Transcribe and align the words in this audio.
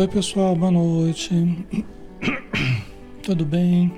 Oi 0.00 0.08
pessoal, 0.08 0.56
boa 0.56 0.70
noite. 0.70 1.30
Tudo 3.22 3.44
bem? 3.44 3.92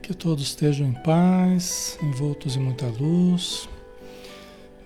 Que 0.00 0.14
todos 0.14 0.44
estejam 0.44 0.86
em 0.86 0.92
paz, 0.92 1.98
envoltos 2.00 2.54
em 2.54 2.60
muita 2.60 2.86
luz. 2.86 3.68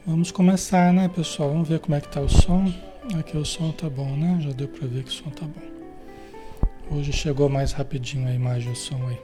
Vamos 0.06 0.30
começar, 0.30 0.94
né, 0.94 1.08
pessoal? 1.08 1.50
Vamos 1.50 1.68
ver 1.68 1.80
como 1.80 1.94
é 1.94 2.00
que 2.00 2.08
tá 2.08 2.22
o 2.22 2.28
som. 2.30 2.72
Aqui 3.18 3.36
o 3.36 3.44
som 3.44 3.70
tá 3.72 3.90
bom, 3.90 4.16
né? 4.16 4.38
Já 4.40 4.52
deu 4.52 4.66
para 4.66 4.88
ver 4.88 5.02
que 5.02 5.10
o 5.10 5.12
som 5.12 5.28
tá 5.28 5.44
bom. 5.44 6.96
Hoje 6.96 7.12
chegou 7.12 7.50
mais 7.50 7.72
rapidinho 7.72 8.26
a 8.26 8.32
imagem 8.32 8.70
e 8.70 8.72
o 8.72 8.76
som 8.76 9.08
aí. 9.08 9.18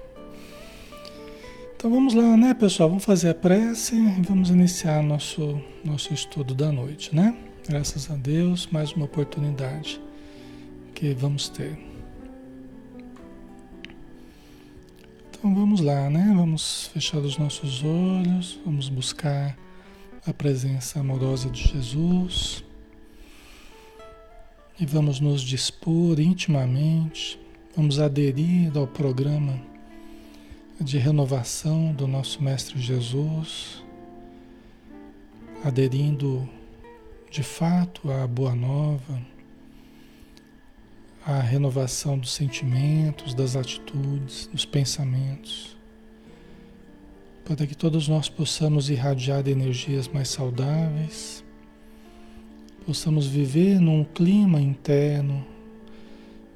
Então 1.75 1.91
vamos 1.91 2.12
lá, 2.12 2.37
né, 2.37 2.53
pessoal? 2.53 2.91
Vamos 2.91 3.06
fazer 3.06 3.31
a 3.31 3.34
prece 3.34 3.97
e 3.97 4.20
vamos 4.20 4.50
iniciar 4.50 5.03
nosso 5.03 5.59
nosso 5.82 6.12
estudo 6.12 6.55
da 6.55 6.70
noite, 6.70 7.16
né? 7.16 7.34
Graças 7.69 8.11
a 8.11 8.15
Deus, 8.15 8.67
mais 8.69 8.93
uma 8.95 9.05
oportunidade 9.05 10.01
que 10.95 11.12
vamos 11.12 11.51
ter. 11.51 11.79
Então 15.29 15.55
vamos 15.55 15.83
lá, 15.83 16.09
né? 16.09 16.33
Vamos 16.34 16.87
fechar 16.95 17.19
os 17.19 17.37
nossos 17.37 17.84
olhos, 17.84 18.59
vamos 18.65 18.89
buscar 18.89 19.55
a 20.27 20.33
presença 20.33 20.99
amorosa 21.01 21.51
de 21.51 21.61
Jesus 21.69 22.65
e 24.81 24.87
vamos 24.87 25.21
nos 25.21 25.43
dispor 25.43 26.19
intimamente, 26.19 27.39
vamos 27.77 28.00
aderir 28.00 28.75
ao 28.79 28.87
programa 28.87 29.61
de 30.81 30.97
renovação 30.97 31.93
do 31.93 32.06
nosso 32.06 32.43
Mestre 32.43 32.81
Jesus, 32.81 33.85
aderindo 35.62 36.49
de 37.31 37.43
fato 37.43 38.11
a 38.11 38.27
boa 38.27 38.55
nova, 38.55 39.21
a 41.25 41.41
renovação 41.41 42.19
dos 42.19 42.33
sentimentos, 42.33 43.34
das 43.34 43.55
atitudes, 43.55 44.47
dos 44.47 44.65
pensamentos, 44.65 45.77
para 47.44 47.67
que 47.67 47.75
todos 47.75 48.09
nós 48.09 48.28
possamos 48.28 48.88
irradiar 48.88 49.47
energias 49.47 50.09
mais 50.09 50.28
saudáveis, 50.28 51.44
possamos 52.87 53.27
viver 53.27 53.78
num 53.78 54.05
clima 54.05 54.61
interno 54.61 55.47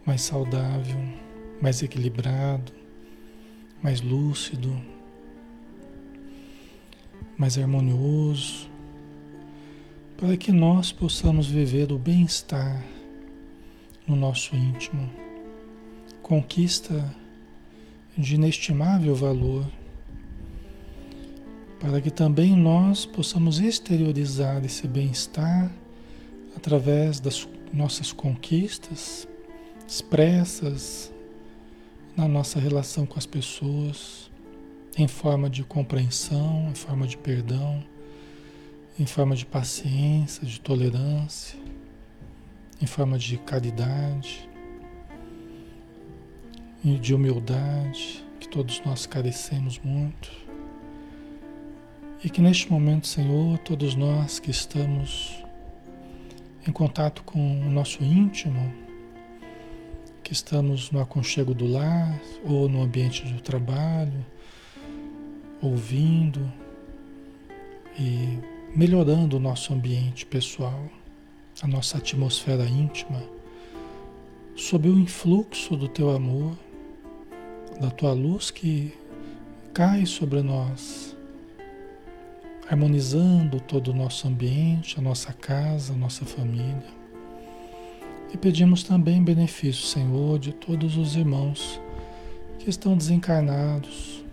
mais 0.06 0.22
saudável, 0.22 1.00
mais 1.61 1.82
equilibrado, 1.82 2.72
mais 3.82 4.00
lúcido, 4.00 4.75
mais 7.37 7.59
harmonioso 7.59 8.72
para 10.22 10.37
que 10.37 10.53
nós 10.53 10.93
possamos 10.93 11.49
viver 11.49 11.91
o 11.91 11.99
bem-estar 11.99 12.81
no 14.06 14.14
nosso 14.14 14.55
íntimo, 14.55 15.11
conquista 16.23 17.12
de 18.17 18.37
inestimável 18.37 19.17
valor, 19.17 19.67
para 21.81 22.00
que 22.00 22.08
também 22.08 22.56
nós 22.56 23.05
possamos 23.05 23.58
exteriorizar 23.58 24.64
esse 24.64 24.87
bem-estar 24.87 25.73
através 26.56 27.19
das 27.19 27.49
nossas 27.73 28.12
conquistas 28.12 29.26
expressas 29.88 31.12
na 32.17 32.29
nossa 32.29 32.61
relação 32.61 33.05
com 33.05 33.19
as 33.19 33.26
pessoas, 33.26 34.31
em 34.97 35.08
forma 35.08 35.50
de 35.50 35.64
compreensão, 35.64 36.69
em 36.70 36.76
forma 36.76 37.08
de 37.08 37.19
perdão 37.19 37.82
em 38.99 39.06
forma 39.06 39.35
de 39.35 39.47
paciência, 39.47 40.47
de 40.47 40.61
tolerância, 40.61 41.59
em 42.81 42.87
forma 42.87 43.19
de 43.19 43.39
caridade, 43.39 44.49
e 46.85 46.99
de 46.99 47.15
humildade, 47.15 48.25
que 48.41 48.49
todos 48.49 48.83
nós 48.85 49.06
carecemos 49.06 49.79
muito. 49.79 50.31
E 52.25 52.31
que 52.31 52.41
neste 52.41 52.71
momento, 52.71 53.06
Senhor, 53.06 53.59
todos 53.59 53.94
nós 53.94 54.39
que 54.39 54.50
estamos 54.50 55.43
em 56.67 56.73
contato 56.73 57.23
com 57.25 57.38
o 57.38 57.71
nosso 57.71 58.03
íntimo, 58.03 58.73
que 60.23 60.33
estamos 60.33 60.91
no 60.91 61.00
aconchego 61.00 61.55
do 61.55 61.67
lar 61.67 62.21
ou 62.45 62.69
no 62.69 62.83
ambiente 62.83 63.25
do 63.25 63.41
trabalho, 63.41 64.25
ouvindo 65.61 66.53
e 67.99 68.38
melhorando 68.75 69.37
o 69.37 69.41
nosso 69.41 69.75
ambiente 69.75 70.25
pessoal, 70.25 70.89
a 71.61 71.67
nossa 71.67 71.99
atmosfera 71.99 72.65
íntima, 72.65 73.23
sob 74.57 74.89
o 74.89 74.99
influxo 74.99 75.77
do 75.77 75.89
teu 75.89 76.11
amor, 76.11 76.57
da 77.79 77.91
tua 77.91 78.13
luz 78.13 78.51
que 78.51 78.95
cai 79.75 80.07
sobre 80.07 80.41
nós, 80.41 81.15
harmonizando 82.67 83.61
todo 83.61 83.89
o 83.89 83.95
nosso 83.95 84.27
ambiente, 84.27 84.99
a 84.99 85.03
nossa 85.03 85.35
casa, 85.35 85.93
a 85.93 85.97
nossa 85.97 86.25
família. 86.25 87.03
E 88.33 88.39
pedimos 88.39 88.83
também 88.83 89.23
benefício, 89.23 89.85
Senhor, 89.85 90.39
de 90.39 90.55
todos 90.55 90.97
os 90.97 91.15
irmãos 91.15 91.79
que 92.59 92.71
estão 92.71 92.97
desencarnados, 92.97 94.25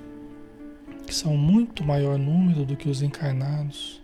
que 1.06 1.14
são 1.14 1.36
muito 1.36 1.84
maior 1.84 2.18
número 2.18 2.64
do 2.64 2.78
que 2.78 2.88
os 2.88 3.02
encarnados, 3.02 4.00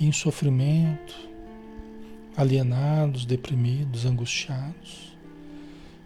em 0.00 0.12
sofrimento, 0.12 1.28
alienados, 2.36 3.24
deprimidos, 3.24 4.04
angustiados. 4.04 5.16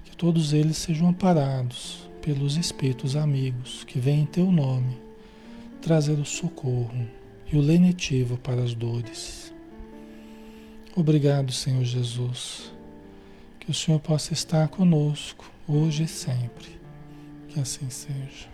Que 0.04 0.16
todos 0.16 0.52
eles 0.52 0.76
sejam 0.76 1.08
amparados 1.08 2.08
pelos 2.22 2.56
espíritos 2.56 3.16
amigos 3.16 3.84
que 3.84 3.98
vêm 3.98 4.20
em 4.20 4.26
teu 4.26 4.50
nome 4.52 4.98
trazer 5.80 6.18
o 6.18 6.24
socorro 6.24 7.08
e 7.50 7.56
o 7.56 7.60
lenitivo 7.60 8.36
para 8.38 8.62
as 8.62 8.74
dores. 8.74 9.52
Obrigado, 10.94 11.52
Senhor 11.52 11.84
Jesus. 11.84 12.72
Que 13.58 13.70
o 13.70 13.74
Senhor 13.74 13.98
possa 13.98 14.32
estar 14.32 14.68
conosco 14.68 15.50
hoje 15.66 16.04
e 16.04 16.08
sempre. 16.08 16.78
Que 17.48 17.60
assim 17.60 17.88
seja. 17.88 18.48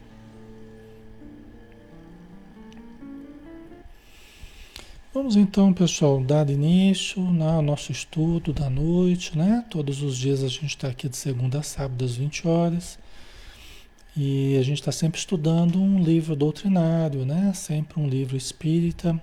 Vamos 5.17 5.35
então, 5.35 5.73
pessoal, 5.73 6.23
dar 6.23 6.51
início 6.51 7.23
né, 7.23 7.49
ao 7.49 7.63
nosso 7.63 7.91
estudo 7.91 8.53
da 8.53 8.69
noite, 8.69 9.37
né? 9.37 9.65
Todos 9.71 10.03
os 10.03 10.19
dias 10.19 10.45
a 10.45 10.49
gente 10.49 10.67
está 10.67 10.89
aqui 10.89 11.09
de 11.09 11.17
segunda 11.17 11.61
a 11.61 11.63
sábado 11.63 12.05
às 12.05 12.17
20 12.17 12.47
horas. 12.47 12.99
E 14.15 14.59
a 14.59 14.63
gente 14.63 14.79
está 14.79 14.93
sempre 14.93 15.19
estudando 15.19 15.81
um 15.81 16.05
livro 16.05 16.37
doutrinário, 16.37 17.25
né? 17.25 17.51
Sempre 17.55 17.99
um 17.99 18.07
livro 18.07 18.37
espírita, 18.37 19.19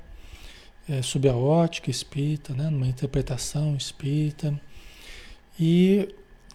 é, 0.90 1.04
sob 1.04 1.30
a 1.30 1.36
ótica 1.36 1.92
espírita, 1.92 2.56
né? 2.56 2.72
Numa 2.72 2.88
interpretação 2.88 3.76
espírita. 3.76 4.60
E 5.60 6.10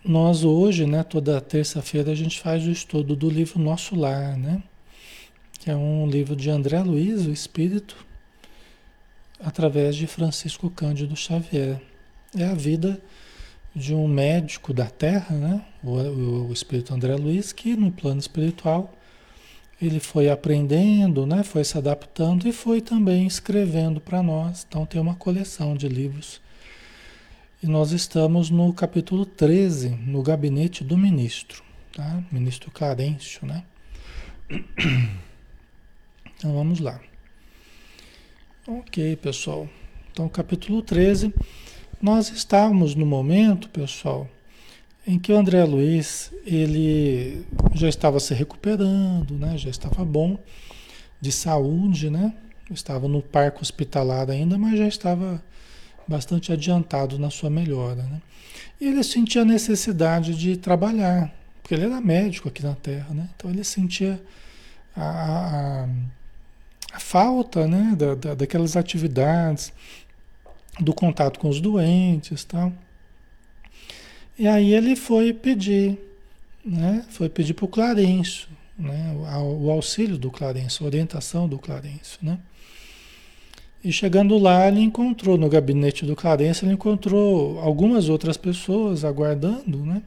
nós 0.05 0.43
hoje, 0.43 0.85
né? 0.85 1.05
Toda 1.05 1.40
terça-feira 1.40 2.11
a 2.11 2.17
gente 2.17 2.40
faz 2.40 2.67
o 2.67 2.73
estudo 2.73 3.14
do 3.14 3.31
livro 3.31 3.61
Nosso 3.61 3.94
Lar, 3.94 4.37
né? 4.37 4.61
Que 5.61 5.70
é 5.70 5.76
um 5.76 6.08
livro 6.08 6.35
de 6.35 6.50
André 6.50 6.82
Luiz, 6.82 7.25
o 7.25 7.31
Espírito, 7.31 8.08
através 9.40 9.96
de 9.96 10.06
Francisco 10.06 10.70
Cândido 10.70 11.14
Xavier. 11.17 11.81
É 12.37 12.44
a 12.44 12.55
vida 12.55 13.00
de 13.75 13.94
um 13.94 14.08
médico 14.08 14.73
da 14.73 14.87
Terra, 14.87 15.37
né? 15.37 15.64
o, 15.82 15.90
o, 15.90 16.49
o 16.49 16.52
espírito 16.52 16.93
André 16.93 17.14
Luiz, 17.14 17.52
que 17.52 17.76
no 17.76 17.93
plano 17.93 18.19
espiritual 18.19 18.94
ele 19.81 20.00
foi 20.00 20.29
aprendendo, 20.29 21.25
né? 21.25 21.44
foi 21.44 21.62
se 21.62 21.79
adaptando 21.79 22.49
e 22.49 22.52
foi 22.52 22.81
também 22.81 23.26
escrevendo 23.26 24.00
para 24.00 24.23
nós. 24.23 24.67
Então 24.69 24.85
tem 24.85 25.00
uma 25.00 25.14
coleção 25.14 25.76
de 25.76 25.88
livros. 25.88 26.40
E 27.62 27.67
nós 27.67 27.93
estamos 27.93 28.50
no 28.50 28.73
capítulo 28.73 29.25
13, 29.25 29.88
no 29.88 30.23
gabinete 30.23 30.85
do 30.85 30.96
ministro, 30.96 31.62
tá? 31.93 32.23
Ministro 32.31 32.70
Clarencio, 32.70 33.46
né? 33.46 33.64
Então 36.38 36.55
vamos 36.55 36.79
lá. 36.79 37.00
Ok, 38.70 39.17
pessoal. 39.17 39.67
Então, 40.12 40.29
capítulo 40.29 40.82
13 40.82 41.32
nós 42.03 42.29
estávamos 42.29 42.94
no 42.94 43.06
momento, 43.06 43.67
pessoal, 43.70 44.29
em 45.06 45.19
que 45.19 45.32
o 45.32 45.38
André 45.38 45.65
Luiz, 45.65 46.31
ele 46.44 47.47
já 47.73 47.88
estava 47.88 48.20
se 48.20 48.35
recuperando, 48.35 49.38
né? 49.38 49.56
Já 49.56 49.70
estava 49.70 50.05
bom 50.05 50.38
de 51.19 51.32
saúde, 51.32 52.11
né? 52.11 52.35
Estava 52.70 53.09
no 53.09 53.23
parque 53.23 53.62
hospitalar 53.62 54.29
ainda, 54.31 54.59
mas 54.59 54.79
já 54.79 54.87
estava 54.87 55.43
bastante 56.06 56.53
adiantado 56.53 57.19
na 57.19 57.31
sua 57.31 57.49
melhora, 57.49 58.03
né? 58.03 58.21
E 58.79 58.87
ele 58.87 59.03
sentia 59.03 59.41
a 59.41 59.47
necessidade 59.47 60.37
de 60.37 60.59
trabalhar, 60.59 61.35
porque 61.62 61.75
ele 61.75 61.87
era 61.87 62.03
médico 62.03 62.50
aqui 62.50 62.62
na 62.62 62.75
Terra, 62.75 63.14
né? 63.14 63.31
Então 63.35 63.50
ele 63.50 63.64
sentia 63.64 64.23
a, 64.94 65.85
a, 65.85 65.88
falta, 66.99 67.67
né? 67.67 67.95
Da, 67.97 68.15
da, 68.15 68.35
daquelas 68.35 68.77
atividades, 68.77 69.73
do 70.81 70.93
contato 70.93 71.39
com 71.39 71.49
os 71.49 71.61
doentes, 71.61 72.45
tal. 72.45 72.73
E 74.39 74.47
aí 74.47 74.73
ele 74.73 74.95
foi 74.95 75.33
pedir, 75.33 75.99
né? 76.65 77.05
Foi 77.11 77.29
pedir 77.29 77.55
para 77.55 77.65
o 77.65 77.69
Clarencio, 77.69 78.49
né? 78.79 79.12
O, 79.17 79.67
o, 79.67 79.71
auxílio 79.71 80.17
do 80.17 80.31
Clarencio, 80.31 80.85
a 80.85 80.87
orientação 80.87 81.49
do 81.49 81.59
Clarencio, 81.59 82.19
né? 82.23 82.39
E 83.83 83.93
chegando 83.93 84.39
lá, 84.39 84.69
ele 84.69 84.81
encontrou 84.81 85.37
no 85.37 85.49
gabinete 85.49 86.05
do 86.05 86.15
Clarencio, 86.15 86.67
ele 86.67 86.75
encontrou 86.75 87.61
algumas 87.61 88.09
outras 88.09 88.37
pessoas 88.37 89.05
aguardando, 89.05 89.85
né? 89.85 90.03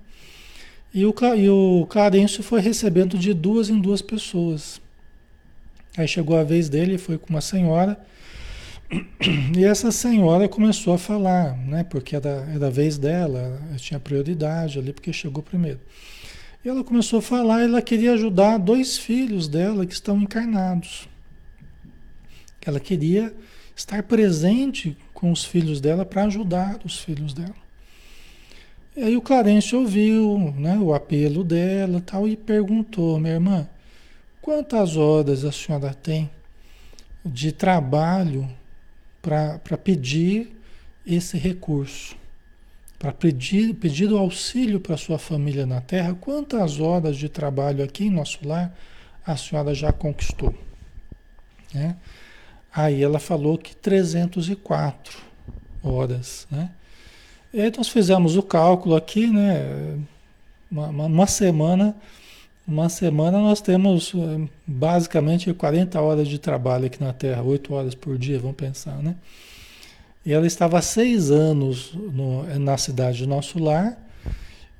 E 0.93 1.05
o, 1.05 1.13
e 1.37 1.49
o 1.49 1.85
Clarencio 1.89 2.43
foi 2.43 2.59
recebendo 2.59 3.17
de 3.17 3.33
duas 3.33 3.69
em 3.69 3.79
duas 3.79 4.01
pessoas. 4.01 4.81
Aí 5.97 6.07
chegou 6.07 6.37
a 6.37 6.43
vez 6.43 6.69
dele, 6.69 6.97
foi 6.97 7.17
com 7.17 7.29
uma 7.29 7.41
senhora 7.41 7.99
e 9.57 9.63
essa 9.63 9.91
senhora 9.91 10.47
começou 10.47 10.93
a 10.93 10.97
falar, 10.97 11.57
né? 11.57 11.83
Porque 11.83 12.15
era, 12.15 12.47
era 12.53 12.67
a 12.67 12.69
vez 12.69 12.97
dela, 12.97 13.61
tinha 13.77 13.99
prioridade 13.99 14.79
ali, 14.79 14.93
porque 14.93 15.11
chegou 15.11 15.43
primeiro. 15.43 15.79
E 16.63 16.69
ela 16.69 16.83
começou 16.83 17.19
a 17.19 17.21
falar, 17.21 17.63
ela 17.63 17.81
queria 17.81 18.13
ajudar 18.13 18.57
dois 18.57 18.97
filhos 18.97 19.47
dela 19.47 19.85
que 19.85 19.93
estão 19.93 20.17
encarnados. 20.21 21.09
Ela 22.65 22.79
queria 22.79 23.33
estar 23.75 24.03
presente 24.03 24.95
com 25.13 25.31
os 25.31 25.43
filhos 25.43 25.81
dela 25.81 26.05
para 26.05 26.25
ajudar 26.25 26.79
os 26.85 26.99
filhos 26.99 27.33
dela. 27.33 27.55
E 28.95 29.03
aí 29.03 29.17
o 29.17 29.21
Clarence 29.21 29.75
ouviu 29.75 30.53
né, 30.57 30.77
o 30.77 30.93
apelo 30.93 31.43
dela 31.43 32.01
tal, 32.05 32.27
e 32.27 32.35
perguntou, 32.35 33.19
minha 33.19 33.33
irmã, 33.33 33.67
quantas 34.41 34.97
horas 34.97 35.45
a 35.45 35.51
senhora 35.51 35.93
tem 35.93 36.29
de 37.23 37.51
trabalho 37.51 38.49
para 39.21 39.77
pedir 39.77 40.57
esse 41.05 41.37
recurso, 41.37 42.15
para 42.97 43.11
pedir, 43.11 43.73
pedir 43.75 44.11
o 44.11 44.17
auxílio 44.17 44.79
para 44.79 44.97
sua 44.97 45.19
família 45.19 45.65
na 45.65 45.81
Terra, 45.81 46.15
quantas 46.19 46.79
horas 46.79 47.17
de 47.17 47.29
trabalho 47.29 47.83
aqui 47.83 48.05
em 48.05 48.11
nosso 48.11 48.39
lar 48.47 48.75
a 49.25 49.37
senhora 49.37 49.73
já 49.73 49.91
conquistou? 49.91 50.53
Né? 51.73 51.95
Aí 52.73 53.03
ela 53.03 53.19
falou 53.19 53.57
que 53.57 53.75
304 53.75 55.19
horas, 55.83 56.47
né? 56.49 56.71
E 57.53 57.59
aí 57.59 57.71
nós 57.75 57.89
fizemos 57.89 58.37
o 58.37 58.43
cálculo 58.43 58.95
aqui, 58.95 59.27
né? 59.27 59.97
Uma, 60.71 60.87
uma, 60.87 61.05
uma 61.05 61.27
semana 61.27 61.95
uma 62.67 62.89
semana 62.89 63.39
nós 63.39 63.61
temos 63.61 64.13
eh, 64.15 64.47
basicamente 64.65 65.53
40 65.53 65.99
horas 65.99 66.27
de 66.27 66.39
trabalho 66.39 66.85
aqui 66.85 67.01
na 67.01 67.13
Terra, 67.13 67.41
8 67.41 67.73
horas 67.73 67.95
por 67.95 68.17
dia, 68.17 68.39
vamos 68.39 68.55
pensar, 68.55 68.97
né? 69.01 69.15
E 70.25 70.31
ela 70.31 70.45
estava 70.45 70.77
há 70.77 70.81
seis 70.81 71.31
anos 71.31 71.93
no, 71.93 72.43
na 72.59 72.77
cidade 72.77 73.23
do 73.23 73.27
nosso 73.27 73.57
lar 73.57 73.97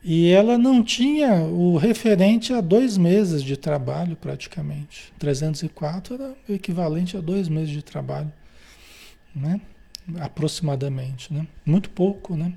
e 0.03 0.29
ela 0.29 0.57
não 0.57 0.83
tinha 0.83 1.33
o 1.33 1.77
referente 1.77 2.53
a 2.53 2.61
dois 2.61 2.97
meses 2.97 3.43
de 3.43 3.57
trabalho 3.57 4.15
praticamente. 4.15 5.11
304 5.17 6.15
era 6.15 6.35
equivalente 6.47 7.17
a 7.17 7.21
dois 7.21 7.47
meses 7.47 7.69
de 7.69 7.81
trabalho, 7.81 8.31
né? 9.35 9.59
Aproximadamente, 10.19 11.33
né? 11.33 11.47
Muito 11.65 11.89
pouco, 11.89 12.35
né? 12.35 12.53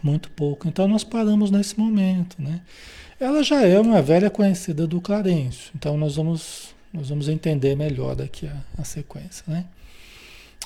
Muito 0.00 0.30
pouco. 0.30 0.68
Então 0.68 0.86
nós 0.86 1.02
paramos 1.02 1.50
nesse 1.50 1.78
momento, 1.78 2.40
né? 2.40 2.60
Ela 3.20 3.42
já 3.42 3.62
é 3.62 3.80
uma 3.80 4.00
velha 4.00 4.30
conhecida 4.30 4.86
do 4.86 5.00
Clarencio, 5.00 5.72
então 5.74 5.96
nós 5.96 6.14
vamos, 6.14 6.74
nós 6.92 7.08
vamos 7.08 7.28
entender 7.28 7.76
melhor 7.76 8.14
daqui 8.14 8.46
a, 8.46 8.56
a 8.80 8.84
sequência, 8.84 9.44
né? 9.46 9.64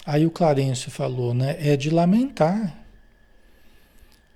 Aí 0.04 0.26
o 0.26 0.30
Clarencio 0.30 0.90
falou, 0.90 1.32
né? 1.32 1.56
É 1.58 1.76
de 1.78 1.88
lamentar, 1.88 2.76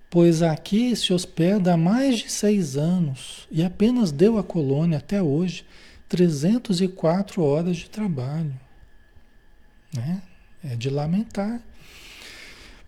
pois 0.08 0.40
aqui 0.40 0.96
se 0.96 1.12
hospeda 1.12 1.75
há 1.75 1.76
mais 1.76 2.20
de 2.20 2.30
seis 2.30 2.76
anos 2.76 3.46
e 3.50 3.62
apenas 3.62 4.11
deu 4.11 4.38
à 4.38 4.42
colônia 4.42 4.96
até 4.96 5.23
hoje 5.23 5.66
304 6.08 7.42
horas 7.42 7.76
de 7.76 7.90
trabalho, 7.90 8.54
né? 9.92 10.23
É 10.64 10.75
de 10.75 10.88
lamentar. 10.88 11.61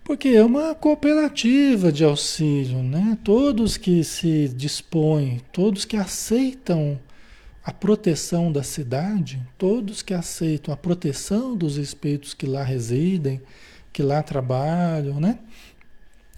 Porque 0.09 0.29
é 0.29 0.43
uma 0.43 0.73
cooperativa 0.73 1.91
de 1.91 2.03
auxílio, 2.03 2.81
né? 2.81 3.15
Todos 3.23 3.77
que 3.77 4.03
se 4.03 4.47
dispõem, 4.47 5.39
todos 5.53 5.85
que 5.85 5.95
aceitam 5.95 6.99
a 7.63 7.71
proteção 7.71 8.51
da 8.51 8.63
cidade, 8.63 9.39
todos 9.55 10.01
que 10.01 10.15
aceitam 10.15 10.73
a 10.73 10.77
proteção 10.77 11.55
dos 11.55 11.77
espíritos 11.77 12.33
que 12.33 12.47
lá 12.47 12.63
residem, 12.63 13.39
que 13.93 14.01
lá 14.01 14.23
trabalham, 14.23 15.19
né? 15.19 15.37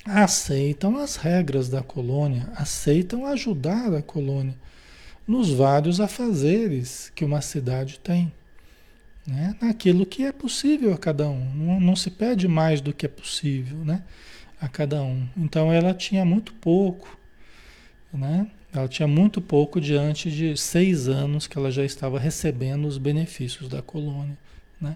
Aceitam 0.04 0.98
as 0.98 1.16
regras 1.16 1.70
da 1.70 1.82
colônia, 1.82 2.50
aceitam 2.58 3.26
ajudar 3.26 3.94
a 3.94 4.02
colônia 4.02 4.54
nos 5.26 5.50
vários 5.50 6.02
afazeres 6.02 7.10
que 7.16 7.24
uma 7.24 7.40
cidade 7.40 8.00
tem, 8.00 8.34
né? 9.26 9.56
naquilo 9.62 10.06
que 10.06 10.24
é 10.24 10.32
possível 10.32 10.94
a 10.94 10.98
cada 10.98 11.30
um. 11.30 11.54
Não, 11.56 11.80
não, 11.80 11.96
se 11.96 12.10
pede 12.10 12.48
mais 12.48 12.82
do 12.82 12.94
que 12.94 13.06
é 13.06 13.10
possível 13.10 13.78
né? 13.80 14.04
a 14.60 14.68
cada 14.68 15.02
um. 15.02 15.28
Então 15.38 15.72
ela 15.72 15.94
tinha 15.94 16.26
muito 16.26 16.54
pouco, 16.54 17.18
né? 18.14 18.48
ela 18.74 18.88
tinha 18.88 19.08
muito 19.08 19.42
pouco 19.42 19.82
diante 19.82 20.32
de 20.32 20.56
seis 20.58 21.08
anos 21.08 21.48
que 21.48 21.58
ela 21.58 21.72
já 21.72 21.84
estava 21.84 22.20
recebendo 22.20 22.88
os 22.88 22.98
benefícios 22.98 23.68
da 23.68 23.82
colônia. 23.82 24.38
Né? 24.80 24.96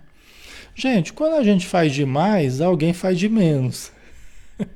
Gente, 0.74 1.14
quando 1.14 1.36
a 1.36 1.44
gente 1.44 1.66
faz 1.66 1.94
demais, 1.94 2.62
alguém 2.62 2.94
faz 2.94 3.20
de 3.20 3.30
menos. 3.30 3.92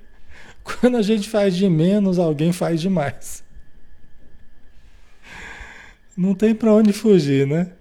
quando 0.63 0.97
a 0.97 1.01
gente 1.01 1.29
faz 1.29 1.55
de 1.55 1.69
menos, 1.69 2.19
alguém 2.19 2.51
faz 2.51 2.81
demais. 2.81 3.43
Não 6.15 6.35
tem 6.35 6.53
para 6.53 6.73
onde 6.73 6.91
fugir, 6.91 7.47
né? 7.47 7.71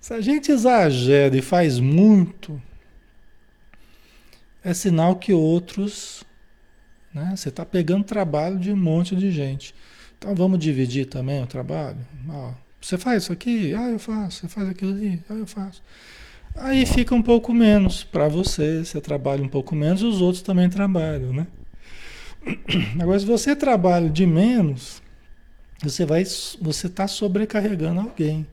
Se 0.00 0.14
a 0.14 0.20
gente 0.20 0.50
exagera 0.50 1.36
e 1.36 1.42
faz 1.42 1.78
muito, 1.78 2.60
é 4.64 4.72
sinal 4.72 5.16
que 5.16 5.32
outros, 5.32 6.24
né? 7.12 7.34
Você 7.36 7.50
está 7.50 7.66
pegando 7.66 8.04
trabalho 8.04 8.58
de 8.58 8.72
um 8.72 8.76
monte 8.76 9.14
de 9.14 9.30
gente. 9.30 9.74
Então 10.18 10.34
vamos 10.34 10.58
dividir 10.58 11.06
também 11.06 11.42
o 11.42 11.46
trabalho. 11.46 11.98
Ó, 12.28 12.52
você 12.80 12.96
faz 12.96 13.24
isso 13.24 13.32
aqui? 13.32 13.74
Ah, 13.74 13.90
eu 13.90 13.98
faço. 13.98 14.40
Você 14.40 14.48
faz 14.48 14.68
aquilo 14.68 14.92
ali? 14.92 15.22
Ah, 15.28 15.34
eu 15.34 15.46
faço. 15.46 15.82
Aí 16.54 16.84
fica 16.86 17.14
um 17.14 17.22
pouco 17.22 17.52
menos 17.52 18.02
para 18.02 18.26
você, 18.26 18.84
você 18.84 19.00
trabalha 19.00 19.42
um 19.42 19.48
pouco 19.48 19.74
menos, 19.76 20.02
os 20.02 20.20
outros 20.20 20.42
também 20.42 20.68
trabalham, 20.68 21.32
né? 21.32 21.46
Agora, 23.00 23.18
se 23.20 23.26
você 23.26 23.54
trabalha 23.54 24.08
de 24.08 24.26
menos, 24.26 25.02
você 25.82 26.04
vai, 26.04 26.24
você 26.24 26.86
está 26.86 27.06
sobrecarregando 27.06 28.00
alguém. 28.00 28.46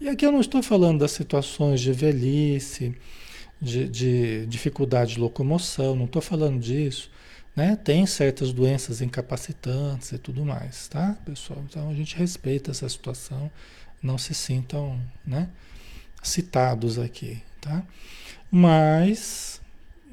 E 0.00 0.08
aqui 0.08 0.26
eu 0.26 0.32
não 0.32 0.40
estou 0.40 0.62
falando 0.62 1.00
das 1.00 1.12
situações 1.12 1.80
de 1.80 1.92
velhice, 1.92 2.94
de, 3.60 3.88
de 3.88 4.46
dificuldade 4.46 5.14
de 5.14 5.20
locomoção, 5.20 5.94
não 5.94 6.06
estou 6.06 6.20
falando 6.20 6.58
disso. 6.58 7.10
Né? 7.54 7.76
Tem 7.76 8.06
certas 8.06 8.52
doenças 8.52 9.00
incapacitantes 9.00 10.12
e 10.12 10.18
tudo 10.18 10.44
mais, 10.44 10.88
tá, 10.88 11.16
pessoal? 11.24 11.62
Então 11.68 11.90
a 11.90 11.94
gente 11.94 12.16
respeita 12.16 12.70
essa 12.70 12.88
situação, 12.88 13.50
não 14.02 14.16
se 14.16 14.34
sintam, 14.34 14.98
né, 15.24 15.48
citados 16.22 16.98
aqui, 16.98 17.42
tá? 17.60 17.82
Mas 18.50 19.60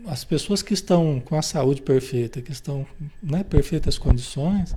as 0.05 0.23
pessoas 0.23 0.61
que 0.61 0.73
estão 0.73 1.19
com 1.19 1.37
a 1.37 1.41
saúde 1.41 1.81
perfeita, 1.81 2.41
que 2.41 2.51
estão, 2.51 2.85
né, 3.21 3.43
perfeitas 3.43 3.97
condições, 3.97 4.75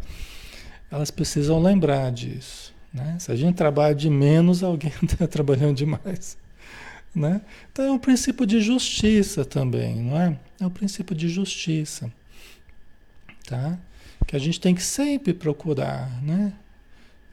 elas 0.90 1.10
precisam 1.10 1.60
lembrar 1.60 2.12
disso. 2.12 2.71
Né? 2.92 3.16
Se 3.18 3.32
a 3.32 3.36
gente 3.36 3.56
trabalha 3.56 3.94
de 3.94 4.10
menos, 4.10 4.62
alguém 4.62 4.92
está 5.02 5.26
trabalhando 5.28 5.76
demais. 5.76 6.36
Né? 7.14 7.40
Então 7.70 7.84
é 7.84 7.90
um 7.90 7.98
princípio 7.98 8.46
de 8.46 8.60
justiça 8.60 9.44
também, 9.44 9.96
não 9.96 10.20
é? 10.20 10.38
É 10.60 10.66
um 10.66 10.70
princípio 10.70 11.14
de 11.14 11.28
justiça. 11.28 12.10
Tá? 13.46 13.78
Que 14.26 14.36
a 14.36 14.38
gente 14.38 14.60
tem 14.60 14.74
que 14.74 14.82
sempre 14.82 15.34
procurar, 15.34 16.22
né? 16.22 16.52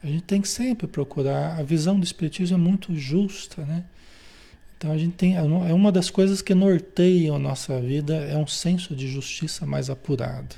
A 0.03 0.07
gente 0.07 0.23
tem 0.23 0.41
que 0.41 0.47
sempre 0.47 0.87
procurar. 0.87 1.59
A 1.59 1.63
visão 1.63 1.99
do 1.99 2.05
Espiritismo 2.05 2.55
é 2.55 2.59
muito 2.59 2.95
justa, 2.95 3.65
né? 3.65 3.83
Então 4.77 4.91
a 4.93 4.97
gente 4.97 5.13
tem. 5.13 5.35
É 5.35 5.41
uma 5.41 5.91
das 5.91 6.09
coisas 6.09 6.41
que 6.41 6.55
norteiam 6.55 7.35
a 7.35 7.39
nossa 7.39 7.79
vida 7.81 8.15
é 8.15 8.37
um 8.37 8.47
senso 8.47 8.95
de 8.95 9.09
justiça 9.09 9.65
mais 9.65 9.89
apurado, 9.89 10.55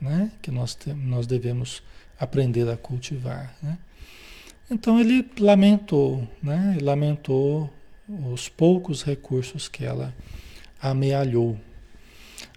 né? 0.00 0.32
Que 0.40 0.50
nós, 0.50 0.76
nós 0.96 1.26
devemos 1.26 1.82
aprender 2.18 2.68
a 2.70 2.76
cultivar. 2.76 3.54
Né? 3.62 3.78
Então 4.70 5.00
ele 5.00 5.28
lamentou, 5.38 6.28
né? 6.40 6.78
Lamentou 6.80 7.68
os 8.32 8.48
poucos 8.48 9.02
recursos 9.02 9.68
que 9.68 9.84
ela 9.84 10.14
amealhou. 10.80 11.58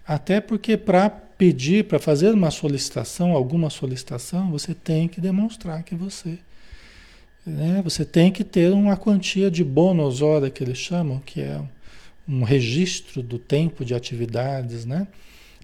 Até 0.06 0.40
porque 0.40 0.76
para 0.76 1.10
pedir, 1.10 1.84
para 1.84 1.98
fazer 1.98 2.32
uma 2.32 2.50
solicitação, 2.50 3.32
alguma 3.32 3.68
solicitação, 3.68 4.50
você 4.50 4.74
tem 4.74 5.08
que 5.08 5.20
demonstrar 5.20 5.82
que 5.82 5.94
você. 5.94 6.38
Né? 7.44 7.82
Você 7.82 8.04
tem 8.04 8.30
que 8.30 8.44
ter 8.44 8.72
uma 8.72 8.96
quantia 8.96 9.50
de 9.50 9.64
bônus 9.64 10.22
hora 10.22 10.50
que 10.50 10.62
eles 10.62 10.78
chamam, 10.78 11.18
que 11.18 11.40
é 11.40 11.60
um 12.28 12.42
registro 12.42 13.22
do 13.22 13.38
tempo 13.38 13.84
de 13.84 13.94
atividades, 13.94 14.84
né? 14.84 15.06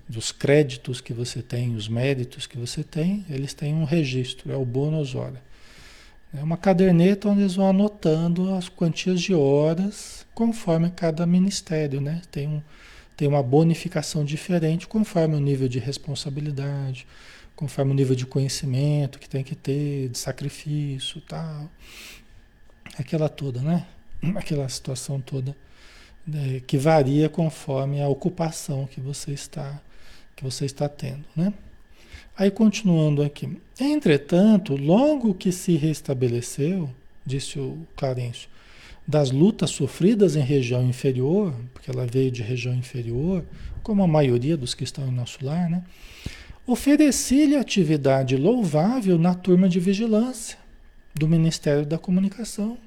dos 0.09 0.33
créditos 0.33 1.00
que 1.00 1.12
você 1.12 1.40
tem, 1.40 1.76
os 1.76 1.88
méritos 1.88 2.47
que 2.47 2.59
você 2.59 2.83
tem, 2.83 3.25
eles 3.30 3.54
têm 3.54 3.73
um 3.73 3.85
registro, 3.85 4.50
é 4.50 4.57
o 4.57 4.64
bônus 4.64 5.14
hora. 5.14 5.40
É 6.32 6.42
uma 6.42 6.56
caderneta 6.56 7.28
onde 7.28 7.40
eles 7.40 7.56
vão 7.56 7.68
anotando 7.68 8.54
as 8.54 8.68
quantias 8.68 9.20
de 9.20 9.34
horas 9.34 10.25
conforme 10.32 10.90
cada 10.90 11.26
ministério, 11.26 12.00
né? 12.00 12.22
Tem, 12.30 12.46
um, 12.46 12.62
tem 13.16 13.26
uma 13.26 13.42
bonificação 13.42 14.25
diferente 14.25 14.87
conforme 14.87 15.34
o 15.34 15.40
nível 15.40 15.68
de 15.68 15.80
responsabilidade, 15.80 17.06
conforme 17.56 17.90
o 17.90 17.94
nível 17.94 18.14
de 18.14 18.26
conhecimento 18.26 19.18
que 19.18 19.28
tem 19.28 19.42
que 19.42 19.56
ter, 19.56 20.08
de 20.08 20.18
sacrifício 20.18 21.20
tal. 21.22 21.68
Aquela 22.96 23.28
toda, 23.28 23.60
né? 23.60 23.87
Aquela 24.37 24.68
situação 24.68 25.20
toda 25.20 25.56
né? 26.26 26.60
que 26.66 26.78
varia 26.78 27.28
conforme 27.28 28.00
a 28.00 28.08
ocupação 28.08 28.87
que 28.87 29.00
você 29.00 29.32
está 29.32 29.80
que 30.37 30.44
você 30.44 30.64
está 30.64 30.88
tendo, 30.88 31.25
né? 31.37 31.52
Aí 32.40 32.50
continuando 32.50 33.23
aqui. 33.23 33.61
Entretanto, 33.78 34.75
logo 34.75 35.35
que 35.35 35.52
se 35.52 35.76
restabeleceu, 35.76 36.88
disse 37.26 37.59
o 37.59 37.87
Clarencio, 37.94 38.49
das 39.06 39.30
lutas 39.30 39.68
sofridas 39.68 40.37
em 40.37 40.40
região 40.40 40.82
inferior, 40.82 41.54
porque 41.75 41.90
ela 41.90 42.06
veio 42.06 42.30
de 42.30 42.42
região 42.42 42.75
inferior, 42.75 43.44
como 43.82 44.02
a 44.02 44.09
maioria 44.09 44.56
dos 44.56 44.73
que 44.73 44.85
estão 44.85 45.06
em 45.06 45.11
nosso 45.11 45.44
lar, 45.44 45.68
né? 45.68 45.85
Ofereci-lhe 46.66 47.56
atividade 47.56 48.38
louvável 48.38 49.18
na 49.18 49.35
turma 49.35 49.68
de 49.68 49.78
vigilância 49.78 50.56
do 51.14 51.28
Ministério 51.28 51.85
da 51.85 51.99
Comunicação. 51.99 52.78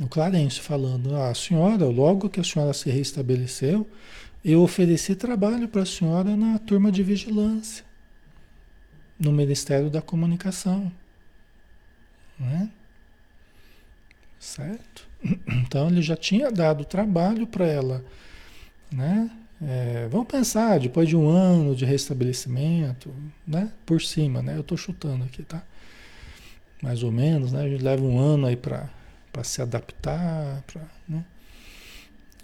O 0.00 0.08
Clarence 0.08 0.58
falando, 0.58 1.14
ah, 1.14 1.30
a 1.30 1.34
senhora, 1.34 1.86
logo 1.86 2.28
que 2.28 2.40
a 2.40 2.44
senhora 2.44 2.72
se 2.72 2.90
restabeleceu, 2.90 3.86
eu 4.52 4.62
ofereci 4.62 5.16
trabalho 5.16 5.66
para 5.66 5.82
a 5.82 5.86
senhora 5.86 6.36
na 6.36 6.56
turma 6.58 6.92
de 6.92 7.02
vigilância, 7.02 7.84
no 9.18 9.32
Ministério 9.32 9.90
da 9.90 10.00
Comunicação. 10.00 10.92
Né? 12.38 12.70
Certo? 14.38 15.08
Então 15.66 15.88
ele 15.88 16.00
já 16.00 16.16
tinha 16.16 16.52
dado 16.52 16.84
trabalho 16.84 17.44
para 17.46 17.66
ela. 17.66 18.04
Né? 18.92 19.28
É, 19.60 20.06
vamos 20.08 20.28
pensar, 20.28 20.78
depois 20.78 21.08
de 21.08 21.16
um 21.16 21.28
ano 21.28 21.74
de 21.74 21.84
restabelecimento, 21.84 23.12
né? 23.44 23.72
por 23.84 24.00
cima, 24.00 24.42
né? 24.42 24.54
eu 24.54 24.60
estou 24.60 24.78
chutando 24.78 25.24
aqui, 25.24 25.42
tá? 25.42 25.62
Mais 26.80 27.02
ou 27.02 27.10
menos, 27.10 27.52
né? 27.52 27.64
a 27.64 27.68
gente 27.68 27.82
leva 27.82 28.04
um 28.04 28.18
ano 28.18 28.46
aí 28.46 28.56
para 28.56 28.88
se 29.42 29.60
adaptar, 29.60 30.62
pra, 30.68 30.82
né? 31.08 31.24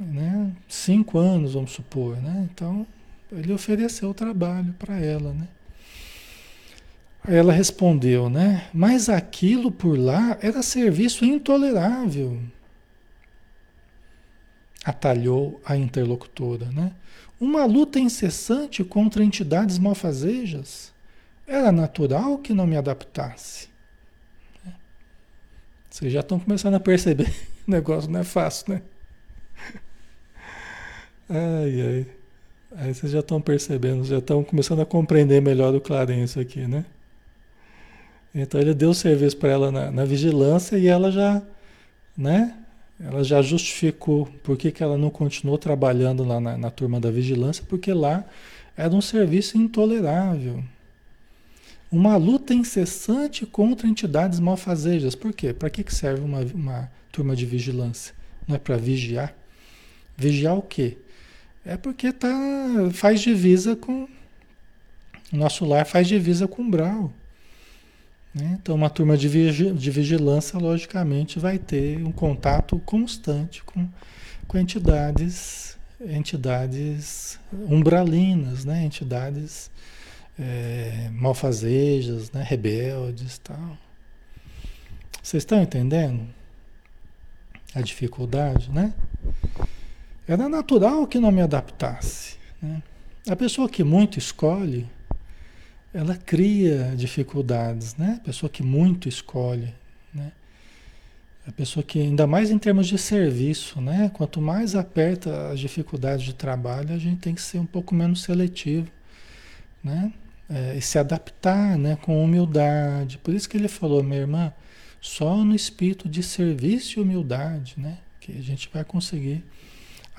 Né? 0.03 0.53
Cinco 0.69 1.19
anos, 1.19 1.55
vamos 1.55 1.73
supor, 1.73 2.17
né? 2.17 2.49
Então, 2.53 2.87
ele 3.31 3.53
ofereceu 3.53 4.11
o 4.11 4.15
trabalho 4.15 4.75
para 4.79 4.99
ela, 4.99 5.33
né? 5.33 5.49
Aí 7.25 7.37
ela 7.37 7.53
respondeu, 7.53 8.29
né? 8.29 8.69
Mas 8.75 9.09
aquilo 9.09 9.71
por 9.71 9.97
lá 9.97 10.37
era 10.41 10.63
serviço 10.63 11.25
intolerável. 11.25 12.41
Atalhou 14.85 15.61
a 15.65 15.77
interlocutora, 15.77 16.67
né? 16.73 16.93
Uma 17.41 17.65
luta 17.65 18.01
incessante 18.01 18.83
contra 18.83 19.23
entidades 19.23 19.79
malfazejas. 19.79 20.93
Era 21.47 21.71
natural 21.71 22.39
que 22.39 22.53
não 22.53 22.67
me 22.67 22.77
adaptasse. 22.77 23.69
Vocês 25.89 26.13
já 26.13 26.21
estão 26.21 26.41
começando 26.41 26.75
a 26.75 26.81
perceber 26.81 27.33
o 27.69 27.71
negócio 27.71 28.11
não 28.11 28.21
é 28.21 28.25
fácil, 28.25 28.75
né? 28.75 28.83
Ai, 31.35 31.81
ai. 31.81 32.07
Aí 32.77 32.95
vocês 32.95 33.11
já 33.11 33.21
estão 33.21 33.41
percebendo, 33.41 34.05
já 34.05 34.19
estão 34.19 34.45
começando 34.45 34.81
a 34.81 34.87
compreender 34.87 35.41
melhor 35.41 35.75
o 35.75 35.81
Clarence 35.81 36.39
aqui, 36.39 36.67
né? 36.67 36.85
Então 38.35 38.61
ele 38.61 38.75
deu 38.75 38.93
serviço 38.93 39.39
para 39.39 39.49
ela 39.49 39.73
na, 39.73 39.91
na, 39.91 40.05
vigilância 40.05 40.77
e 40.77 40.89
ela 40.89 41.11
já, 41.11 41.43
né? 42.15 42.55
Ela 43.01 43.25
já 43.25 43.41
justificou 43.41 44.27
por 44.43 44.59
que, 44.59 44.71
que 44.71 44.83
ela 44.83 44.99
não 44.99 45.09
continuou 45.09 45.57
trabalhando 45.57 46.23
lá 46.23 46.39
na, 46.39 46.59
na 46.59 46.71
turma 46.71 47.01
da 47.01 47.11
vigilância, 47.11 47.65
porque 47.67 47.95
lá 47.95 48.27
era 48.77 48.95
um 48.95 49.01
serviço 49.01 49.57
intolerável. 49.57 50.63
Uma 51.91 52.17
luta 52.17 52.53
incessante 52.53 53.47
contra 53.47 53.87
entidades 53.87 54.39
malfazejas. 54.39 55.15
Por 55.15 55.33
quê? 55.33 55.55
Para 55.55 55.71
que 55.71 55.83
serve 55.95 56.23
uma, 56.23 56.41
uma 56.55 56.93
turma 57.11 57.35
de 57.35 57.47
vigilância? 57.47 58.15
Não 58.47 58.57
é 58.57 58.59
para 58.59 58.77
vigiar? 58.77 59.35
Vigiar 60.15 60.57
o 60.57 60.63
quê? 60.63 60.99
É 61.65 61.77
porque 61.77 62.13
tá, 62.13 62.29
faz 62.93 63.21
divisa 63.21 63.77
com. 63.77 64.09
Nosso 65.33 65.65
lar 65.65 65.87
faz 65.87 66.07
divisa 66.09 66.47
com 66.47 66.63
o 66.63 66.71
Brau. 66.71 67.13
Né? 68.35 68.59
Então, 68.61 68.75
uma 68.75 68.91
turma 68.91 69.17
de, 69.17 69.29
vigi, 69.29 69.73
de 69.73 69.91
vigilância, 69.91 70.59
logicamente, 70.59 71.39
vai 71.39 71.59
ter 71.59 71.99
um 71.99 72.13
contato 72.13 72.79
constante 72.81 73.63
com, 73.63 73.89
com 74.49 74.59
entidades, 74.59 75.79
entidades 76.01 77.39
umbralinas, 77.53 78.65
né? 78.65 78.85
entidades 78.85 79.71
é, 80.39 81.09
malfazejas, 81.13 82.31
né? 82.33 82.43
rebeldes 82.43 83.39
tal. 83.39 83.79
Vocês 85.23 85.43
estão 85.43 85.63
entendendo 85.63 86.27
a 87.75 87.81
dificuldade, 87.81 88.71
né? 88.71 88.93
Era 90.27 90.49
natural 90.49 91.07
que 91.07 91.19
não 91.19 91.33
me 91.33 91.41
adaptasse. 91.41 92.37
Né? 92.61 92.83
A 93.29 93.37
pessoa 93.37 93.69
que 93.69 93.83
muito 93.83 94.19
escolhe, 94.19 94.89
ela 95.93 96.17
cria 96.17 96.95
dificuldades, 96.97 97.97
né? 97.97 98.19
A 98.21 98.25
pessoa 98.25 98.49
que 98.49 98.63
muito 98.63 99.09
escolhe, 99.09 99.75
né? 100.13 100.33
A 101.47 101.53
pessoa 101.53 101.83
que, 101.83 102.01
ainda 102.01 102.27
mais 102.27 102.51
em 102.51 102.59
termos 102.59 102.87
de 102.87 102.97
serviço, 102.97 103.81
né? 103.81 104.11
Quanto 104.15 104.41
mais 104.41 104.75
aperta 104.75 105.51
as 105.51 105.61
dificuldades 105.61 106.25
de 106.25 106.35
trabalho, 106.35 106.95
a 106.95 106.99
gente 106.99 107.21
tem 107.21 107.35
que 107.35 107.43
ser 107.43 107.59
um 107.59 107.67
pouco 107.67 107.95
menos 107.95 108.23
seletivo, 108.23 108.91
né? 109.85 110.13
É, 110.49 110.77
e 110.77 110.81
se 110.81 110.99
adaptar, 110.99 111.77
né? 111.77 111.97
Com 112.01 112.25
humildade. 112.25 113.19
Por 113.19 113.35
isso 113.35 113.49
que 113.49 113.57
ele 113.57 113.69
falou, 113.69 114.03
minha 114.03 114.21
irmã, 114.21 114.53
só 115.01 115.45
no 115.45 115.55
espírito 115.55 116.09
de 116.09 116.23
serviço 116.23 116.99
e 116.99 117.03
humildade, 117.03 117.75
né? 117.77 117.99
Que 118.19 118.33
a 118.39 118.43
gente 118.43 118.71
vai 118.73 118.85
conseguir 118.85 119.45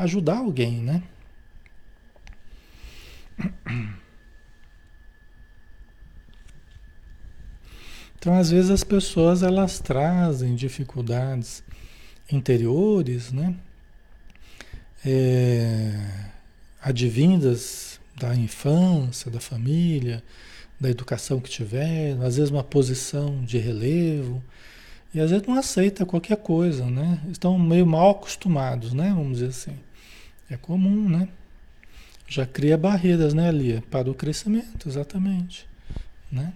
ajudar 0.03 0.38
alguém, 0.38 0.81
né? 0.81 1.03
Então, 8.17 8.36
às 8.36 8.51
vezes 8.51 8.72
as 8.72 8.83
pessoas 8.86 9.43
elas 9.43 9.79
trazem 9.79 10.55
dificuldades 10.55 11.62
interiores, 12.31 13.33
né? 13.33 13.53
É, 15.05 15.93
advindas 16.81 18.00
da 18.15 18.33
infância, 18.33 19.29
da 19.29 19.41
família, 19.41 20.24
da 20.79 20.89
educação 20.89 21.39
que 21.41 21.50
tiver, 21.50 22.12
às 22.22 22.38
vezes 22.38 22.50
uma 22.50 22.63
posição 22.63 23.43
de 23.43 23.57
relevo, 23.57 24.41
e 25.13 25.19
às 25.19 25.29
vezes 25.29 25.45
não 25.45 25.55
aceita 25.55 26.05
qualquer 26.05 26.38
coisa, 26.38 26.86
né? 26.86 27.22
Estão 27.29 27.60
meio 27.60 27.86
mal 27.86 28.12
acostumados, 28.12 28.93
né? 28.93 29.10
Vamos 29.15 29.39
dizer 29.39 29.50
assim. 29.50 29.77
É 30.50 30.57
comum, 30.57 31.09
né? 31.09 31.27
Já 32.27 32.45
cria 32.45 32.77
barreiras, 32.77 33.33
né, 33.33 33.51
Lia? 33.51 33.83
Para 33.89 34.09
o 34.09 34.13
crescimento, 34.13 34.88
exatamente. 34.88 35.67
Né? 36.31 36.53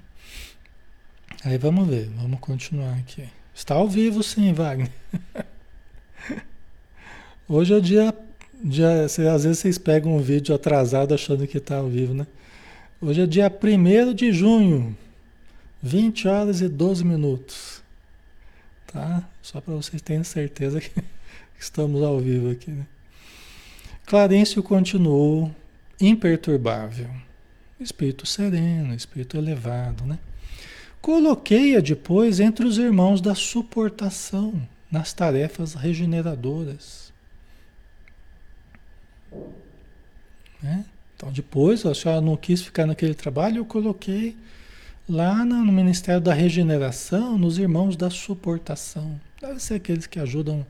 Aí 1.44 1.58
vamos 1.58 1.88
ver, 1.88 2.10
vamos 2.16 2.40
continuar 2.40 2.94
aqui. 2.96 3.28
Está 3.54 3.76
ao 3.76 3.88
vivo 3.88 4.24
sim, 4.24 4.54
Wagner. 4.54 4.92
Hoje 7.48 7.74
é 7.74 7.78
o 7.78 7.82
dia, 7.82 8.14
dia 8.64 9.04
às 9.06 9.16
vezes 9.18 9.60
vocês 9.60 9.78
pegam 9.78 10.16
um 10.16 10.22
vídeo 10.22 10.54
atrasado 10.54 11.14
achando 11.14 11.48
que 11.48 11.58
está 11.58 11.78
ao 11.78 11.88
vivo, 11.88 12.14
né? 12.14 12.28
Hoje 13.00 13.22
é 13.22 13.28
dia 13.28 13.50
1 13.50 14.14
de 14.14 14.34
junho, 14.34 14.98
20 15.82 16.28
horas 16.28 16.62
e 16.62 16.68
12 16.68 17.06
minutos. 17.06 17.82
Tá? 18.88 19.24
Só 19.42 19.62
para 19.62 19.76
vocês 19.76 20.02
terem 20.02 20.24
certeza 20.24 20.82
que 20.82 20.92
estamos 21.60 22.02
ao 22.02 22.20
vivo 22.20 22.50
aqui, 22.50 22.72
né? 22.72 22.86
Clarencio 24.08 24.64
continuou 24.64 25.54
imperturbável, 26.00 27.10
espírito 27.78 28.26
sereno, 28.26 28.94
espírito 28.94 29.36
elevado, 29.36 30.06
né? 30.06 30.18
Coloquei-a 31.02 31.82
depois 31.82 32.40
entre 32.40 32.66
os 32.66 32.78
irmãos 32.78 33.20
da 33.20 33.36
suportação 33.36 34.66
nas 34.90 35.12
tarefas 35.12 35.74
regeneradoras. 35.74 37.12
Né? 40.64 40.86
Então, 41.14 41.30
depois, 41.30 41.86
a 41.86 41.94
senhora 41.94 42.22
não 42.22 42.38
quis 42.38 42.62
ficar 42.62 42.86
naquele 42.86 43.14
trabalho, 43.14 43.58
eu 43.58 43.66
coloquei 43.66 44.38
lá 45.08 45.44
no, 45.44 45.70
Ministério 45.70 46.22
da 46.22 46.34
Regeneração, 46.34 47.38
nos 47.38 47.58
irmãos 47.58 47.98
da 47.98 48.10
suportação. 48.10 49.20
Deve 49.42 49.60
ser 49.60 49.76
aqueles 49.76 50.08
que 50.08 50.18
ajudam 50.18 50.66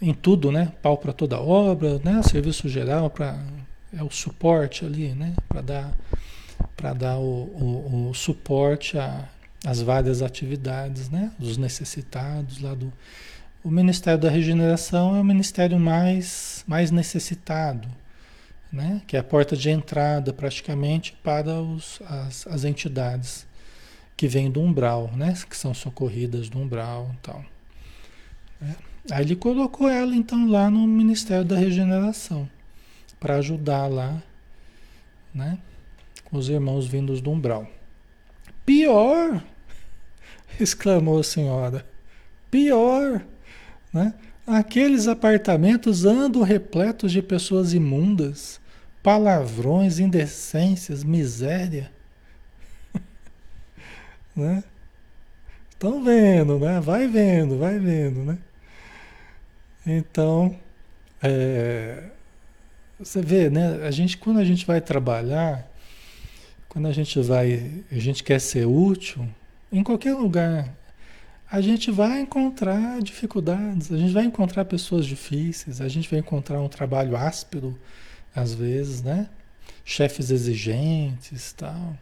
em 0.00 0.14
tudo, 0.14 0.50
né? 0.50 0.72
Pau 0.80 0.96
para 0.96 1.12
toda 1.12 1.40
obra, 1.40 2.00
né? 2.02 2.22
Serviço 2.22 2.68
geral 2.68 3.10
para 3.10 3.38
é 3.96 4.02
o 4.02 4.10
suporte 4.10 4.84
ali, 4.84 5.14
né? 5.14 5.34
Para 5.48 5.60
dar 5.60 5.92
para 6.76 6.92
dar 6.92 7.18
o, 7.18 7.22
o, 7.22 8.08
o 8.10 8.14
suporte 8.14 8.96
as 9.64 9.82
várias 9.82 10.22
atividades, 10.22 11.10
né? 11.10 11.32
Dos 11.38 11.56
necessitados 11.56 12.60
lá 12.60 12.74
do 12.74 12.92
o 13.62 13.70
Ministério 13.70 14.18
da 14.18 14.30
Regeneração 14.30 15.14
é 15.16 15.20
o 15.20 15.24
ministério 15.24 15.78
mais 15.78 16.64
mais 16.66 16.90
necessitado, 16.90 17.88
né? 18.72 19.02
Que 19.06 19.16
é 19.16 19.20
a 19.20 19.24
porta 19.24 19.56
de 19.56 19.68
entrada 19.68 20.32
praticamente 20.32 21.12
para 21.22 21.60
os, 21.60 22.00
as, 22.06 22.46
as 22.46 22.64
entidades 22.64 23.46
que 24.16 24.26
vêm 24.26 24.50
do 24.50 24.60
umbral, 24.60 25.10
né? 25.14 25.34
Que 25.48 25.56
são 25.56 25.74
socorridas 25.74 26.48
do 26.48 26.58
umbral, 26.58 27.14
tal. 27.22 27.44
Né? 28.60 28.76
Aí 29.08 29.24
ele 29.24 29.36
colocou 29.36 29.88
ela 29.88 30.14
então 30.14 30.48
lá 30.48 30.70
no 30.70 30.86
Ministério 30.86 31.44
da 31.44 31.56
Regeneração 31.56 32.48
para 33.18 33.36
ajudar 33.36 33.86
lá, 33.86 34.22
né? 35.34 35.58
Os 36.32 36.48
irmãos 36.48 36.86
vindos 36.86 37.20
do 37.20 37.30
umbral. 37.30 37.66
Pior, 38.64 39.42
exclamou 40.60 41.20
a 41.20 41.24
senhora. 41.24 41.86
Pior, 42.50 43.24
né? 43.92 44.14
Aqueles 44.46 45.06
apartamentos 45.06 46.04
andam 46.04 46.42
repletos 46.42 47.12
de 47.12 47.22
pessoas 47.22 47.72
imundas, 47.72 48.60
palavrões, 49.02 49.98
indecências, 49.98 51.04
miséria. 51.04 51.90
né? 54.34 54.64
Estão 55.70 56.02
vendo, 56.02 56.58
né? 56.58 56.80
Vai 56.80 57.06
vendo, 57.06 57.58
vai 57.58 57.78
vendo, 57.78 58.24
né? 58.24 58.38
Então, 59.92 60.56
é, 61.20 62.10
você 62.96 63.20
vê, 63.20 63.50
né? 63.50 63.84
A 63.84 63.90
gente, 63.90 64.16
quando 64.16 64.38
a 64.38 64.44
gente 64.44 64.64
vai 64.64 64.80
trabalhar, 64.80 65.68
quando 66.68 66.86
a 66.86 66.92
gente 66.92 67.20
vai, 67.20 67.82
a 67.90 67.98
gente 67.98 68.22
quer 68.22 68.40
ser 68.40 68.66
útil, 68.66 69.28
em 69.72 69.82
qualquer 69.82 70.14
lugar, 70.14 70.72
a 71.50 71.60
gente 71.60 71.90
vai 71.90 72.20
encontrar 72.20 73.02
dificuldades, 73.02 73.90
a 73.90 73.98
gente 73.98 74.12
vai 74.12 74.24
encontrar 74.24 74.64
pessoas 74.64 75.04
difíceis, 75.04 75.80
a 75.80 75.88
gente 75.88 76.08
vai 76.08 76.20
encontrar 76.20 76.60
um 76.60 76.68
trabalho 76.68 77.16
áspero, 77.16 77.76
às 78.32 78.54
vezes, 78.54 79.02
né? 79.02 79.28
Chefes 79.84 80.30
exigentes, 80.30 81.52
tal. 81.54 81.98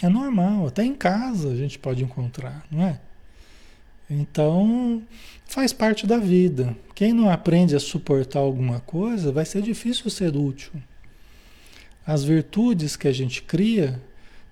É 0.00 0.08
normal, 0.08 0.68
até 0.68 0.84
em 0.84 0.94
casa 0.94 1.50
a 1.50 1.56
gente 1.56 1.76
pode 1.76 2.04
encontrar, 2.04 2.64
não 2.70 2.86
é? 2.86 3.00
Então, 4.08 5.02
faz 5.46 5.72
parte 5.72 6.06
da 6.06 6.18
vida. 6.18 6.76
Quem 6.94 7.12
não 7.12 7.28
aprende 7.28 7.74
a 7.74 7.80
suportar 7.80 8.40
alguma 8.40 8.80
coisa, 8.80 9.32
vai 9.32 9.44
ser 9.44 9.62
difícil 9.62 10.08
ser 10.10 10.36
útil. 10.36 10.72
As 12.06 12.22
virtudes 12.22 12.96
que 12.96 13.08
a 13.08 13.12
gente 13.12 13.42
cria, 13.42 14.00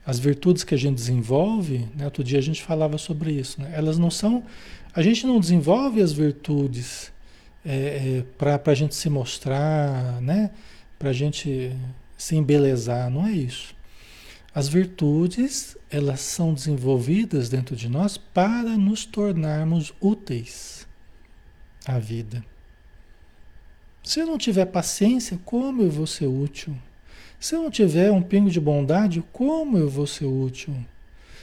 as 0.05 0.19
virtudes 0.19 0.64
que 0.64 0.75
a 0.75 0.79
gente 0.79 0.97
desenvolve, 0.97 1.88
né? 1.97 2.05
outro 2.05 2.25
dia 2.25 2.38
a 2.38 2.43
gente 2.43 2.62
falava 2.62 2.99
sobre 2.99 3.33
isso, 3.33 3.61
né? 3.61 3.73
elas 3.75 3.97
não 3.97 4.11
são. 4.11 4.45
A 4.93 5.03
gente 5.03 5.27
não 5.27 5.38
desenvolve 5.38 6.03
as 6.03 6.12
virtudes 6.12 7.12
é, 7.64 8.19
é, 8.19 8.25
para 8.37 8.61
a 8.67 8.75
gente 8.75 8.95
se 8.95 9.09
mostrar, 9.09 10.21
né? 10.21 10.51
para 10.99 11.11
a 11.11 11.12
gente 11.12 11.73
se 12.19 12.37
embelezar, 12.37 13.09
não 13.09 13.27
é 13.27 13.33
isso. 13.33 13.75
As 14.55 14.69
virtudes, 14.69 15.77
elas 15.95 16.19
são 16.23 16.53
desenvolvidas 16.53 17.49
dentro 17.49 17.77
de 17.77 17.89
nós 17.89 18.17
para 18.17 18.77
nos 18.77 19.05
tornarmos 19.05 19.95
úteis 20.01 20.89
à 21.87 22.01
vida. 22.01 22.45
Se 24.03 24.19
eu 24.19 24.27
não 24.27 24.37
tiver 24.37 24.67
paciência, 24.67 25.39
como 25.45 25.83
eu 25.83 25.91
vou 25.91 26.05
ser 26.05 26.27
útil? 26.27 26.77
Se 27.39 27.55
eu 27.55 27.63
não 27.63 27.71
tiver 27.71 28.11
um 28.11 28.21
pingo 28.21 28.51
de 28.51 28.61
bondade, 28.61 29.23
como 29.33 29.79
eu 29.79 29.89
vou 29.89 30.05
ser 30.05 30.25
útil? 30.25 30.75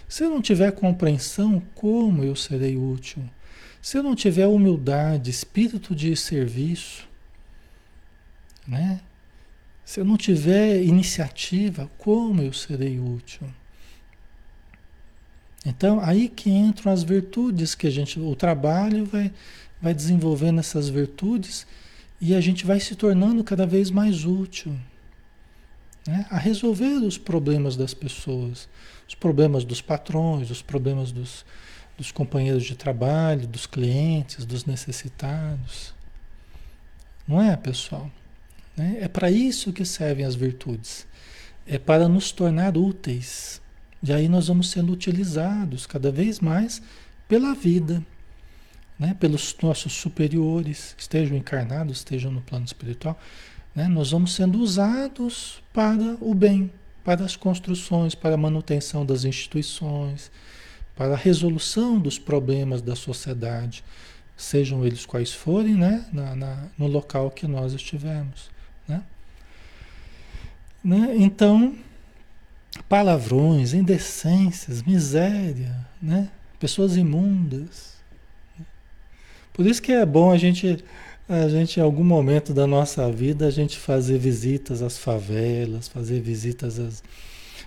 Se 0.06 0.26
eu 0.26 0.30
não 0.30 0.42
tiver 0.42 0.74
compreensão, 0.74 1.64
como 1.74 2.22
eu 2.22 2.36
serei 2.36 2.76
útil? 2.76 3.24
Se 3.82 3.98
eu 3.98 4.04
não 4.04 4.16
tiver 4.16 4.48
humildade, 4.48 5.32
espírito 5.32 5.96
de 5.96 6.14
serviço, 6.18 7.08
né? 8.68 9.00
Se 9.86 10.02
eu 10.02 10.04
não 10.04 10.18
tiver 10.18 10.84
iniciativa, 10.84 11.90
como 11.98 12.42
eu 12.42 12.52
serei 12.52 13.00
útil? 13.00 13.48
Então, 15.65 16.00
aí 16.02 16.28
que 16.28 16.50
entram 16.50 16.91
as 16.91 17.04
virtudes 17.04 17.76
que 17.76 17.88
a 17.88 17.91
gente, 17.91 18.19
o 18.19 18.36
trabalho 18.36 19.06
vai, 19.06 19.32
vai 19.82 19.93
desenvolvendo 19.93 20.60
essas 20.60 20.89
virtudes 20.89 21.67
e 22.19 22.34
a 22.34 22.41
gente 22.41 22.65
vai 22.65 22.80
se 22.80 22.95
tornando 22.95 23.43
cada 23.43 23.65
vez 23.65 23.91
mais 23.91 24.26
útil 24.26 24.76
né? 26.08 26.26
a 26.30 26.38
resolver 26.38 26.95
os 27.04 27.17
problemas 27.17 27.76
das 27.76 27.93
pessoas, 27.93 28.67
os 29.08 29.15
problemas 29.15 29.63
dos 29.63 29.82
patrões, 29.82 30.50
os 30.50 30.62
problemas 30.62 31.12
dos, 31.12 31.45
dos 31.97 32.12
companheiros 32.12 32.63
de 32.63 32.76
trabalho, 32.76 33.47
dos 33.47 33.65
clientes, 33.65 34.45
dos 34.45 34.65
necessitados. 34.65 35.93
Não 37.28 37.41
é, 37.41 37.56
pessoal? 37.56 38.10
Né? 38.76 38.97
É 39.02 39.08
para 39.08 39.30
isso 39.30 39.71
que 39.71 39.86
servem 39.86 40.26
as 40.26 40.36
virtudes. 40.36 41.08
É 41.67 41.78
para 41.78 42.08
nos 42.08 42.32
tornar 42.32 42.76
úteis. 42.76 43.62
E 44.04 44.12
aí 44.12 44.28
nós 44.28 44.48
vamos 44.48 44.70
sendo 44.70 44.92
utilizados 44.92 45.86
cada 45.86 46.12
vez 46.12 46.40
mais 46.40 46.82
pela 47.28 47.54
vida, 47.54 48.04
né? 48.98 49.16
pelos 49.20 49.56
nossos 49.62 49.94
superiores, 49.94 50.96
estejam 50.98 51.38
encarnados, 51.38 51.98
estejam 51.98 52.32
no 52.32 52.42
plano 52.42 52.66
espiritual. 52.66 53.20
Né? 53.76 53.88
Nós 53.88 54.12
vamos 54.12 54.34
sendo 54.34 54.60
usados 54.60 55.62
para 55.72 56.18
o 56.20 56.34
bem, 56.34 56.72
para 57.04 57.24
as 57.24 57.36
construções, 57.36 58.16
para 58.16 58.36
a 58.36 58.38
manutenção 58.38 59.06
das 59.06 59.24
instituições, 59.24 60.32
para 60.96 61.14
a 61.14 61.18
resolução 61.18 62.00
dos 62.00 62.20
problemas 62.20 62.82
da 62.82 62.96
sociedade, 62.96 63.84
sejam 64.36 64.86
eles 64.86 65.06
quais 65.06 65.32
forem, 65.32 65.76
né? 65.76 66.06
Na, 66.12 66.36
na, 66.36 66.68
no 66.78 66.88
local 66.88 67.32
que 67.32 67.48
nós 67.48 67.74
estivermos. 67.74 68.50
Né? 68.88 69.04
Né? 70.84 71.16
Então, 71.18 71.76
palavrões, 72.88 73.74
indecências, 73.74 74.82
miséria, 74.82 75.76
né? 76.02 76.30
pessoas 76.60 76.96
imundas. 76.96 77.96
Por 79.54 79.65
isso 79.65 79.82
que 79.82 79.91
é 79.91 80.06
bom 80.06 80.32
a 80.32 80.38
gente, 80.38 80.84
a 81.28 81.48
gente, 81.50 81.80
em 81.80 81.84
algum 81.84 82.04
momento 82.04 82.54
da 82.54 82.65
nossa 82.67 83.12
vida, 83.12 83.48
a 83.48 83.52
gente 83.52 83.78
fazer 83.78 84.17
visitas 84.17 84.82
às 84.82 84.98
favelas, 84.98 85.88
fazer 85.88 86.22
visitas 86.22 86.80
às, 86.80 87.04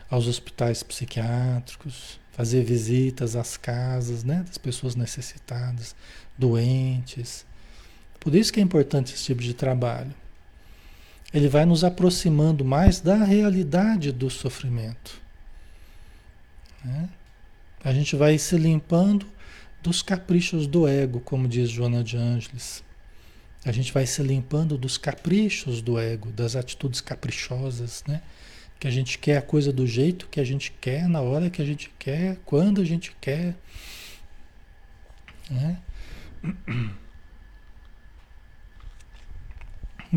aos 0.09 0.27
hospitais 0.27 0.83
psiquiátricos, 0.83 2.21
fazer 2.33 2.65
visitas 2.65 3.37
às 3.37 3.57
casas 3.57 4.25
né, 4.25 4.45
das 4.47 4.59
pessoas 4.59 4.95
necessitadas, 4.97 5.95
doentes. 6.39 7.45
Por 8.19 8.35
isso 8.35 8.53
que 8.53 8.61
é 8.61 8.63
importante 8.63 9.15
esse 9.15 9.25
tipo 9.25 9.43
de 9.43 9.55
trabalho 9.55 10.15
ele 11.35 11.49
vai 11.49 11.65
nos 11.65 11.83
aproximando 11.83 12.65
mais 12.65 13.01
da 13.01 13.17
realidade 13.25 14.13
do 14.13 14.31
sofrimento. 14.31 15.21
Né? 16.85 17.09
A 17.83 17.93
gente 17.93 18.15
vai 18.15 18.39
se 18.39 18.57
limpando 18.57 19.27
dos 19.83 20.01
caprichos 20.01 20.69
do 20.69 20.87
ego, 20.87 21.19
como 21.19 21.49
diz 21.49 21.69
Joana 21.69 22.05
de 22.05 22.17
Ângeles. 22.17 22.85
A 23.65 23.73
gente 23.73 23.93
vai 23.93 24.07
se 24.07 24.23
limpando 24.23 24.79
dos 24.79 24.97
caprichos 24.97 25.83
do 25.83 25.99
ego, 25.99 26.31
das 26.31 26.55
atitudes 26.55 27.01
caprichosas, 27.01 28.05
né? 28.07 28.23
Que 28.79 28.87
a 28.87 28.91
gente 28.91 29.19
quer 29.19 29.39
a 29.39 29.43
coisa 29.43 29.73
do 29.73 29.87
jeito 29.87 30.29
que 30.29 30.39
a 30.39 30.45
gente 30.45 30.71
quer, 30.81 31.09
na 31.09 31.21
hora 31.21 31.51
que 31.51 31.61
a 31.61 31.65
gente 31.65 31.91
quer, 31.99 32.39
quando 32.45 32.81
a 32.81 32.85
gente 32.85 33.15
quer. 33.21 33.57
Né? 35.51 35.79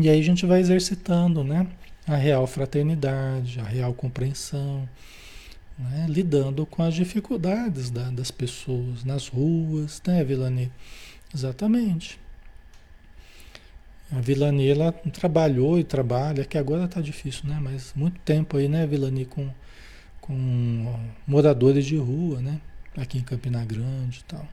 E 0.00 0.08
aí 0.08 0.20
a 0.20 0.22
gente 0.22 0.46
vai 0.46 0.60
exercitando, 0.60 1.42
né? 1.42 1.66
A 2.06 2.14
real 2.14 2.46
fraternidade, 2.46 3.58
a 3.58 3.64
real 3.64 3.92
compreensão, 3.92 4.88
né? 5.76 6.06
lidando 6.08 6.64
com 6.64 6.84
as 6.84 6.94
dificuldades 6.94 7.90
da, 7.90 8.08
das 8.10 8.30
pessoas 8.30 9.02
nas 9.02 9.26
ruas, 9.26 10.00
né, 10.06 10.22
Vilani? 10.22 10.70
Exatamente. 11.34 12.18
A 14.12 14.20
Vilani, 14.20 14.68
ela 14.68 14.92
trabalhou 14.92 15.80
e 15.80 15.84
trabalha, 15.84 16.44
que 16.44 16.56
agora 16.56 16.84
está 16.84 17.00
difícil, 17.00 17.48
né? 17.48 17.58
Mas 17.60 17.92
muito 17.94 18.20
tempo 18.20 18.56
aí, 18.56 18.68
né, 18.68 18.86
Vilani, 18.86 19.24
com, 19.24 19.50
com 20.20 20.96
moradores 21.26 21.84
de 21.84 21.96
rua, 21.96 22.40
né? 22.40 22.60
Aqui 22.96 23.18
em 23.18 23.22
Campina 23.22 23.64
Grande 23.64 24.20
e 24.20 24.24
tal. 24.24 24.46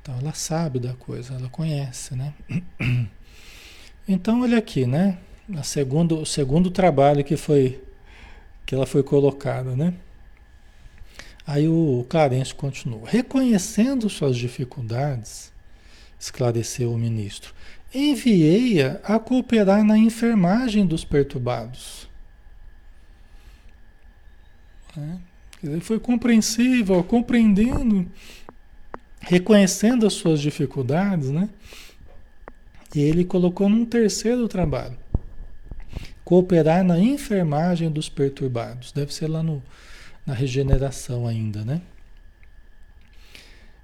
Então 0.00 0.18
ela 0.18 0.32
sabe 0.32 0.80
da 0.80 0.94
coisa, 0.94 1.34
ela 1.34 1.50
conhece, 1.50 2.16
né? 2.16 2.32
Então, 4.06 4.42
olha 4.42 4.58
aqui, 4.58 4.86
né? 4.86 5.18
A 5.56 5.62
segundo, 5.62 6.20
o 6.20 6.26
segundo 6.26 6.70
trabalho 6.70 7.24
que 7.24 7.36
foi 7.36 7.80
que 8.64 8.74
ela 8.74 8.86
foi 8.86 9.02
colocada, 9.02 9.76
né? 9.76 9.94
Aí 11.46 11.68
o 11.68 12.06
Clarence 12.08 12.54
continuou. 12.54 13.04
Reconhecendo 13.04 14.08
suas 14.08 14.36
dificuldades, 14.36 15.52
esclareceu 16.18 16.92
o 16.92 16.98
ministro, 16.98 17.52
enviei-a 17.92 19.00
a 19.02 19.18
cooperar 19.18 19.84
na 19.84 19.98
enfermagem 19.98 20.86
dos 20.86 21.04
perturbados. 21.04 22.08
É, 24.96 25.16
ele 25.64 25.80
foi 25.80 25.98
compreensível, 25.98 27.02
compreendendo, 27.02 28.06
reconhecendo 29.20 30.06
as 30.06 30.12
suas 30.12 30.40
dificuldades, 30.40 31.30
né? 31.30 31.48
E 32.94 33.00
ele 33.00 33.24
colocou 33.24 33.68
num 33.68 33.84
terceiro 33.84 34.46
trabalho. 34.48 34.96
Cooperar 36.24 36.84
na 36.84 36.98
enfermagem 36.98 37.90
dos 37.90 38.08
perturbados. 38.08 38.92
Deve 38.92 39.12
ser 39.12 39.28
lá 39.28 39.42
no, 39.42 39.62
na 40.26 40.34
regeneração 40.34 41.26
ainda, 41.26 41.64
né? 41.64 41.80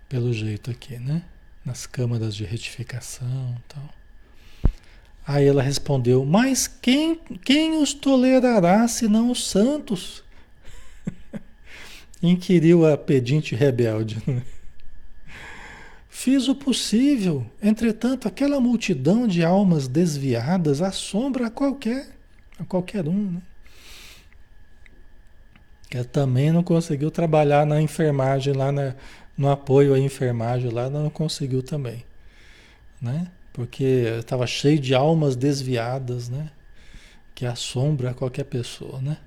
Pelo 0.08 0.32
jeito 0.32 0.70
aqui, 0.70 0.98
né? 0.98 1.22
Nas 1.64 1.86
câmaras 1.86 2.34
de 2.34 2.44
retificação 2.44 3.56
e 3.58 3.62
tal. 3.68 3.98
Aí 5.26 5.46
ela 5.46 5.62
respondeu: 5.62 6.24
Mas 6.24 6.66
quem, 6.66 7.16
quem 7.44 7.82
os 7.82 7.92
tolerará 7.92 8.88
senão 8.88 9.30
os 9.30 9.48
santos? 9.48 10.24
Inquiriu 12.22 12.86
a 12.86 12.96
pedinte 12.96 13.54
rebelde. 13.54 14.16
Fiz 16.20 16.48
o 16.48 16.54
possível, 16.56 17.46
entretanto, 17.62 18.26
aquela 18.26 18.58
multidão 18.58 19.24
de 19.24 19.44
almas 19.44 19.86
desviadas 19.86 20.82
assombra 20.82 21.46
a 21.46 21.50
qualquer, 21.50 22.08
a 22.58 22.64
qualquer 22.64 23.06
um. 23.06 23.34
Né? 23.34 23.42
Que 25.88 26.02
também 26.02 26.50
não 26.50 26.64
conseguiu 26.64 27.08
trabalhar 27.08 27.64
na 27.64 27.80
enfermagem, 27.80 28.52
lá 28.52 28.72
na, 28.72 28.96
no 29.36 29.48
apoio 29.48 29.94
à 29.94 29.98
enfermagem, 30.00 30.72
lá 30.72 30.90
não 30.90 31.08
conseguiu 31.08 31.62
também. 31.62 32.04
Né? 33.00 33.30
Porque 33.52 34.16
estava 34.18 34.44
cheio 34.44 34.80
de 34.80 34.96
almas 34.96 35.36
desviadas, 35.36 36.28
né? 36.28 36.50
Que 37.32 37.46
assombra 37.46 38.12
qualquer 38.12 38.44
pessoa, 38.44 39.00
né? 39.00 39.18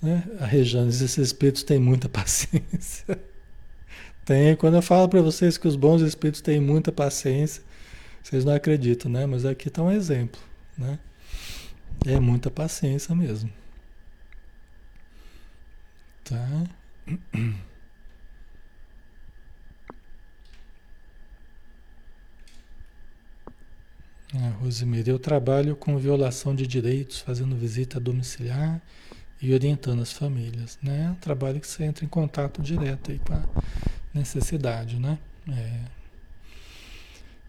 né? 0.00 0.24
A 0.40 0.46
Rejane, 0.46 0.88
esses 0.88 1.18
espíritos 1.18 1.62
têm 1.62 1.78
muita 1.78 2.08
paciência. 2.08 3.35
Tem, 4.26 4.56
quando 4.56 4.74
eu 4.74 4.82
falo 4.82 5.08
para 5.08 5.22
vocês 5.22 5.56
que 5.56 5.68
os 5.68 5.76
bons 5.76 6.02
espíritos 6.02 6.40
têm 6.40 6.60
muita 6.60 6.90
paciência, 6.90 7.62
vocês 8.24 8.44
não 8.44 8.52
acreditam, 8.52 9.08
né? 9.08 9.24
Mas 9.24 9.46
aqui 9.46 9.68
está 9.68 9.80
um 9.82 9.90
exemplo, 9.92 10.40
né? 10.76 10.98
É 12.04 12.18
muita 12.18 12.50
paciência 12.50 13.14
mesmo. 13.14 13.48
Tá? 16.24 16.64
Ah, 24.34 24.50
Rosemary, 24.60 25.08
eu 25.08 25.20
trabalho 25.20 25.76
com 25.76 25.96
violação 25.98 26.52
de 26.52 26.66
direitos, 26.66 27.20
fazendo 27.20 27.54
visita 27.54 28.00
domiciliar 28.00 28.82
e 29.40 29.54
orientando 29.54 30.02
as 30.02 30.12
famílias, 30.12 30.78
né? 30.82 31.10
Um 31.12 31.20
trabalho 31.20 31.60
que 31.60 31.68
você 31.68 31.84
entra 31.84 32.04
em 32.04 32.08
contato 32.08 32.60
direto 32.60 33.12
aí 33.12 33.20
com 33.20 33.34
a 33.34 33.44
necessidade, 34.16 34.98
né? 34.98 35.18
É. 35.48 35.80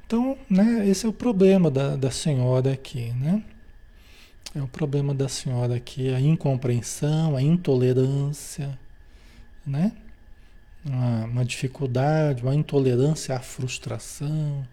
Então, 0.05 0.37
né, 0.49 0.87
esse 0.87 1.05
é 1.05 1.09
o 1.09 1.13
problema 1.13 1.69
da, 1.69 1.95
da 1.95 2.11
senhora 2.11 2.71
aqui, 2.71 3.11
né? 3.13 3.43
É 4.55 4.61
o 4.61 4.67
problema 4.67 5.13
da 5.13 5.27
senhora 5.27 5.75
aqui, 5.75 6.13
a 6.13 6.19
incompreensão, 6.19 7.35
a 7.35 7.41
intolerância, 7.41 8.77
né? 9.65 9.91
Uma, 10.85 11.25
uma 11.25 11.45
dificuldade, 11.45 12.41
uma 12.41 12.55
intolerância 12.55 13.35
à 13.35 13.39
frustração, 13.39 14.65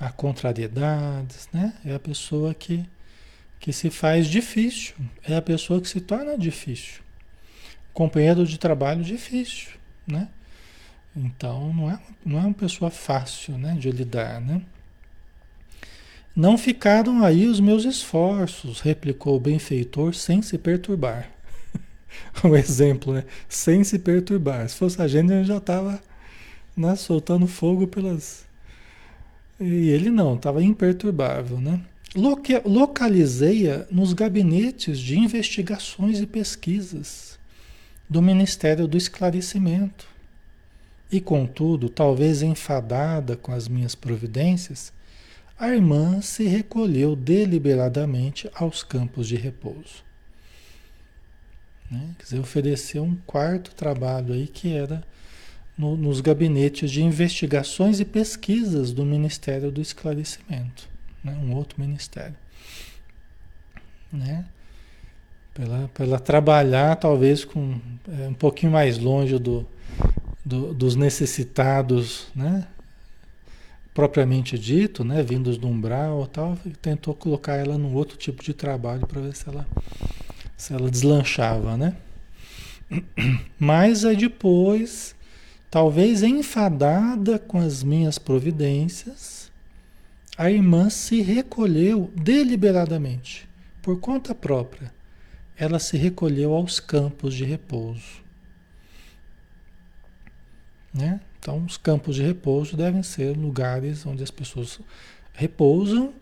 a 0.00 0.10
contrariedades, 0.10 1.48
né? 1.52 1.74
É 1.84 1.94
a 1.94 2.00
pessoa 2.00 2.54
que, 2.54 2.84
que 3.60 3.72
se 3.72 3.90
faz 3.90 4.26
difícil, 4.26 4.94
é 5.22 5.36
a 5.36 5.42
pessoa 5.42 5.80
que 5.80 5.88
se 5.88 6.00
torna 6.00 6.36
difícil. 6.38 7.02
Companheiro 7.92 8.46
de 8.46 8.58
trabalho 8.58 9.04
difícil, 9.04 9.72
né? 10.06 10.28
Então 11.14 11.72
não 11.74 11.90
é, 11.90 12.00
não 12.24 12.38
é 12.38 12.42
uma 12.42 12.54
pessoa 12.54 12.90
fácil 12.90 13.58
né, 13.58 13.76
de 13.78 13.90
lidar, 13.90 14.40
né? 14.40 14.62
Não 16.34 16.56
ficaram 16.56 17.22
aí 17.22 17.46
os 17.46 17.60
meus 17.60 17.84
esforços, 17.84 18.80
replicou 18.80 19.36
o 19.36 19.40
benfeitor 19.40 20.14
sem 20.14 20.40
se 20.40 20.56
perturbar. 20.56 21.30
um 22.42 22.56
exemplo, 22.56 23.12
né? 23.12 23.24
Sem 23.48 23.84
se 23.84 23.98
perturbar. 23.98 24.66
Se 24.68 24.76
fosse 24.76 25.00
a 25.02 25.06
gente, 25.06 25.30
ele 25.30 25.44
já 25.44 25.58
estava 25.58 26.02
né, 26.74 26.96
soltando 26.96 27.46
fogo 27.46 27.86
pelas. 27.86 28.46
E 29.60 29.90
ele 29.90 30.10
não, 30.10 30.34
estava 30.34 30.62
imperturbável, 30.62 31.60
né? 31.60 31.80
Localizei-a 32.64 33.86
nos 33.90 34.14
gabinetes 34.14 34.98
de 34.98 35.18
investigações 35.18 36.20
e 36.20 36.26
pesquisas 36.26 37.38
do 38.08 38.20
Ministério 38.20 38.86
do 38.86 38.96
Esclarecimento. 38.96 40.11
E, 41.12 41.20
contudo, 41.20 41.90
talvez 41.90 42.40
enfadada 42.40 43.36
com 43.36 43.52
as 43.52 43.68
minhas 43.68 43.94
providências, 43.94 44.90
a 45.58 45.68
irmã 45.68 46.22
se 46.22 46.44
recolheu 46.44 47.14
deliberadamente 47.14 48.50
aos 48.54 48.82
campos 48.82 49.28
de 49.28 49.36
repouso. 49.36 50.02
Né? 51.90 52.14
Quer 52.18 52.24
dizer, 52.24 52.38
ofereceu 52.40 53.04
um 53.04 53.14
quarto 53.26 53.74
trabalho 53.74 54.32
aí 54.32 54.48
que 54.48 54.72
era 54.74 55.04
no, 55.76 55.98
nos 55.98 56.22
gabinetes 56.22 56.90
de 56.90 57.02
investigações 57.02 58.00
e 58.00 58.06
pesquisas 58.06 58.90
do 58.90 59.04
Ministério 59.04 59.70
do 59.70 59.82
Esclarecimento, 59.82 60.88
né? 61.22 61.38
um 61.42 61.54
outro 61.54 61.78
ministério. 61.78 62.36
Né? 64.10 64.46
Pela, 65.52 65.88
pela 65.88 66.18
trabalhar 66.18 66.96
talvez 66.96 67.44
com 67.44 67.78
é, 68.08 68.28
um 68.28 68.34
pouquinho 68.34 68.72
mais 68.72 68.96
longe 68.96 69.38
do, 69.38 69.66
do, 70.44 70.72
dos 70.74 70.96
necessitados, 70.96 72.28
né? 72.34 72.66
propriamente 73.94 74.58
dito, 74.58 75.04
né? 75.04 75.22
vindos 75.22 75.58
do 75.58 75.68
umbral 75.68 76.26
tal, 76.26 76.58
tentou 76.80 77.14
colocar 77.14 77.56
ela 77.56 77.76
num 77.76 77.94
outro 77.94 78.16
tipo 78.16 78.42
de 78.42 78.54
trabalho 78.54 79.06
para 79.06 79.20
ver 79.20 79.36
se 79.36 79.48
ela, 79.48 79.66
se 80.56 80.72
ela 80.72 80.90
deslanchava, 80.90 81.76
né? 81.76 81.96
Mas 83.58 84.04
aí 84.04 84.16
depois 84.16 85.14
Talvez 85.72 86.22
enfadada 86.22 87.38
com 87.38 87.56
as 87.56 87.82
minhas 87.82 88.18
providências, 88.18 89.50
a 90.36 90.50
irmã 90.50 90.90
se 90.90 91.22
recolheu 91.22 92.10
deliberadamente, 92.14 93.48
por 93.80 93.98
conta 93.98 94.34
própria. 94.34 94.92
Ela 95.56 95.78
se 95.78 95.96
recolheu 95.96 96.52
aos 96.52 96.78
campos 96.78 97.32
de 97.32 97.46
repouso. 97.46 98.21
Né? 100.92 101.20
Então, 101.38 101.64
os 101.64 101.76
campos 101.76 102.16
de 102.16 102.22
repouso 102.22 102.76
devem 102.76 103.02
ser 103.02 103.36
lugares 103.36 104.04
onde 104.06 104.22
as 104.22 104.30
pessoas 104.30 104.80
repousam 105.32 106.12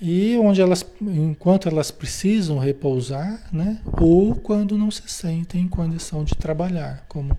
e 0.00 0.36
onde 0.38 0.60
elas, 0.60 0.86
enquanto 1.00 1.68
elas 1.68 1.90
precisam 1.90 2.58
repousar, 2.58 3.48
né? 3.52 3.80
ou 4.00 4.34
quando 4.34 4.78
não 4.78 4.90
se 4.90 5.08
sentem 5.08 5.62
em 5.62 5.68
condição 5.68 6.22
de 6.22 6.34
trabalhar, 6.36 7.04
como 7.08 7.36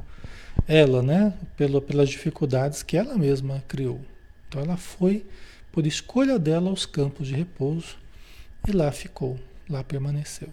ela, 0.67 1.01
né? 1.01 1.33
Pela, 1.57 1.81
pelas 1.81 2.09
dificuldades 2.09 2.83
que 2.83 2.95
ela 2.95 3.17
mesma 3.17 3.63
criou. 3.67 3.99
Então 4.47 4.61
ela 4.61 4.77
foi, 4.77 5.25
por 5.71 5.87
escolha 5.87 6.37
dela, 6.37 6.69
aos 6.69 6.85
campos 6.85 7.27
de 7.27 7.35
repouso 7.35 7.97
e 8.67 8.71
lá 8.71 8.91
ficou, 8.91 9.39
lá 9.69 9.83
permaneceu. 9.83 10.49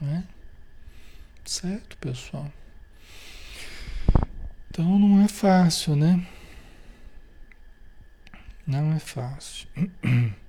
Né? 0.00 0.24
Certo, 1.44 1.98
pessoal? 1.98 2.50
Então 4.70 4.98
não 4.98 5.22
é 5.22 5.28
fácil, 5.28 5.96
né? 5.96 6.26
Não 8.66 8.92
é 8.92 8.98
fácil. 8.98 9.68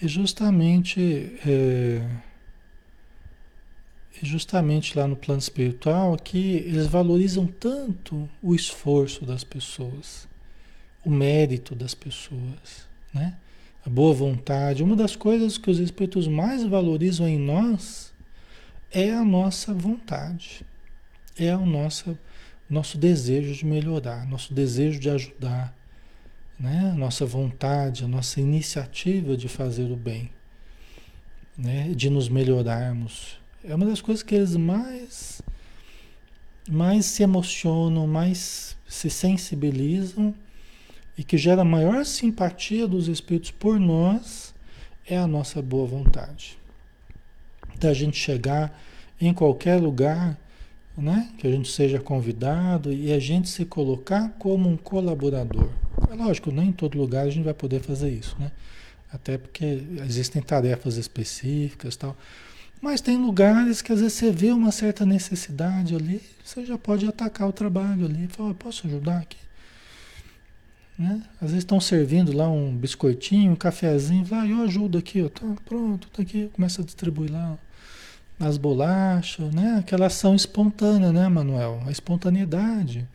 E 0.00 0.08
justamente. 0.08 1.00
É, 1.46 2.04
justamente 4.22 4.96
lá 4.96 5.06
no 5.06 5.16
plano 5.16 5.40
espiritual 5.40 6.16
que 6.16 6.56
eles 6.56 6.86
valorizam 6.86 7.46
tanto 7.46 8.28
o 8.42 8.54
esforço 8.54 9.26
das 9.26 9.42
pessoas, 9.42 10.28
o 11.04 11.10
mérito 11.10 11.74
das 11.74 11.94
pessoas, 11.94 12.86
né? 13.12 13.36
A 13.84 13.90
boa 13.90 14.14
vontade. 14.14 14.82
Uma 14.82 14.94
das 14.94 15.16
coisas 15.16 15.58
que 15.58 15.68
os 15.68 15.80
espíritos 15.80 16.28
mais 16.28 16.62
valorizam 16.62 17.26
em 17.28 17.38
nós 17.38 18.12
é 18.92 19.12
a 19.12 19.24
nossa 19.24 19.74
vontade, 19.74 20.64
é 21.36 21.56
o 21.56 21.66
nosso, 21.66 22.16
nosso 22.72 22.96
desejo 22.96 23.52
de 23.54 23.66
melhorar, 23.66 24.26
nosso 24.26 24.54
desejo 24.54 24.98
de 24.98 25.10
ajudar, 25.10 25.76
né? 26.58 26.94
Nossa 26.96 27.26
vontade, 27.26 28.02
a 28.02 28.08
nossa 28.08 28.40
iniciativa 28.40 29.36
de 29.36 29.46
fazer 29.46 29.92
o 29.92 29.96
bem, 29.96 30.30
né? 31.56 31.92
De 31.94 32.08
nos 32.08 32.30
melhorarmos, 32.30 33.38
é 33.62 33.74
uma 33.74 33.84
das 33.84 34.00
coisas 34.00 34.22
que 34.22 34.34
eles 34.34 34.56
mais, 34.56 35.42
mais 36.66 37.04
se 37.04 37.22
emocionam, 37.22 38.06
mais 38.06 38.74
se 38.88 39.10
sensibilizam 39.10 40.34
e 41.16 41.22
que 41.22 41.36
gera 41.36 41.64
maior 41.64 42.06
simpatia 42.06 42.88
dos 42.88 43.06
espíritos 43.06 43.50
por 43.50 43.78
nós 43.78 44.54
é 45.06 45.18
a 45.18 45.26
nossa 45.26 45.60
boa 45.60 45.86
vontade. 45.86 46.58
Da 47.78 47.92
gente 47.92 48.16
chegar 48.16 48.80
em 49.20 49.34
qualquer 49.34 49.78
lugar, 49.78 50.38
né? 50.96 51.30
que 51.38 51.46
a 51.46 51.50
gente 51.50 51.70
seja 51.70 51.98
convidado 51.98 52.92
e 52.92 53.12
a 53.12 53.18
gente 53.18 53.48
se 53.48 53.64
colocar 53.64 54.30
como 54.38 54.68
um 54.68 54.76
colaborador. 54.76 55.70
É 56.10 56.14
lógico, 56.14 56.50
nem 56.50 56.68
em 56.68 56.72
todo 56.72 56.98
lugar 56.98 57.26
a 57.26 57.30
gente 57.30 57.44
vai 57.44 57.54
poder 57.54 57.80
fazer 57.80 58.10
isso, 58.10 58.36
né? 58.38 58.50
Até 59.12 59.36
porque 59.36 59.82
existem 60.06 60.40
tarefas 60.42 60.96
específicas 60.96 61.96
tal. 61.96 62.16
Mas 62.80 63.00
tem 63.00 63.16
lugares 63.16 63.80
que 63.80 63.92
às 63.92 64.00
vezes 64.00 64.14
você 64.14 64.30
vê 64.30 64.50
uma 64.50 64.72
certa 64.72 65.06
necessidade 65.06 65.94
ali, 65.94 66.20
você 66.44 66.64
já 66.64 66.76
pode 66.76 67.06
atacar 67.06 67.48
o 67.48 67.52
trabalho 67.52 68.06
ali. 68.06 68.26
Fala, 68.28 68.52
posso 68.54 68.86
ajudar 68.86 69.18
aqui? 69.18 69.38
Né? 70.98 71.22
Às 71.36 71.50
vezes 71.50 71.58
estão 71.58 71.80
servindo 71.80 72.36
lá 72.36 72.48
um 72.50 72.76
biscoitinho, 72.76 73.52
um 73.52 73.56
cafezinho, 73.56 74.26
ah, 74.32 74.46
eu 74.46 74.62
ajudo 74.62 74.98
aqui, 74.98 75.22
ó, 75.22 75.28
tá 75.28 75.46
pronto, 75.64 76.08
tá 76.10 76.22
aqui, 76.22 76.50
começa 76.52 76.82
a 76.82 76.84
distribuir 76.84 77.30
lá 77.32 77.58
as 78.42 78.56
bolachas, 78.56 79.52
né? 79.54 79.76
Aquela 79.78 80.06
ação 80.06 80.34
espontânea, 80.34 81.12
né, 81.12 81.28
Manuel? 81.28 81.82
A 81.86 81.90
espontaneidade 81.90 83.08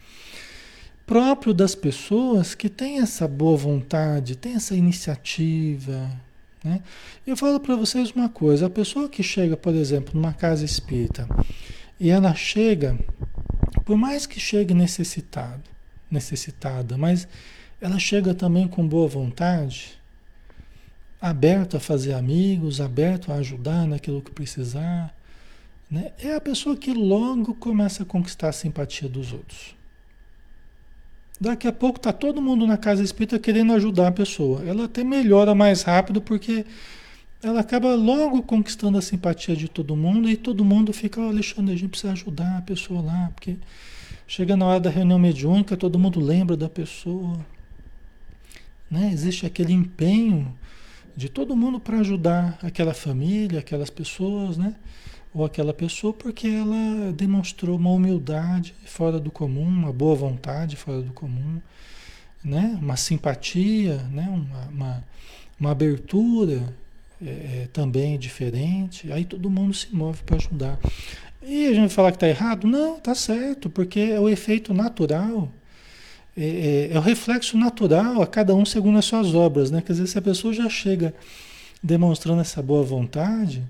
próprio 1.08 1.54
das 1.54 1.74
pessoas 1.74 2.54
que 2.54 2.68
têm 2.68 3.00
essa 3.00 3.26
boa 3.28 3.56
vontade, 3.56 4.36
tem 4.36 4.56
essa 4.56 4.76
iniciativa, 4.76 6.12
né? 6.62 6.82
Eu 7.26 7.38
falo 7.38 7.60
para 7.60 7.76
vocês 7.76 8.12
uma 8.12 8.28
coisa: 8.28 8.68
a 8.68 8.70
pessoa 8.70 9.08
que 9.08 9.24
chega, 9.24 9.56
por 9.56 9.74
exemplo, 9.74 10.14
numa 10.14 10.34
casa 10.34 10.66
espírita 10.66 11.28
e 11.98 12.10
ela 12.10 12.36
chega, 12.36 13.00
por 13.86 13.98
mais 13.98 14.28
que 14.28 14.40
chegue 14.40 14.74
necessitado, 14.74 15.64
necessitada, 16.12 16.98
mas 16.98 17.28
ela 17.80 17.98
chega 17.98 18.34
também 18.34 18.68
com 18.68 18.86
boa 18.86 19.08
vontade, 19.08 19.98
aberto 21.22 21.78
a 21.78 21.80
fazer 21.80 22.14
amigos, 22.14 22.82
aberto 22.82 23.32
a 23.32 23.36
ajudar 23.36 23.88
naquilo 23.88 24.22
que 24.22 24.32
precisar, 24.32 25.16
né? 25.90 26.12
é 26.20 26.36
a 26.36 26.42
pessoa 26.42 26.76
que 26.76 26.94
logo 26.94 27.54
começa 27.56 28.04
a 28.04 28.06
conquistar 28.06 28.50
a 28.50 28.54
simpatia 28.54 29.08
dos 29.08 29.32
outros. 29.34 29.76
Daqui 31.40 31.68
a 31.68 31.72
pouco 31.72 31.98
está 31.98 32.12
todo 32.12 32.42
mundo 32.42 32.66
na 32.66 32.78
casa 32.78 33.04
espírita 33.04 33.38
querendo 33.38 33.72
ajudar 33.74 34.08
a 34.08 34.12
pessoa. 34.12 34.64
Ela 34.66 34.86
até 34.86 35.04
melhora 35.04 35.54
mais 35.54 35.84
rápido 35.84 36.20
porque 36.20 36.66
ela 37.44 37.60
acaba 37.60 37.94
logo 37.94 38.42
conquistando 38.42 38.98
a 38.98 39.02
simpatia 39.02 39.56
de 39.56 39.68
todo 39.68 39.96
mundo 39.96 40.28
e 40.28 40.36
todo 40.36 40.66
mundo 40.66 40.92
fica, 40.92 41.22
oh, 41.22 41.30
Alexandre, 41.30 41.74
a 41.74 41.78
gente 41.78 41.92
precisa 41.92 42.14
ajudar 42.14 42.58
a 42.58 42.62
pessoa 42.64 43.02
lá, 43.02 43.32
porque 43.36 43.58
chega 44.28 44.58
na 44.58 44.66
hora 44.66 44.80
da 44.80 44.90
reunião 44.90 45.20
mediúnica, 45.20 45.78
todo 45.78 46.00
mundo 46.00 46.20
lembra 46.20 46.58
da 46.58 46.68
pessoa. 46.68 47.38
Né? 48.90 49.12
Existe 49.14 49.46
aquele 49.46 49.74
empenho 49.74 50.52
de 51.16 51.30
todo 51.30 51.56
mundo 51.56 51.80
para 51.80 52.00
ajudar 52.00 52.58
aquela 52.64 52.94
família, 52.94 53.60
aquelas 53.60 53.90
pessoas, 53.92 54.58
né? 54.58 54.76
Ou 55.38 55.46
aquela 55.46 55.74
pessoa 55.74 56.12
porque 56.12 56.48
ela 56.48 57.14
demonstrou 57.14 57.78
uma 57.78 57.92
humildade 57.92 58.74
fora 58.86 59.20
do 59.20 59.30
comum, 59.30 59.68
uma 59.68 59.94
boa 59.94 60.16
vontade 60.16 60.76
fora 60.76 61.02
do 61.02 61.14
comum, 61.14 61.62
né? 62.44 62.78
uma 62.82 62.98
simpatia, 62.98 63.98
né? 64.12 64.28
uma, 64.30 64.66
uma, 64.68 65.04
uma 65.60 65.72
abertura 65.72 66.74
é, 67.22 67.30
é, 67.30 67.70
também 67.72 68.18
diferente. 68.18 69.12
Aí 69.12 69.26
todo 69.26 69.50
mundo 69.50 69.74
se 69.74 69.94
move 69.96 70.24
para 70.24 70.38
ajudar. 70.38 70.80
E 71.44 71.68
a 71.68 71.70
gente 71.70 71.80
vai 71.80 71.90
falar 71.90 72.12
que 72.12 72.18
está 72.18 72.28
errado? 72.28 72.66
Não, 72.66 72.98
está 72.98 73.14
certo, 73.14 73.70
porque 73.70 74.00
é 74.00 74.20
o 74.20 74.28
efeito 74.28 74.74
natural. 74.74 75.52
É, 76.36 76.44
é, 76.46 76.94
é, 76.94 76.98
o 76.98 77.02
reflexo 77.02 77.58
natural 77.58 78.22
a 78.22 78.28
cada 78.28 78.56
um 78.56 78.66
segundo 78.66 78.98
as 78.98 79.06
suas 79.06 79.36
obras, 79.36 79.70
né? 79.70 79.82
Quer 79.82 79.94
dizer, 79.94 80.08
se 80.08 80.18
a 80.18 80.22
pessoa 80.22 80.54
já 80.54 80.68
chega 80.68 81.14
demonstrando 81.82 82.42
essa 82.42 82.62
boa 82.62 82.84
vontade, 82.84 83.64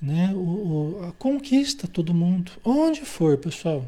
né? 0.00 0.32
O, 0.34 0.38
o, 1.08 1.14
conquista 1.18 1.88
todo 1.88 2.14
mundo, 2.14 2.52
onde 2.64 3.02
for, 3.02 3.38
pessoal, 3.38 3.86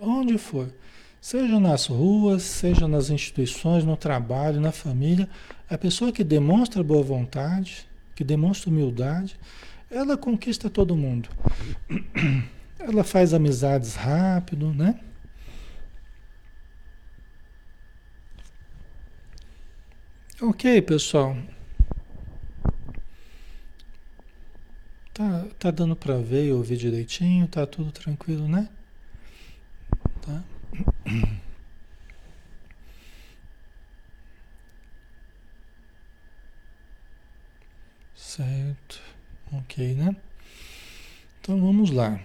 onde 0.00 0.36
for, 0.38 0.72
seja 1.20 1.58
nas 1.58 1.86
ruas, 1.86 2.42
seja 2.42 2.86
nas 2.86 3.10
instituições, 3.10 3.84
no 3.84 3.96
trabalho, 3.96 4.60
na 4.60 4.72
família, 4.72 5.28
a 5.68 5.78
pessoa 5.78 6.12
que 6.12 6.22
demonstra 6.22 6.82
boa 6.82 7.02
vontade, 7.02 7.86
que 8.14 8.22
demonstra 8.22 8.70
humildade, 8.70 9.36
ela 9.90 10.16
conquista 10.16 10.68
todo 10.68 10.96
mundo. 10.96 11.28
Ela 12.86 13.02
faz 13.02 13.32
amizades 13.32 13.94
rápido, 13.94 14.74
né? 14.74 15.00
Ok, 20.42 20.82
pessoal. 20.82 21.34
Tá, 25.14 25.46
tá 25.60 25.70
dando 25.70 25.94
para 25.94 26.18
ver 26.18 26.46
e 26.46 26.52
ouvir 26.52 26.76
direitinho, 26.76 27.46
tá 27.46 27.64
tudo 27.64 27.92
tranquilo, 27.92 28.48
né? 28.48 28.68
Tá? 30.20 30.42
Certo. 38.16 39.00
Ok, 39.52 39.94
né? 39.94 40.16
Então 41.40 41.60
vamos 41.60 41.92
lá. 41.92 42.18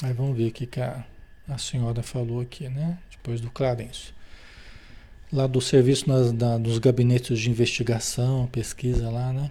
Aí 0.00 0.12
vamos 0.12 0.36
ver 0.36 0.50
o 0.50 0.52
que, 0.52 0.80
a, 0.80 1.04
a 1.48 1.58
senhora 1.58 2.00
falou 2.00 2.40
aqui, 2.40 2.68
né? 2.68 2.96
Depois 3.10 3.40
do 3.40 3.50
Clarencio. 3.50 4.14
Lá 5.32 5.48
do 5.48 5.60
serviço 5.60 6.08
nas, 6.08 6.30
da, 6.30 6.58
dos 6.58 6.78
gabinetes 6.78 7.40
de 7.40 7.50
investigação, 7.50 8.46
pesquisa 8.46 9.10
lá, 9.10 9.32
né? 9.32 9.50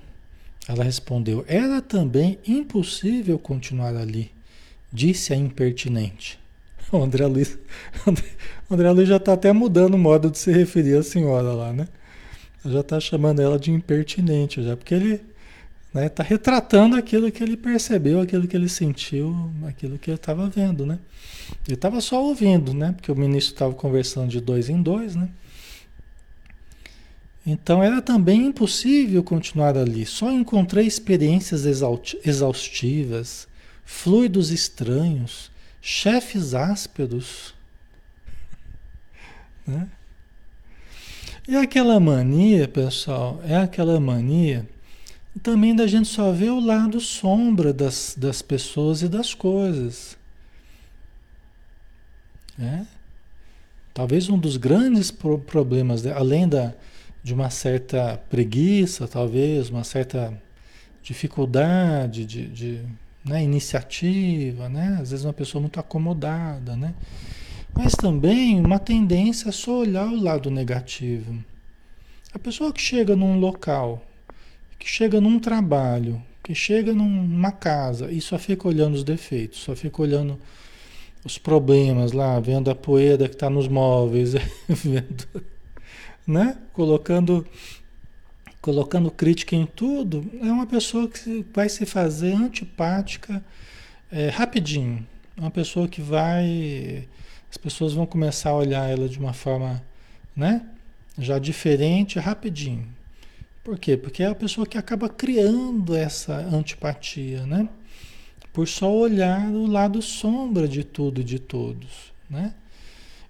Ela 0.67 0.83
respondeu: 0.83 1.43
Era 1.47 1.81
também 1.81 2.39
impossível 2.47 3.37
continuar 3.37 3.95
ali, 3.95 4.31
disse 4.91 5.33
a 5.33 5.35
impertinente. 5.35 6.39
O 6.91 6.97
André 7.03 7.25
Luiz, 7.25 7.57
André 8.69 8.91
Luiz 8.91 9.09
já 9.09 9.17
está 9.17 9.33
até 9.33 9.51
mudando 9.51 9.95
o 9.95 9.97
modo 9.97 10.29
de 10.29 10.37
se 10.37 10.51
referir 10.51 10.97
à 10.97 11.03
senhora 11.03 11.53
lá, 11.53 11.73
né? 11.73 11.87
Já 12.65 12.79
está 12.79 12.99
chamando 12.99 13.41
ela 13.41 13.59
de 13.59 13.71
impertinente, 13.71 14.63
já, 14.63 14.77
porque 14.77 14.93
ele 14.93 15.13
está 15.13 15.99
né, 15.99 16.09
tá 16.09 16.23
retratando 16.23 16.95
aquilo 16.95 17.29
que 17.31 17.43
ele 17.43 17.57
percebeu, 17.57 18.21
aquilo 18.21 18.47
que 18.47 18.55
ele 18.55 18.69
sentiu, 18.69 19.51
aquilo 19.67 19.99
que 19.99 20.09
ele 20.09 20.15
estava 20.15 20.47
vendo, 20.49 20.85
né? 20.85 20.97
Ele 21.67 21.75
estava 21.75 21.99
só 21.99 22.23
ouvindo, 22.23 22.73
né? 22.73 22.93
Porque 22.93 23.11
o 23.11 23.15
ministro 23.15 23.53
estava 23.53 23.73
conversando 23.73 24.29
de 24.29 24.39
dois 24.39 24.69
em 24.69 24.81
dois, 24.81 25.15
né? 25.15 25.29
Então 27.45 27.83
era 27.83 28.01
também 28.01 28.45
impossível 28.47 29.21
continuar 29.23 29.77
ali. 29.77 30.05
Só 30.05 30.31
encontrei 30.31 30.87
experiências 30.87 31.65
exaustivas, 31.65 33.47
fluidos 33.83 34.49
estranhos, 34.51 35.51
chefes 35.81 36.53
ásperos. 36.53 37.53
Né? 39.65 39.87
E 41.47 41.55
aquela 41.55 41.97
mania, 42.01 42.67
pessoal, 42.67 43.41
é 43.45 43.55
aquela 43.55 43.97
mania 43.97 44.67
também 45.41 45.75
da 45.75 45.87
gente 45.87 46.07
só 46.07 46.31
ver 46.31 46.51
o 46.51 46.59
lado 46.59 46.99
sombra 46.99 47.73
das, 47.73 48.13
das 48.17 48.41
pessoas 48.41 49.01
e 49.01 49.07
das 49.07 49.33
coisas. 49.33 50.17
É? 52.59 52.85
Talvez 53.93 54.29
um 54.29 54.37
dos 54.37 54.57
grandes 54.57 55.09
pro 55.09 55.39
problemas, 55.39 56.05
além 56.05 56.47
da, 56.47 56.73
de 57.23 57.33
uma 57.33 57.49
certa 57.49 58.21
preguiça, 58.29 59.07
talvez, 59.07 59.69
uma 59.69 59.83
certa 59.83 60.33
dificuldade 61.01 62.25
de, 62.25 62.47
de 62.47 62.81
né, 63.23 63.41
iniciativa, 63.41 64.67
né? 64.67 64.97
Às 65.01 65.11
vezes 65.11 65.25
uma 65.25 65.33
pessoa 65.33 65.61
muito 65.61 65.79
acomodada, 65.79 66.75
né? 66.75 66.93
Mas 67.73 67.93
também 67.93 68.59
uma 68.59 68.77
tendência 68.77 69.49
a 69.49 69.51
só 69.51 69.79
olhar 69.79 70.07
o 70.07 70.21
lado 70.21 70.51
negativo. 70.51 71.43
A 72.33 72.39
pessoa 72.39 72.73
que 72.73 72.81
chega 72.81 73.15
num 73.15 73.39
local, 73.39 74.03
que 74.77 74.87
chega 74.87 75.21
num 75.21 75.39
trabalho, 75.39 76.21
que 76.43 76.53
chega 76.53 76.93
numa 76.93 77.51
casa 77.51 78.11
e 78.11 78.19
só 78.19 78.37
fica 78.37 78.67
olhando 78.67 78.95
os 78.95 79.03
defeitos, 79.03 79.59
só 79.59 79.75
fica 79.75 80.01
olhando 80.01 80.37
os 81.23 81.37
problemas 81.37 82.11
lá, 82.11 82.37
vendo 82.39 82.69
a 82.69 82.75
poeira 82.75 83.29
que 83.29 83.35
está 83.35 83.49
nos 83.49 83.67
móveis, 83.67 84.33
vendo 84.67 85.25
né? 86.25 86.57
Colocando 86.73 87.45
colocando 88.63 89.11
crítica 89.11 89.57
em 89.57 89.65
tudo, 89.65 90.25
é 90.41 90.45
uma 90.45 90.65
pessoa 90.65 91.09
que 91.09 91.45
vai 91.53 91.67
se 91.67 91.85
fazer 91.85 92.33
antipática 92.33 93.43
é, 94.09 94.29
rapidinho. 94.29 95.05
É 95.35 95.41
uma 95.41 95.51
pessoa 95.51 95.85
que 95.85 96.01
vai. 96.01 97.05
As 97.51 97.57
pessoas 97.57 97.93
vão 97.93 98.05
começar 98.05 98.51
a 98.51 98.55
olhar 98.55 98.89
ela 98.89 99.09
de 99.09 99.19
uma 99.19 99.33
forma, 99.33 99.83
né? 100.33 100.65
Já 101.17 101.37
diferente 101.39 102.17
rapidinho. 102.19 102.87
Por 103.65 103.77
quê? 103.77 103.97
Porque 103.97 104.23
é 104.23 104.27
a 104.27 104.35
pessoa 104.35 104.65
que 104.65 104.77
acaba 104.77 105.09
criando 105.09 105.93
essa 105.93 106.33
antipatia, 106.33 107.45
né? 107.45 107.67
Por 108.53 108.65
só 108.67 108.89
olhar 108.89 109.45
o 109.49 109.65
lado 109.65 110.01
sombra 110.01 110.69
de 110.69 110.85
tudo 110.85 111.19
e 111.19 111.23
de 111.23 111.37
todos, 111.37 112.13
né? 112.29 112.53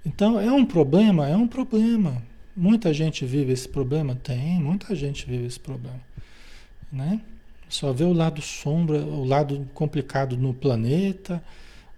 Então, 0.05 0.39
é 0.39 0.51
um 0.51 0.65
problema? 0.65 1.27
É 1.27 1.35
um 1.35 1.47
problema. 1.47 2.21
Muita 2.55 2.93
gente 2.93 3.25
vive 3.25 3.51
esse 3.51 3.67
problema? 3.67 4.15
Tem, 4.15 4.59
muita 4.59 4.93
gente 4.95 5.25
vive 5.25 5.45
esse 5.45 5.59
problema. 5.59 5.99
Né? 6.91 7.19
Só 7.67 7.91
vê 7.91 8.03
o 8.03 8.13
lado 8.13 8.41
sombra, 8.41 8.99
o 8.99 9.25
lado 9.25 9.67
complicado 9.73 10.37
no 10.37 10.53
planeta, 10.53 11.43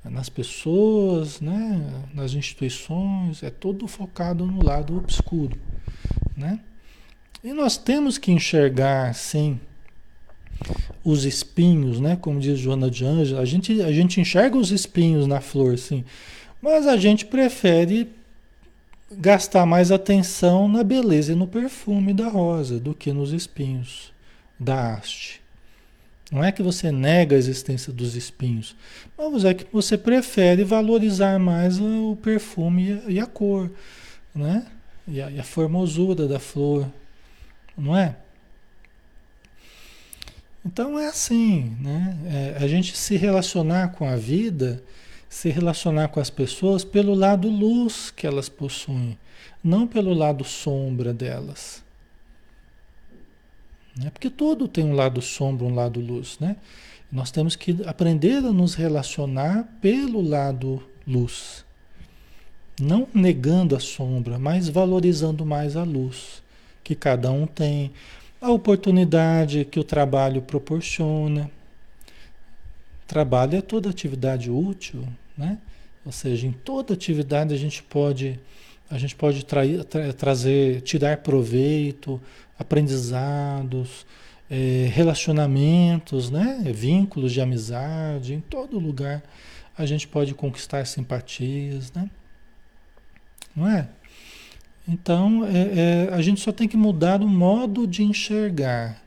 nas 0.04 0.30
pessoas, 0.30 1.42
né? 1.42 2.04
nas 2.14 2.34
instituições, 2.34 3.44
é 3.44 3.50
todo 3.50 3.86
focado 3.86 4.46
no 4.46 4.64
lado 4.64 4.96
obscuro. 4.98 5.58
Né? 6.38 6.62
E 7.44 7.52
nós 7.52 7.76
temos 7.76 8.18
que 8.18 8.32
enxergar, 8.32 9.14
sim, 9.14 9.60
os 11.04 11.26
espinhos, 11.26 12.00
né? 12.00 12.16
como 12.16 12.40
diz 12.40 12.58
Joana 12.58 12.90
de 12.90 13.04
Ângela, 13.04 13.42
a 13.42 13.46
gente, 13.46 13.82
a 13.82 13.92
gente 13.92 14.22
enxerga 14.22 14.58
os 14.58 14.72
espinhos 14.72 15.28
na 15.28 15.42
flor, 15.42 15.78
sim, 15.78 16.06
mas 16.62 16.88
a 16.88 16.96
gente 16.96 17.26
prefere 17.26 18.10
gastar 19.18 19.66
mais 19.66 19.92
atenção 19.92 20.68
na 20.68 20.84
beleza 20.84 21.32
e 21.32 21.36
no 21.36 21.48
perfume 21.48 22.14
da 22.14 22.28
rosa 22.28 22.80
do 22.80 22.94
que 22.94 23.12
nos 23.12 23.34
espinhos 23.34 24.14
da 24.60 24.94
haste. 24.94 25.42
Não 26.32 26.44
é 26.44 26.52
que 26.52 26.64
você 26.64 26.92
nega 26.92 27.36
a 27.36 27.40
existência 27.40 27.94
dos 27.94 28.16
espinhos, 28.16 28.76
mas 29.18 29.46
é 29.46 29.54
que 29.54 29.66
você 29.72 29.98
prefere 29.98 30.64
valorizar 30.64 31.40
mais 31.40 31.80
o 31.80 32.18
perfume 32.22 33.02
e 33.08 33.20
a 33.20 33.26
cor, 33.26 33.70
né? 34.34 34.66
E 35.08 35.22
a, 35.22 35.30
e 35.30 35.40
a 35.40 35.44
formosura 35.44 36.28
da 36.28 36.40
flor, 36.40 36.88
não 37.78 37.96
é? 37.96 38.16
Então 40.66 40.98
é 40.98 41.08
assim, 41.08 41.78
né? 41.80 42.18
É, 42.26 42.64
a 42.64 42.68
gente 42.68 42.98
se 42.98 43.16
relacionar 43.16 43.90
com 43.90 44.10
a 44.10 44.16
vida 44.16 44.82
se 45.36 45.50
relacionar 45.50 46.08
com 46.08 46.22
as 46.22 46.30
pessoas 46.30 46.86
pelo 46.86 47.14
lado 47.14 47.50
luz 47.50 48.10
que 48.10 48.26
elas 48.26 48.48
possuem, 48.48 49.20
não 49.62 49.86
pelo 49.86 50.14
lado 50.14 50.46
sombra 50.46 51.14
delas. 51.14 51.84
Né? 53.98 54.10
Porque 54.12 54.30
todo 54.30 54.66
tem 54.66 54.86
um 54.86 54.96
lado 54.96 55.22
sombra, 55.22 55.68
um 55.68 55.76
lado 55.76 56.00
luz, 56.00 56.40
né? 56.40 56.56
Nós 57.12 57.32
temos 57.32 57.58
que 57.58 57.76
aprender 57.86 58.38
a 58.38 58.54
nos 58.54 58.76
relacionar 58.76 59.68
pelo 59.82 60.22
lado 60.22 60.82
luz. 61.06 61.66
Não 62.80 63.06
negando 63.14 63.76
a 63.76 63.80
sombra, 63.82 64.40
mas 64.40 64.70
valorizando 64.70 65.46
mais 65.46 65.76
a 65.76 65.84
luz 65.84 66.42
que 66.82 66.96
cada 66.96 67.30
um 67.30 67.46
tem, 67.46 67.92
a 68.40 68.50
oportunidade 68.52 69.66
que 69.66 69.82
o 69.82 69.84
trabalho 69.84 70.42
proporciona. 70.42 71.52
Trabalho 73.06 73.58
é 73.58 73.62
toda 73.62 73.90
atividade 73.90 74.50
útil, 74.50 75.06
né? 75.38 75.58
Ou 76.06 76.12
seja, 76.12 76.48
em 76.48 76.52
toda 76.52 76.94
atividade 76.94 77.54
a 77.54 77.58
gente 77.58 77.82
pode 77.84 78.40
a 78.90 79.00
gente 79.00 79.16
pode 79.16 79.44
trair, 79.44 79.84
tra 79.84 80.14
trazer, 80.14 80.82
tirar 80.82 81.18
proveito, 81.18 82.22
aprendizados, 82.58 84.06
é, 84.48 84.88
relacionamentos, 84.94 86.30
né? 86.30 86.62
vínculos 86.68 87.34
de 87.34 87.42
amizade, 87.42 88.36
em 88.36 88.40
todo 88.40 88.78
lugar 88.78 89.24
a 89.78 89.86
gente 89.86 90.08
pode 90.08 90.34
conquistar 90.34 90.86
simpatias, 90.86 91.92
né? 91.92 92.10
Não 93.56 93.68
é? 93.68 93.88
Então, 94.88 95.46
é, 95.46 96.08
é, 96.08 96.14
a 96.14 96.22
gente 96.22 96.42
só 96.42 96.52
tem 96.52 96.68
que 96.68 96.78
mudar 96.78 97.22
o 97.22 97.28
modo 97.28 97.86
de 97.88 98.04
enxergar. 98.04 99.02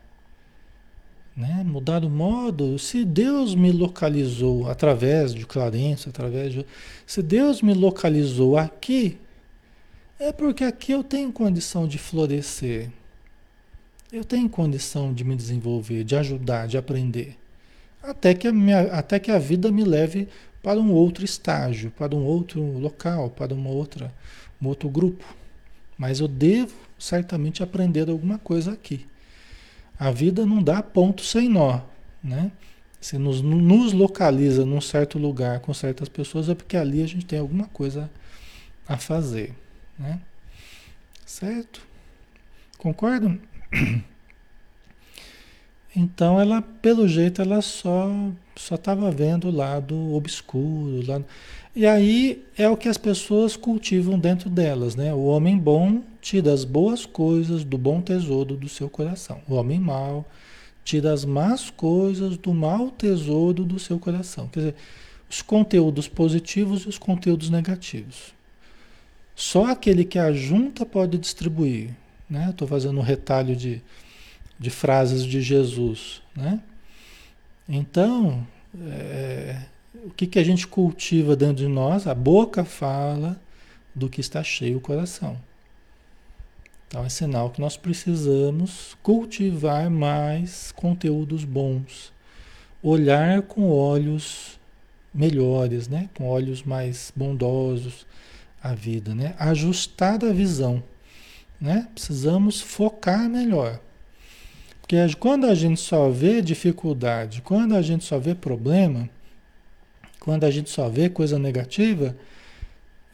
Né? 1.39 1.63
Mudar 1.65 2.05
o 2.05 2.11
modo. 2.11 2.77
Se 2.81 3.05
Deus 3.05 3.55
me 3.55 3.71
localizou 3.71 4.69
através 4.69 5.33
de 5.33 5.47
Clarence, 5.47 6.09
através 6.09 6.53
de. 6.53 6.67
Se 7.07 7.23
Deus 7.23 7.63
me 7.63 7.73
localizou 7.73 8.59
aqui, 8.59 9.17
é 10.19 10.33
porque 10.33 10.65
aqui 10.65 10.91
eu 10.91 11.05
tenho 11.05 11.31
condição 11.31 11.87
de 11.87 11.97
florescer. 11.97 12.91
Eu 14.13 14.25
tenho 14.25 14.49
condição 14.49 15.15
de 15.15 15.23
me 15.23 15.37
desenvolver, 15.37 16.03
de 16.03 16.17
ajudar, 16.17 16.67
de 16.67 16.77
aprender. 16.77 17.37
Até 18.03 18.35
que 18.35 18.49
a, 18.49 18.53
minha, 18.53 18.81
até 18.93 19.21
que 19.21 19.31
a 19.31 19.39
vida 19.39 19.71
me 19.71 19.85
leve 19.85 20.27
para 20.61 20.81
um 20.81 20.91
outro 20.91 21.25
estágio, 21.25 21.93
para 21.93 22.17
um 22.17 22.25
outro 22.25 22.61
local, 22.79 23.31
para 23.31 23.55
uma 23.55 23.71
outra, 23.71 24.13
um 24.61 24.67
outro 24.67 24.89
grupo. 24.89 25.25
Mas 25.97 26.19
eu 26.19 26.27
devo 26.27 26.75
certamente 26.99 27.63
aprender 27.63 28.11
alguma 28.11 28.39
coisa 28.39 28.73
aqui. 28.73 29.07
A 29.99 30.11
vida 30.11 30.47
não 30.47 30.63
dá 30.63 30.83
ponto 30.83 31.23
sem 31.23 31.49
nó, 31.49 31.81
né? 32.23 32.53
se 33.01 33.17
nos, 33.17 33.41
nos 33.41 33.93
localiza 33.93 34.67
num 34.67 34.81
certo 34.81 35.19
lugar 35.19 35.61
com 35.61 35.73
certas 35.73 36.09
pessoas, 36.09 36.49
é 36.49 36.55
porque 36.55 36.77
ali 36.77 37.03
a 37.03 37.07
gente 37.07 37.25
tem 37.25 37.39
alguma 37.39 37.67
coisa 37.67 38.11
a 38.87 38.97
fazer, 38.97 39.55
né? 39.99 40.21
Certo? 41.25 41.87
Concordam? 42.77 43.39
Então 45.95 46.41
ela, 46.41 46.61
pelo 46.61 47.09
jeito, 47.09 47.41
ela 47.41 47.63
só 47.63 48.11
só 48.59 48.75
estava 48.75 49.11
vendo 49.11 49.49
o 49.49 49.53
lado 49.53 50.15
obscuro, 50.15 51.07
lado... 51.07 51.25
e 51.77 51.87
aí 51.87 52.45
é 52.57 52.69
o 52.69 52.77
que 52.77 52.89
as 52.89 52.99
pessoas 52.99 53.57
cultivam 53.57 54.19
dentro 54.19 54.51
delas, 54.51 54.97
né? 54.97 55.15
O 55.15 55.27
homem 55.27 55.57
bom 55.57 56.03
tira 56.21 56.53
as 56.53 56.65
boas 56.65 57.07
coisas 57.07 57.63
do 57.63 57.79
bom 57.79 58.01
tesouro 58.01 58.57
do 58.57 58.69
seu 58.69 58.91
coração. 58.91 59.41
O 59.49 59.55
homem 59.55 59.79
mau 59.79 60.27
tira 60.85 61.13
as 61.13 61.25
más 61.25 61.71
coisas 61.71 62.37
do 62.37 62.53
mau 62.53 62.91
tesouro 62.91 63.65
do 63.65 63.79
seu 63.79 63.99
coração. 63.99 64.49
Quer 64.49 64.61
dizer, 64.61 64.75
os 65.31 65.43
conteúdos 65.43 66.09
positivos 66.09 66.83
e 66.83 66.89
os 66.89 66.99
conteúdos 66.99 67.51
negativos. 67.51 68.35
Só 69.37 69.67
aquele 69.67 70.05
que 70.05 70.19
ajunta 70.19 70.85
pode 70.85 71.17
distribuir. 71.19 71.91
Né? 72.29 72.49
Estou 72.51 72.67
fazendo 72.67 72.99
um 72.99 73.03
retalho 73.03 73.55
de, 73.55 73.83
de 74.59 74.71
frases 74.71 75.25
de 75.25 75.41
Jesus. 75.41 76.23
Né? 76.35 76.61
Então, 77.69 78.47
é, 78.81 79.63
o 80.05 80.11
que, 80.11 80.27
que 80.27 80.39
a 80.39 80.45
gente 80.45 80.67
cultiva 80.67 81.37
dentro 81.37 81.57
de 81.57 81.69
nós? 81.69 82.07
A 82.07 82.15
boca 82.15 82.65
fala 82.65 83.41
do 83.95 84.09
que 84.09 84.21
está 84.21 84.43
cheio 84.43 84.79
o 84.79 84.81
coração. 84.81 85.39
Então 86.89 87.05
é 87.05 87.09
sinal 87.11 87.51
que 87.51 87.61
nós 87.61 87.77
precisamos 87.77 88.97
cultivar 89.03 89.91
mais 89.91 90.73
conteúdos 90.73 91.45
bons, 91.45 92.13
olhar 92.83 93.43
com 93.43 93.71
olhos 93.71 94.59
melhores, 95.13 95.87
né? 95.87 96.09
com 96.15 96.27
olhos 96.27 96.63
mais 96.63 97.13
bondosos 97.15 98.07
a 98.63 98.75
vida, 98.75 99.15
né? 99.15 99.35
ajustar 99.39 100.25
a 100.25 100.33
visão. 100.33 100.83
Né? 101.61 101.87
Precisamos 101.93 102.61
focar 102.61 103.29
melhor. 103.29 103.81
Porque 104.89 105.17
quando 105.17 105.45
a 105.45 105.55
gente 105.55 105.79
só 105.79 106.09
vê 106.09 106.41
dificuldade, 106.41 107.43
quando 107.43 107.77
a 107.77 107.83
gente 107.83 108.07
só 108.07 108.19
vê 108.19 108.35
problema, 108.35 109.07
quando 110.19 110.45
a 110.45 110.51
gente 110.51 110.71
só 110.71 110.89
vê 110.89 111.11
coisa 111.11 111.39
negativa, 111.39 112.17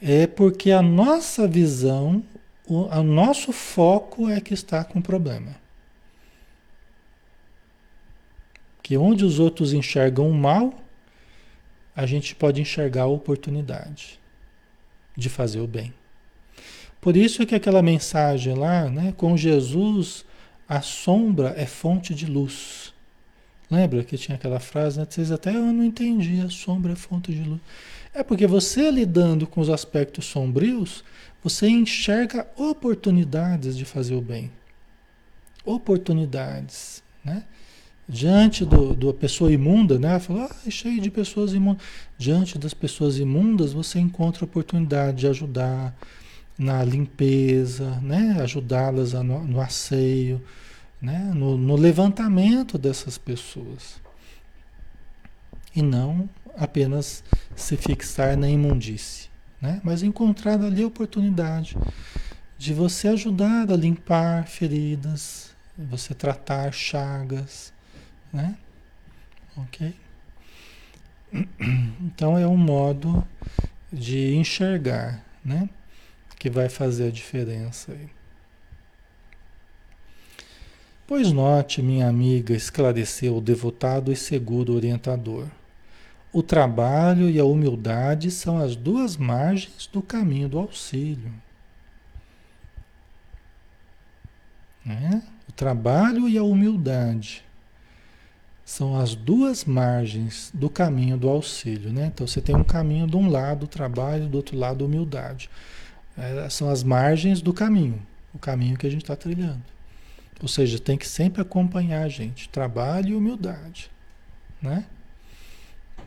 é 0.01 0.25
porque 0.25 0.71
a 0.71 0.81
nossa 0.81 1.45
visão, 1.45 2.23
o, 2.65 2.83
o 2.83 3.03
nosso 3.03 3.51
foco 3.51 4.29
é 4.29 4.39
que 4.39 4.53
está 4.53 4.85
com 4.85 5.01
problema. 5.01 5.53
Que 8.81 8.95
onde 8.95 9.25
os 9.25 9.37
outros 9.37 9.73
enxergam 9.73 10.29
o 10.29 10.33
mal, 10.33 10.73
a 11.93 12.05
gente 12.05 12.35
pode 12.35 12.61
enxergar 12.61 13.01
a 13.01 13.07
oportunidade 13.07 14.17
de 15.13 15.27
fazer 15.27 15.59
o 15.59 15.67
bem. 15.67 15.93
Por 17.01 17.17
isso 17.17 17.45
que 17.45 17.53
aquela 17.53 17.81
mensagem 17.81 18.53
lá, 18.53 18.89
né, 18.89 19.13
com 19.17 19.35
Jesus 19.35 20.23
a 20.67 20.81
sombra 20.81 21.53
é 21.55 21.65
fonte 21.65 22.13
de 22.13 22.25
luz. 22.25 22.93
Lembra 23.69 24.03
que 24.03 24.17
tinha 24.17 24.35
aquela 24.35 24.59
frase, 24.59 24.99
né? 24.99 25.07
Vocês 25.09 25.31
até 25.31 25.55
eu 25.55 25.61
não 25.61 25.83
entendi, 25.83 26.39
a 26.41 26.49
sombra 26.49 26.93
é 26.93 26.95
fonte 26.95 27.33
de 27.33 27.43
luz. 27.43 27.61
É 28.13 28.23
porque 28.23 28.47
você 28.47 28.89
lidando 28.89 29.45
com 29.45 29.59
os 29.59 29.69
aspectos 29.69 30.25
sombrios, 30.25 31.03
você 31.43 31.67
enxerga 31.67 32.47
oportunidades 32.55 33.77
de 33.77 33.85
fazer 33.85 34.15
o 34.15 34.21
bem. 34.21 34.51
Oportunidades, 35.65 37.03
né? 37.23 37.43
Diante 38.07 38.63
do, 38.63 38.95
do 38.95 39.13
pessoa 39.13 39.51
imunda, 39.51 39.97
né? 39.97 40.19
Falou, 40.19 40.43
ah, 40.43 40.55
é 40.65 40.69
cheio 40.69 41.01
de 41.01 41.09
pessoas 41.09 41.53
imundas. 41.53 41.83
Diante 42.17 42.57
das 42.57 42.73
pessoas 42.73 43.17
imundas, 43.17 43.73
você 43.73 43.99
encontra 43.99 44.45
oportunidade 44.45 45.17
de 45.17 45.27
ajudar, 45.27 45.95
na 46.57 46.83
limpeza, 46.83 47.99
né? 48.01 48.37
ajudá-las 48.41 49.13
no, 49.13 49.43
no, 49.43 49.61
asseio, 49.61 50.41
né? 51.01 51.31
No, 51.35 51.57
no, 51.57 51.75
levantamento 51.75 52.77
dessas 52.77 53.17
pessoas. 53.17 54.01
E 55.75 55.81
não 55.81 56.29
apenas 56.57 57.23
se 57.55 57.75
fixar 57.75 58.37
na 58.37 58.49
imundície, 58.49 59.29
né? 59.61 59.81
mas 59.83 60.03
encontrar 60.03 60.61
ali 60.61 60.83
a 60.83 60.87
oportunidade 60.87 61.77
de 62.57 62.73
você 62.73 63.09
ajudar 63.09 63.69
a 63.69 63.75
limpar 63.75 64.47
feridas, 64.47 65.53
você 65.77 66.13
tratar 66.13 66.71
chagas, 66.71 67.73
né? 68.31 68.57
Ok? 69.57 69.93
Então 71.99 72.37
é 72.37 72.47
um 72.47 72.55
modo 72.55 73.25
de 73.91 74.35
enxergar, 74.35 75.21
né? 75.43 75.69
Que 76.45 76.49
vai 76.51 76.69
fazer 76.69 77.07
a 77.07 77.11
diferença 77.11 77.91
aí. 77.91 78.07
Pois 81.07 81.31
note, 81.31 81.81
minha 81.81 82.07
amiga, 82.07 82.53
esclareceu 82.53 83.37
o 83.37 83.41
devotado 83.41 84.11
e 84.11 84.15
seguro 84.15 84.75
orientador. 84.75 85.47
O 86.31 86.43
trabalho 86.43 87.31
e 87.31 87.39
a 87.39 87.43
humildade 87.43 88.29
são 88.29 88.59
as 88.59 88.75
duas 88.75 89.17
margens 89.17 89.89
do 89.91 90.03
caminho 90.03 90.47
do 90.47 90.59
auxílio. 90.59 91.33
Né? 94.85 95.23
O 95.49 95.51
trabalho 95.51 96.29
e 96.29 96.37
a 96.37 96.43
humildade 96.43 97.43
são 98.63 98.95
as 98.95 99.15
duas 99.15 99.65
margens 99.65 100.51
do 100.53 100.69
caminho 100.69 101.17
do 101.17 101.27
auxílio. 101.27 101.91
Né? 101.91 102.11
Então 102.13 102.27
você 102.27 102.39
tem 102.39 102.55
um 102.55 102.63
caminho 102.63 103.07
de 103.07 103.17
um 103.17 103.31
lado, 103.31 103.65
trabalho, 103.65 104.27
do 104.27 104.37
outro 104.37 104.55
lado, 104.55 104.85
humildade. 104.85 105.49
É, 106.17 106.49
são 106.49 106.69
as 106.69 106.83
margens 106.83 107.41
do 107.41 107.53
caminho, 107.53 108.01
o 108.33 108.39
caminho 108.39 108.77
que 108.77 108.87
a 108.87 108.89
gente 108.89 109.01
está 109.03 109.15
trilhando. 109.15 109.63
Ou 110.41 110.47
seja, 110.47 110.79
tem 110.79 110.97
que 110.97 111.07
sempre 111.07 111.41
acompanhar 111.41 112.03
a 112.03 112.09
gente, 112.09 112.49
trabalho 112.49 113.09
e 113.09 113.15
humildade, 113.15 113.89
né? 114.61 114.85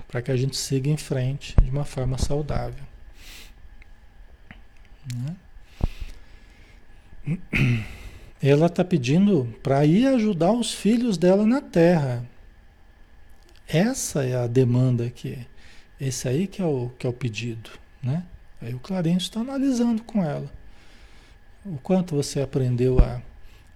Para 0.07 0.23
que 0.23 0.31
a 0.31 0.37
gente 0.37 0.57
siga 0.57 0.89
em 0.89 0.97
frente 0.97 1.55
de 1.63 1.71
uma 1.71 1.85
forma 1.85 2.17
saudável. 2.19 2.85
Né? 5.15 5.37
Ela 8.43 8.67
está 8.67 8.85
pedindo 8.85 9.53
para 9.63 9.85
ir 9.85 10.07
ajudar 10.07 10.53
os 10.53 10.73
filhos 10.73 11.19
dela 11.19 11.47
na 11.47 11.61
terra. 11.61 12.25
Essa 13.67 14.25
é 14.25 14.37
a 14.37 14.47
demanda 14.47 15.05
aqui. 15.05 15.47
Esse 16.01 16.29
aí 16.29 16.47
que 16.47 16.63
é 16.63 16.65
o, 16.65 16.91
que 16.99 17.07
é 17.07 17.11
o 17.11 17.13
pedido, 17.13 17.71
né? 18.03 18.25
Aí 18.61 18.75
o 18.75 18.81
Clarencio 18.81 19.27
está 19.27 19.41
analisando 19.41 20.03
com 20.03 20.23
ela. 20.25 20.51
O 21.65 21.79
quanto 21.79 22.17
você 22.17 22.41
aprendeu 22.41 22.99
a, 22.99 23.21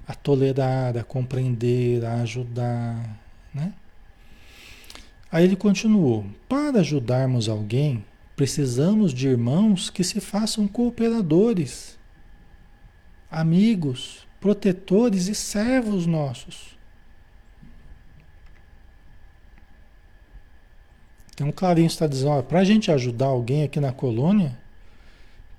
a 0.06 0.14
tolerar, 0.14 0.96
a 0.96 1.04
compreender, 1.04 2.04
a 2.04 2.22
ajudar, 2.22 3.18
né? 3.54 3.72
Aí 5.30 5.44
ele 5.44 5.56
continuou: 5.56 6.26
para 6.48 6.80
ajudarmos 6.80 7.48
alguém, 7.48 8.04
precisamos 8.36 9.14
de 9.14 9.28
irmãos 9.28 9.88
que 9.88 10.04
se 10.04 10.20
façam 10.20 10.68
cooperadores, 10.68 11.98
amigos, 13.30 14.26
protetores 14.40 15.28
e 15.28 15.34
servos 15.34 16.06
nossos. 16.06 16.76
Então 21.34 21.48
o 21.48 21.52
Clarinho 21.52 21.86
está 21.86 22.06
dizendo: 22.06 22.42
para 22.42 22.60
a 22.60 22.64
gente 22.64 22.90
ajudar 22.90 23.26
alguém 23.26 23.62
aqui 23.62 23.80
na 23.80 23.92
colônia, 23.92 24.58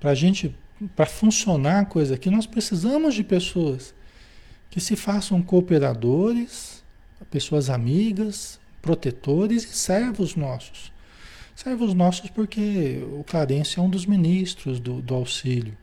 para 0.03 0.11
a 0.11 0.15
gente, 0.15 0.53
para 0.97 1.05
funcionar 1.05 1.79
a 1.79 1.85
coisa 1.85 2.15
aqui, 2.15 2.29
nós 2.29 2.45
precisamos 2.45 3.15
de 3.15 3.23
pessoas 3.23 3.95
que 4.69 4.81
se 4.81 4.97
façam 4.97 5.41
cooperadores, 5.41 6.83
pessoas 7.31 7.69
amigas, 7.69 8.59
protetores 8.81 9.63
e 9.63 9.73
servos 9.73 10.35
nossos. 10.35 10.91
Servos 11.55 11.93
nossos 11.93 12.29
porque 12.29 13.01
o 13.17 13.23
Clarence 13.23 13.79
é 13.79 13.81
um 13.81 13.89
dos 13.89 14.05
ministros 14.05 14.77
do, 14.77 15.01
do 15.01 15.15
auxílio. 15.15 15.77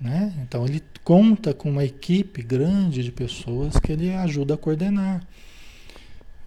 Né? 0.00 0.32
Então 0.40 0.64
ele 0.64 0.82
conta 1.04 1.52
com 1.52 1.68
uma 1.68 1.84
equipe 1.84 2.42
grande 2.42 3.04
de 3.04 3.12
pessoas 3.12 3.78
que 3.78 3.92
ele 3.92 4.14
ajuda 4.14 4.54
a 4.54 4.56
coordenar. 4.56 5.22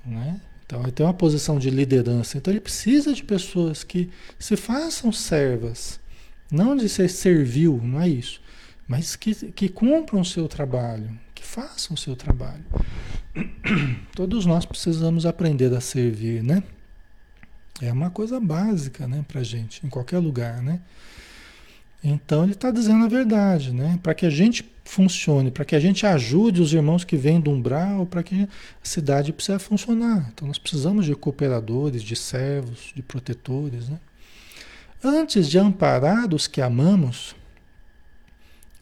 Né? 0.03 0.41
Então 0.65 0.81
ele 0.81 0.91
tem 0.91 1.05
uma 1.05 1.13
posição 1.13 1.59
de 1.59 1.69
liderança. 1.69 2.39
Então 2.39 2.51
ele 2.51 2.59
precisa 2.59 3.13
de 3.13 3.23
pessoas 3.23 3.83
que 3.83 4.09
se 4.39 4.57
façam 4.57 5.11
servas 5.11 5.99
não 6.51 6.75
de 6.75 6.89
ser 6.89 7.09
servil, 7.09 7.79
não 7.83 8.01
é 8.01 8.09
isso. 8.09 8.41
Mas 8.87 9.15
que, 9.15 9.33
que 9.51 9.69
cumpram 9.69 10.21
o 10.21 10.25
seu 10.25 10.47
trabalho, 10.47 11.09
que 11.35 11.45
façam 11.45 11.93
o 11.93 11.97
seu 11.97 12.15
trabalho. 12.15 12.65
Todos 14.15 14.45
nós 14.45 14.65
precisamos 14.65 15.25
aprender 15.25 15.73
a 15.73 15.81
servir, 15.81 16.43
né? 16.43 16.63
É 17.81 17.93
uma 17.93 18.09
coisa 18.09 18.39
básica, 18.39 19.07
né, 19.07 19.23
pra 19.27 19.41
gente, 19.41 19.85
em 19.85 19.89
qualquer 19.89 20.17
lugar, 20.17 20.61
né? 20.61 20.81
Então 22.03 22.43
ele 22.43 22.53
está 22.53 22.71
dizendo 22.71 23.05
a 23.05 23.07
verdade, 23.07 23.73
né? 23.73 23.99
Para 24.01 24.13
que 24.13 24.25
a 24.25 24.29
gente 24.29 24.69
funcione, 24.83 25.51
para 25.51 25.63
que 25.63 25.75
a 25.75 25.79
gente 25.79 26.05
ajude 26.05 26.61
os 26.61 26.73
irmãos 26.73 27.03
que 27.03 27.15
vêm 27.15 27.39
do 27.39 27.51
umbral, 27.51 28.05
para 28.05 28.23
que 28.23 28.43
a 28.43 28.47
cidade 28.81 29.31
precisa 29.31 29.59
funcionar. 29.59 30.29
Então 30.33 30.47
nós 30.47 30.57
precisamos 30.57 31.05
de 31.05 31.15
cooperadores, 31.15 32.01
de 32.01 32.15
servos, 32.15 32.91
de 32.95 33.01
protetores, 33.01 33.87
né? 33.89 33.99
Antes 35.03 35.47
de 35.47 35.57
amparar 35.57 36.33
os 36.33 36.45
que 36.45 36.61
amamos, 36.61 37.33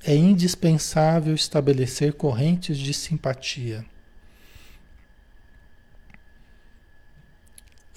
é 0.04 0.16
indispensável 0.16 1.36
estabelecer 1.36 2.14
correntes 2.14 2.78
de 2.78 2.94
simpatia. 2.94 3.86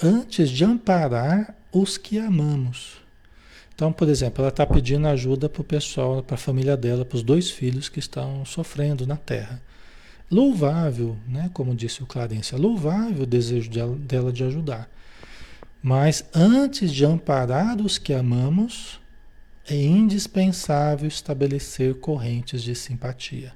Antes 0.02 0.50
de 0.50 0.64
amparar 0.64 1.54
os 1.72 1.96
que 1.96 2.18
amamos. 2.18 3.00
Então, 3.74 3.90
por 3.90 4.08
exemplo, 4.08 4.42
ela 4.42 4.50
está 4.50 4.66
pedindo 4.66 5.08
ajuda 5.08 5.48
para 5.48 5.62
o 5.62 5.64
pessoal, 5.64 6.22
para 6.22 6.34
a 6.34 6.38
família 6.38 6.76
dela, 6.76 7.04
para 7.04 7.16
os 7.16 7.22
dois 7.22 7.50
filhos 7.50 7.88
que 7.88 7.98
estão 7.98 8.44
sofrendo 8.44 9.06
na 9.06 9.16
Terra. 9.16 9.62
Louvável, 10.30 11.16
né? 11.26 11.50
como 11.54 11.74
disse 11.74 12.02
o 12.02 12.06
Clarence, 12.06 12.54
é 12.54 12.58
louvável 12.58 13.22
o 13.22 13.26
desejo 13.26 13.70
dela 13.96 14.30
de 14.30 14.44
ajudar. 14.44 14.90
Mas 15.82 16.24
antes 16.34 16.92
de 16.92 17.04
amparar 17.04 17.80
os 17.80 17.98
que 17.98 18.12
amamos, 18.12 19.00
é 19.68 19.74
indispensável 19.74 21.08
estabelecer 21.08 21.94
correntes 21.94 22.62
de 22.62 22.74
simpatia. 22.74 23.52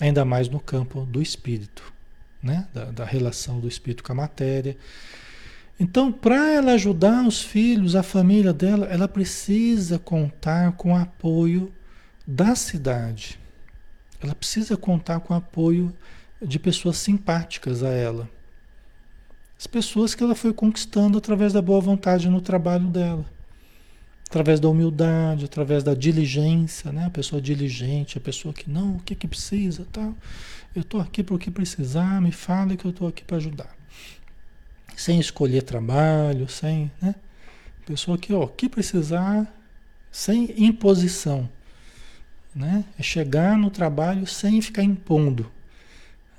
Ainda 0.00 0.24
mais 0.24 0.48
no 0.48 0.60
campo 0.60 1.06
do 1.06 1.22
espírito, 1.22 1.92
né? 2.42 2.68
da, 2.72 2.84
da 2.86 3.04
relação 3.04 3.58
do 3.58 3.66
espírito 3.66 4.04
com 4.04 4.12
a 4.12 4.16
matéria 4.16 4.76
então, 5.78 6.10
para 6.10 6.52
ela 6.52 6.72
ajudar 6.72 7.26
os 7.26 7.42
filhos, 7.42 7.94
a 7.94 8.02
família 8.02 8.52
dela, 8.52 8.86
ela 8.86 9.06
precisa 9.06 9.98
contar 9.98 10.72
com 10.72 10.92
o 10.92 10.96
apoio 10.96 11.70
da 12.26 12.54
cidade. 12.54 13.38
Ela 14.22 14.34
precisa 14.34 14.76
contar 14.76 15.20
com 15.20 15.34
o 15.34 15.36
apoio 15.36 15.94
de 16.40 16.58
pessoas 16.58 16.96
simpáticas 16.96 17.82
a 17.82 17.90
ela. 17.90 18.28
As 19.58 19.66
pessoas 19.66 20.14
que 20.14 20.22
ela 20.22 20.34
foi 20.34 20.52
conquistando 20.52 21.18
através 21.18 21.52
da 21.52 21.62
boa 21.62 21.80
vontade 21.80 22.28
no 22.28 22.40
trabalho 22.40 22.86
dela. 22.88 23.24
Através 24.28 24.60
da 24.60 24.68
humildade, 24.68 25.44
através 25.44 25.82
da 25.82 25.94
diligência, 25.94 26.92
né? 26.92 27.06
A 27.06 27.10
pessoa 27.10 27.40
diligente, 27.40 28.18
a 28.18 28.20
pessoa 28.20 28.52
que 28.52 28.68
não, 28.68 28.96
o 28.96 29.00
que 29.00 29.14
que 29.14 29.28
precisa, 29.28 29.86
tal. 29.92 30.14
Eu 30.74 30.82
estou 30.82 31.00
aqui 31.00 31.22
para 31.22 31.34
o 31.34 31.38
que 31.38 31.50
precisar, 31.50 32.20
me 32.20 32.32
fale 32.32 32.76
que 32.76 32.84
eu 32.84 32.90
estou 32.90 33.08
aqui 33.08 33.24
para 33.24 33.36
ajudar 33.36 33.76
sem 34.96 35.20
escolher 35.20 35.62
trabalho, 35.62 36.48
sem, 36.48 36.90
né? 37.00 37.14
Pessoa 37.84 38.18
que, 38.18 38.32
ó, 38.32 38.46
que 38.46 38.68
precisar, 38.68 39.46
sem 40.10 40.52
imposição, 40.56 41.48
né? 42.54 42.84
É 42.98 43.02
chegar 43.02 43.56
no 43.56 43.70
trabalho 43.70 44.26
sem 44.26 44.60
ficar 44.60 44.82
impondo, 44.82 45.52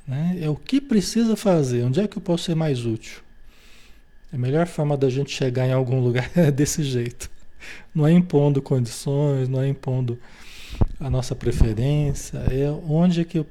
né? 0.07 0.37
É 0.41 0.49
o 0.49 0.55
que 0.55 0.79
precisa 0.79 1.35
fazer, 1.35 1.83
onde 1.83 1.99
é 1.99 2.07
que 2.07 2.17
eu 2.17 2.21
posso 2.21 2.45
ser 2.45 2.55
mais 2.55 2.85
útil? 2.85 3.21
A 4.31 4.37
melhor 4.37 4.67
forma 4.67 4.95
da 4.95 5.09
gente 5.09 5.31
chegar 5.31 5.67
em 5.67 5.73
algum 5.73 5.99
lugar 6.01 6.29
é 6.35 6.49
desse 6.49 6.83
jeito. 6.83 7.29
Não 7.93 8.07
é 8.07 8.11
impondo 8.11 8.61
condições, 8.61 9.49
não 9.49 9.61
é 9.61 9.67
impondo 9.67 10.17
a 10.99 11.09
nossa 11.09 11.35
preferência, 11.35 12.37
é 12.37 12.69
onde 12.87 13.21
é 13.21 13.23
que 13.23 13.39
eu, 13.39 13.47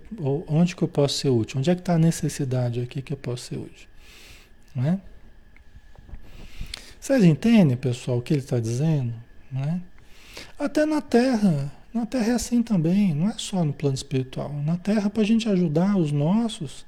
onde 0.46 0.76
que 0.76 0.82
eu 0.82 0.88
posso 0.88 1.18
ser 1.18 1.28
útil, 1.28 1.58
onde 1.58 1.70
é 1.70 1.74
que 1.74 1.80
está 1.80 1.94
a 1.94 1.98
necessidade 1.98 2.80
aqui 2.80 3.02
que 3.02 3.12
eu 3.12 3.16
posso 3.16 3.44
ser 3.44 3.56
útil. 3.56 3.88
Né? 4.74 5.00
Vocês 7.00 7.24
entendem, 7.24 7.76
pessoal, 7.76 8.18
o 8.18 8.22
que 8.22 8.34
ele 8.34 8.40
está 8.40 8.58
dizendo? 8.60 9.14
Né? 9.50 9.80
Até 10.58 10.84
na 10.84 11.00
Terra, 11.00 11.72
na 11.96 12.06
Terra 12.06 12.32
é 12.32 12.34
assim 12.34 12.62
também, 12.62 13.14
não 13.14 13.30
é 13.30 13.34
só 13.38 13.64
no 13.64 13.72
plano 13.72 13.94
espiritual. 13.94 14.52
Na 14.62 14.76
Terra, 14.76 15.08
para 15.08 15.22
a 15.22 15.26
gente 15.26 15.48
ajudar 15.48 15.96
os 15.96 16.12
nossos, 16.12 16.84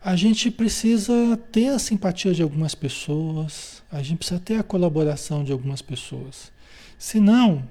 a 0.00 0.14
gente 0.14 0.50
precisa 0.50 1.36
ter 1.50 1.70
a 1.70 1.78
simpatia 1.78 2.32
de 2.32 2.40
algumas 2.40 2.74
pessoas, 2.74 3.82
a 3.90 4.00
gente 4.00 4.18
precisa 4.18 4.38
ter 4.38 4.56
a 4.56 4.62
colaboração 4.62 5.42
de 5.42 5.50
algumas 5.50 5.82
pessoas. 5.82 6.52
Senão, 6.96 7.64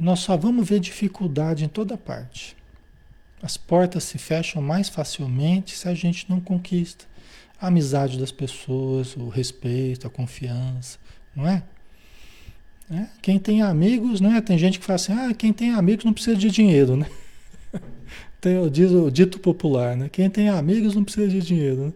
nós 0.00 0.18
só 0.18 0.36
vamos 0.36 0.68
ver 0.68 0.80
dificuldade 0.80 1.64
em 1.64 1.68
toda 1.68 1.96
parte. 1.96 2.56
As 3.40 3.56
portas 3.56 4.02
se 4.02 4.18
fecham 4.18 4.60
mais 4.60 4.88
facilmente 4.88 5.76
se 5.76 5.88
a 5.88 5.94
gente 5.94 6.28
não 6.28 6.40
conquista 6.40 7.04
a 7.60 7.68
amizade 7.68 8.18
das 8.18 8.32
pessoas, 8.32 9.16
o 9.16 9.28
respeito, 9.28 10.06
a 10.06 10.10
confiança, 10.10 10.98
não 11.34 11.46
é? 11.46 11.62
É? 12.90 13.06
Quem 13.20 13.38
tem 13.38 13.62
amigos, 13.62 14.20
né? 14.20 14.40
Tem 14.40 14.56
gente 14.56 14.78
que 14.78 14.84
fala 14.84 14.96
assim, 14.96 15.12
ah, 15.12 15.34
quem 15.34 15.52
tem 15.52 15.72
amigos 15.72 16.04
não 16.04 16.12
precisa 16.12 16.36
de 16.36 16.50
dinheiro, 16.50 16.96
né? 16.96 17.06
tem, 18.40 18.70
diz 18.70 18.92
o 18.92 19.10
dito 19.10 19.40
popular, 19.40 19.96
né? 19.96 20.08
Quem 20.08 20.30
tem 20.30 20.48
amigos 20.48 20.94
não 20.94 21.02
precisa 21.02 21.28
de 21.28 21.40
dinheiro, 21.40 21.86
né? 21.86 21.92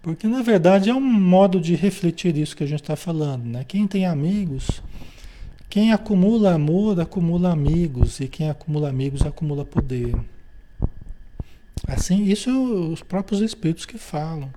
Porque 0.00 0.28
na 0.28 0.42
verdade 0.42 0.88
é 0.88 0.94
um 0.94 1.00
modo 1.00 1.60
de 1.60 1.74
refletir 1.74 2.36
isso 2.36 2.56
que 2.56 2.62
a 2.62 2.66
gente 2.66 2.82
está 2.82 2.94
falando, 2.94 3.44
né? 3.44 3.64
Quem 3.66 3.86
tem 3.86 4.06
amigos, 4.06 4.80
quem 5.68 5.92
acumula 5.92 6.54
amor, 6.54 7.00
acumula 7.00 7.52
amigos, 7.52 8.20
e 8.20 8.28
quem 8.28 8.48
acumula 8.48 8.88
amigos 8.88 9.22
acumula 9.22 9.64
poder. 9.64 10.14
Assim, 11.86 12.24
isso 12.24 12.50
os 12.92 13.02
próprios 13.02 13.40
espíritos 13.40 13.84
que 13.84 13.98
falam, 13.98 14.50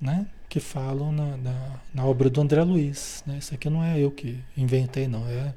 né? 0.00 0.26
Que 0.50 0.60
falam 0.60 1.10
na, 1.10 1.38
na, 1.38 1.80
na 1.94 2.04
obra 2.04 2.28
do 2.28 2.40
André 2.40 2.62
Luiz. 2.62 3.24
Né? 3.26 3.38
Isso 3.38 3.54
aqui 3.54 3.70
não 3.70 3.82
é 3.82 3.98
eu 3.98 4.10
que 4.10 4.38
inventei, 4.54 5.08
não. 5.08 5.26
É, 5.26 5.54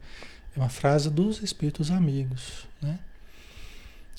é 0.55 0.59
uma 0.59 0.69
frase 0.69 1.09
dos 1.09 1.43
espíritos 1.43 1.91
amigos, 1.91 2.65
né? 2.81 2.97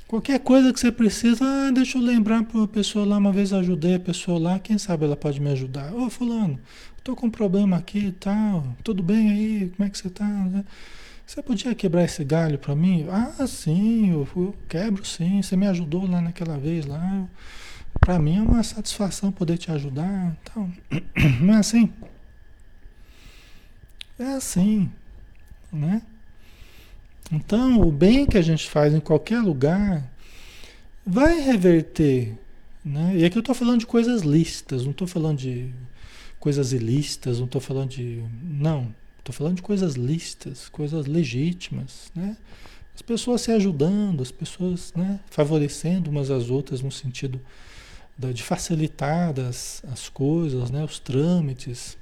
Qualquer 0.06 0.38
coisa 0.40 0.70
que 0.70 0.78
você 0.78 0.92
precisa, 0.92 1.42
ah, 1.42 1.70
deixa 1.72 1.96
eu 1.96 2.02
lembrar 2.02 2.44
para 2.44 2.62
a 2.62 2.68
pessoa 2.68 3.06
lá, 3.06 3.16
uma 3.16 3.32
vez 3.32 3.54
ajudei 3.54 3.94
a 3.94 4.00
pessoa 4.00 4.38
lá, 4.38 4.58
quem 4.58 4.76
sabe 4.76 5.06
ela 5.06 5.16
pode 5.16 5.40
me 5.40 5.50
ajudar. 5.50 5.94
Ô 5.94 6.10
fulano, 6.10 6.60
estou 6.98 7.16
com 7.16 7.26
um 7.26 7.30
problema 7.30 7.78
aqui 7.78 7.98
e 7.98 8.12
tal, 8.12 8.76
tudo 8.84 9.02
bem 9.02 9.30
aí, 9.30 9.72
como 9.74 9.86
é 9.86 9.90
que 9.90 9.96
você 9.96 10.08
está? 10.08 10.26
Você 11.26 11.42
podia 11.42 11.74
quebrar 11.74 12.04
esse 12.04 12.22
galho 12.22 12.58
para 12.58 12.76
mim? 12.76 13.06
Ah, 13.10 13.46
sim, 13.46 14.10
eu, 14.10 14.28
eu, 14.36 14.54
quebro 14.68 15.04
sim. 15.06 15.40
Você 15.40 15.56
me 15.56 15.66
ajudou 15.66 16.08
lá 16.08 16.20
naquela 16.20 16.58
vez 16.58 16.84
lá. 16.84 17.26
Para 18.04 18.18
mim 18.18 18.36
é 18.36 18.42
uma 18.42 18.62
satisfação 18.62 19.32
poder 19.32 19.56
te 19.56 19.70
ajudar. 19.70 20.36
Então, 20.42 20.72
não 21.40 21.54
é 21.54 21.58
assim? 21.58 21.92
É 24.18 24.34
assim, 24.34 24.90
né? 25.72 26.02
Então, 27.32 27.80
o 27.80 27.90
bem 27.90 28.26
que 28.26 28.36
a 28.36 28.42
gente 28.42 28.68
faz 28.68 28.92
em 28.92 29.00
qualquer 29.00 29.40
lugar 29.40 30.04
vai 31.06 31.40
reverter, 31.40 32.38
né? 32.84 33.16
E 33.16 33.24
aqui 33.24 33.38
eu 33.38 33.40
estou 33.40 33.54
falando 33.54 33.80
de 33.80 33.86
coisas 33.86 34.22
lícitas, 34.22 34.84
não 34.84 34.90
estou 34.90 35.06
falando 35.06 35.38
de 35.38 35.72
coisas 36.38 36.72
ilícitas, 36.72 37.38
não 37.38 37.46
estou 37.46 37.60
falando 37.60 37.90
de 37.90 38.22
não, 38.42 38.94
Estou 39.24 39.34
falando 39.34 39.56
de 39.56 39.62
coisas 39.62 39.94
lícitas, 39.94 40.68
coisas 40.68 41.06
legítimas, 41.06 42.12
né? 42.14 42.36
As 42.94 43.00
pessoas 43.00 43.40
se 43.40 43.50
ajudando, 43.50 44.22
as 44.22 44.30
pessoas 44.30 44.92
né, 44.94 45.18
favorecendo 45.30 46.10
umas 46.10 46.30
às 46.30 46.50
outras 46.50 46.82
no 46.82 46.92
sentido 46.92 47.40
de 48.18 48.42
facilitar 48.42 49.38
as, 49.40 49.82
as 49.90 50.08
coisas, 50.08 50.70
né, 50.70 50.84
os 50.84 50.98
trâmites. 50.98 51.98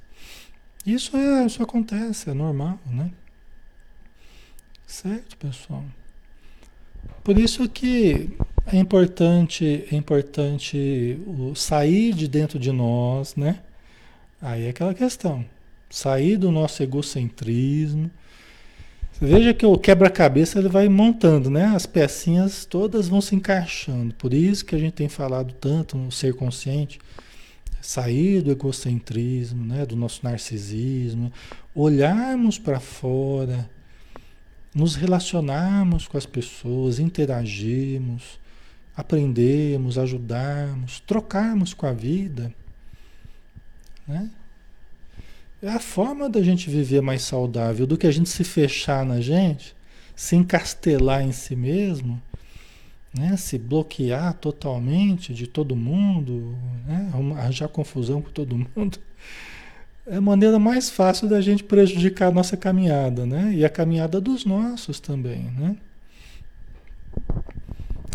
Isso, 0.85 1.15
é, 1.17 1.45
isso 1.45 1.63
acontece, 1.63 2.29
é 2.29 2.33
normal, 2.33 2.79
né? 2.85 3.11
Certo, 4.85 5.37
pessoal? 5.37 5.83
Por 7.23 7.37
isso 7.39 7.67
que 7.67 8.37
é 8.67 8.77
importante, 8.77 9.85
é 9.91 9.95
importante 9.95 11.19
o 11.25 11.55
sair 11.55 12.13
de 12.13 12.27
dentro 12.27 12.59
de 12.59 12.71
nós, 12.71 13.35
né? 13.35 13.61
Aí 14.41 14.65
é 14.65 14.69
aquela 14.69 14.93
questão 14.93 15.45
sair 15.93 16.37
do 16.37 16.51
nosso 16.51 16.81
egocentrismo. 16.81 18.09
Veja 19.21 19.53
que 19.53 19.65
o 19.65 19.77
quebra-cabeça 19.77 20.59
ele 20.59 20.67
vai 20.67 20.89
montando, 20.89 21.49
né? 21.49 21.65
As 21.67 21.85
pecinhas 21.85 22.65
todas 22.65 23.07
vão 23.07 23.21
se 23.21 23.35
encaixando. 23.35 24.13
Por 24.15 24.33
isso 24.33 24.65
que 24.65 24.75
a 24.75 24.79
gente 24.79 24.93
tem 24.93 25.07
falado 25.07 25.53
tanto 25.53 25.97
no 25.97 26.11
ser 26.11 26.33
consciente, 26.33 26.99
sair 27.81 28.41
do 28.41 28.51
egocentrismo, 28.51 29.63
né? 29.63 29.85
Do 29.85 29.95
nosso 29.95 30.21
narcisismo, 30.23 31.31
olharmos 31.73 32.59
para 32.59 32.79
fora, 32.79 33.69
nos 34.73 34.95
relacionarmos 34.95 36.07
com 36.07 36.17
as 36.17 36.25
pessoas, 36.25 36.99
interagirmos, 36.99 38.39
aprendermos, 38.95 39.97
ajudarmos, 39.97 40.99
trocarmos 41.01 41.73
com 41.73 41.85
a 41.85 41.93
vida, 41.93 42.53
né? 44.07 44.29
É 45.63 45.69
a 45.69 45.79
forma 45.79 46.29
da 46.29 46.43
gente 46.43 46.69
viver 46.69 47.01
mais 47.01 47.21
saudável 47.21 47.87
do 47.87 47.97
que 47.97 48.05
a 48.05 48.11
gente 48.11 48.27
se 48.27 48.43
fechar 48.43 49.05
na 49.05 49.21
gente, 49.21 49.73
se 50.13 50.35
encastelar 50.35 51.21
em 51.21 51.31
si 51.31 51.55
mesmo, 51.55 52.21
né? 53.17 53.37
se 53.37 53.57
bloquear 53.57 54.33
totalmente 54.33 55.33
de 55.33 55.47
todo 55.47 55.73
mundo, 55.73 56.53
né? 56.85 57.09
arranjar 57.37 57.69
confusão 57.69 58.21
com 58.21 58.29
todo 58.29 58.57
mundo. 58.57 58.99
é 60.05 60.17
a 60.17 60.21
maneira 60.21 60.59
mais 60.59 60.89
fácil 60.89 61.29
da 61.29 61.39
gente 61.39 61.63
prejudicar 61.63 62.27
a 62.27 62.33
nossa 62.33 62.57
caminhada, 62.57 63.25
né? 63.25 63.53
E 63.55 63.63
a 63.63 63.69
caminhada 63.69 64.19
dos 64.19 64.43
nossos 64.43 64.99
também, 64.99 65.43
né? 65.57 65.77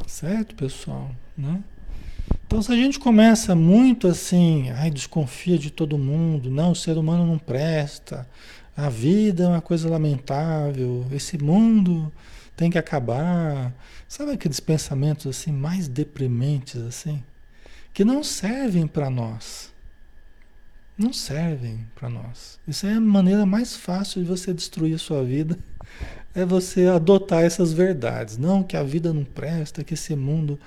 Certo, 0.07 0.55
pessoal? 0.55 1.11
Né? 1.35 1.63
Então, 2.49 2.63
se 2.63 2.73
a 2.73 2.75
gente 2.75 2.99
começa 2.99 3.55
muito 3.55 4.09
assim, 4.09 4.71
ai, 4.71 4.91
desconfia 4.91 5.59
de 5.59 5.71
todo 5.71 5.99
mundo, 5.99 6.51
não, 6.51 6.71
o 6.71 6.75
ser 6.75 6.97
humano 6.97 7.27
não 7.27 7.39
presta, 7.39 8.27
a 8.75 8.89
vida 8.89 9.45
é 9.45 9.49
uma 9.49 9.61
coisa 9.61 9.87
lamentável, 9.87 11.07
esse 11.13 11.37
mundo 11.37 12.11
tem 12.57 12.71
que 12.71 12.79
acabar. 12.79 13.71
Sabe 14.09 14.33
aqueles 14.33 14.61
pensamentos 14.61 15.27
assim 15.27 15.53
mais 15.53 15.89
deprimentes 15.89 16.81
assim, 16.81 17.23
que 17.93 18.03
não 18.03 18.25
servem 18.25 18.87
para 18.87 19.11
nós. 19.11 19.71
Não 20.97 21.13
servem 21.13 21.87
para 21.95 22.09
nós. 22.09 22.59
Isso 22.67 22.87
é 22.87 22.95
a 22.95 23.01
maneira 23.01 23.45
mais 23.45 23.77
fácil 23.77 24.23
de 24.23 24.27
você 24.27 24.55
destruir 24.55 24.95
a 24.95 24.99
sua 24.99 25.23
vida. 25.23 25.59
É 26.35 26.45
você 26.45 26.87
adotar 26.87 27.43
essas 27.43 27.73
verdades. 27.73 28.37
Não 28.37 28.63
que 28.63 28.77
a 28.77 28.83
vida 28.83 29.13
não 29.13 29.25
presta, 29.25 29.83
que 29.83 29.95
esse 29.95 30.15
mundo, 30.15 30.61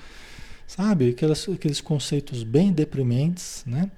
sabe, 0.74 1.10
aqueles, 1.10 1.46
aqueles 1.48 1.80
conceitos 1.82 2.42
bem 2.42 2.72
deprimentes, 2.72 3.62
né? 3.66 3.90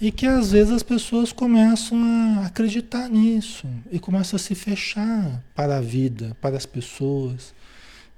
E 0.00 0.10
que 0.10 0.26
às 0.26 0.50
vezes 0.50 0.72
as 0.72 0.82
pessoas 0.82 1.32
começam 1.32 2.02
a 2.02 2.46
acreditar 2.46 3.08
nisso 3.08 3.68
e 3.92 3.98
começam 3.98 4.36
a 4.36 4.40
se 4.40 4.54
fechar 4.54 5.42
para 5.54 5.76
a 5.76 5.80
vida, 5.80 6.36
para 6.40 6.56
as 6.56 6.66
pessoas, 6.66 7.54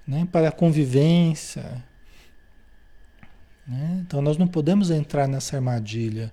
né? 0.06 0.26
para 0.30 0.48
a 0.48 0.52
convivência. 0.52 1.84
Né? 3.66 4.02
Então 4.06 4.22
nós 4.22 4.38
não 4.38 4.46
podemos 4.46 4.90
entrar 4.90 5.28
nessa 5.28 5.56
armadilha, 5.56 6.32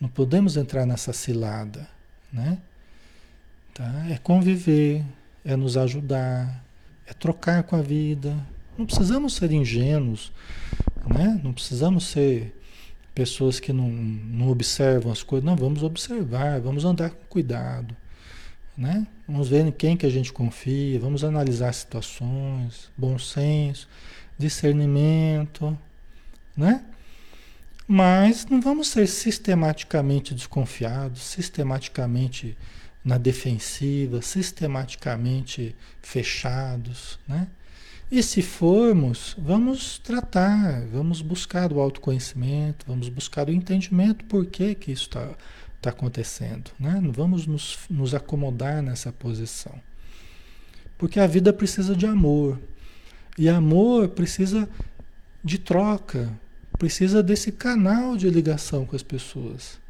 não 0.00 0.08
podemos 0.08 0.56
entrar 0.56 0.84
nessa 0.84 1.12
cilada. 1.12 1.86
Né? 2.32 2.58
Tá? 3.74 4.06
É 4.10 4.18
conviver, 4.18 5.04
é 5.44 5.54
nos 5.54 5.76
ajudar, 5.76 6.64
é 7.06 7.12
trocar 7.12 7.62
com 7.62 7.76
a 7.76 7.82
vida. 7.82 8.34
Não 8.76 8.86
precisamos 8.86 9.34
ser 9.34 9.52
ingênuos, 9.52 10.32
né? 11.06 11.40
não 11.42 11.52
precisamos 11.52 12.04
ser 12.04 12.54
pessoas 13.14 13.60
que 13.60 13.72
não, 13.72 13.88
não 13.88 14.48
observam 14.50 15.12
as 15.12 15.22
coisas. 15.22 15.44
Não, 15.44 15.56
vamos 15.56 15.82
observar, 15.82 16.60
vamos 16.60 16.84
andar 16.84 17.10
com 17.10 17.24
cuidado. 17.28 17.94
Né? 18.76 19.06
Vamos 19.28 19.48
ver 19.48 19.66
em 19.66 19.70
quem 19.70 19.96
que 19.96 20.06
a 20.06 20.10
gente 20.10 20.32
confia, 20.32 20.98
vamos 20.98 21.22
analisar 21.22 21.72
situações, 21.74 22.90
bom 22.96 23.18
senso, 23.18 23.86
discernimento, 24.38 25.76
né? 26.56 26.82
Mas 27.86 28.46
não 28.46 28.60
vamos 28.60 28.88
ser 28.88 29.06
sistematicamente 29.06 30.34
desconfiados, 30.34 31.22
sistematicamente 31.22 32.56
na 33.04 33.18
defensiva, 33.18 34.22
sistematicamente 34.22 35.76
fechados, 36.00 37.18
né? 37.28 37.48
E 38.12 38.22
se 38.22 38.42
formos, 38.42 39.34
vamos 39.38 39.98
tratar, 39.98 40.84
vamos 40.88 41.22
buscar 41.22 41.72
o 41.72 41.80
autoconhecimento, 41.80 42.84
vamos 42.86 43.08
buscar 43.08 43.48
o 43.48 43.50
entendimento 43.50 44.26
por 44.26 44.44
que, 44.44 44.74
que 44.74 44.92
isso 44.92 45.04
está 45.04 45.30
tá 45.80 45.88
acontecendo. 45.88 46.70
Né? 46.78 47.00
Não 47.02 47.10
vamos 47.10 47.46
nos, 47.46 47.78
nos 47.88 48.14
acomodar 48.14 48.82
nessa 48.82 49.10
posição. 49.10 49.72
Porque 50.98 51.18
a 51.18 51.26
vida 51.26 51.54
precisa 51.54 51.96
de 51.96 52.04
amor. 52.04 52.60
E 53.38 53.48
amor 53.48 54.08
precisa 54.08 54.68
de 55.42 55.56
troca, 55.56 56.30
precisa 56.78 57.22
desse 57.22 57.50
canal 57.50 58.14
de 58.14 58.28
ligação 58.28 58.84
com 58.84 58.94
as 58.94 59.02
pessoas. 59.02 59.80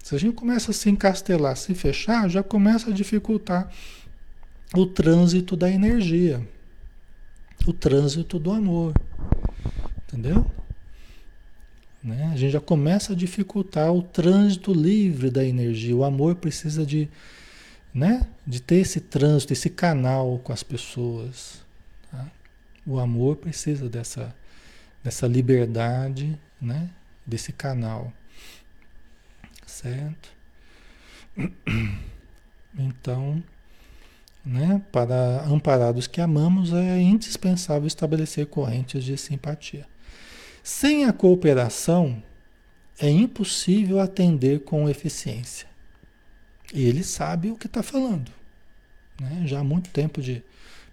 Se 0.00 0.14
a 0.14 0.18
gente 0.18 0.36
começa 0.36 0.70
a 0.70 0.74
se 0.74 0.88
encastelar, 0.88 1.56
se 1.56 1.74
fechar, 1.74 2.30
já 2.30 2.40
começa 2.40 2.90
a 2.90 2.94
dificultar 2.94 3.68
o 4.76 4.86
trânsito 4.86 5.56
da 5.56 5.68
energia 5.68 6.53
o 7.66 7.72
trânsito 7.72 8.38
do 8.38 8.52
amor. 8.52 8.92
Entendeu? 10.06 10.50
Né? 12.02 12.30
A 12.32 12.36
gente 12.36 12.52
já 12.52 12.60
começa 12.60 13.14
a 13.14 13.16
dificultar 13.16 13.90
o 13.92 14.02
trânsito 14.02 14.72
livre 14.72 15.30
da 15.30 15.44
energia. 15.44 15.96
O 15.96 16.04
amor 16.04 16.34
precisa 16.34 16.84
de, 16.84 17.08
né? 17.92 18.26
de 18.46 18.60
ter 18.60 18.76
esse 18.76 19.00
trânsito, 19.00 19.52
esse 19.52 19.70
canal 19.70 20.38
com 20.40 20.52
as 20.52 20.62
pessoas. 20.62 21.64
Tá? 22.10 22.30
O 22.86 22.98
amor 22.98 23.36
precisa 23.36 23.88
dessa, 23.88 24.34
dessa 25.02 25.26
liberdade, 25.26 26.38
né? 26.60 26.90
desse 27.26 27.52
canal. 27.52 28.12
Certo? 29.66 30.28
Então, 32.76 33.40
né? 34.44 34.82
Para 34.92 35.44
amparados 35.46 36.06
que 36.06 36.20
amamos, 36.20 36.72
é 36.72 37.00
indispensável 37.00 37.86
estabelecer 37.86 38.46
correntes 38.46 39.04
de 39.04 39.16
simpatia. 39.16 39.86
Sem 40.62 41.04
a 41.04 41.12
cooperação, 41.12 42.22
é 42.98 43.08
impossível 43.08 44.00
atender 44.00 44.60
com 44.60 44.88
eficiência. 44.88 45.66
E 46.72 46.84
ele 46.84 47.02
sabe 47.02 47.50
o 47.50 47.56
que 47.56 47.66
está 47.66 47.82
falando. 47.82 48.30
Né? 49.20 49.42
Já 49.46 49.60
há 49.60 49.64
muito 49.64 49.90
tempo 49.90 50.20
de 50.20 50.42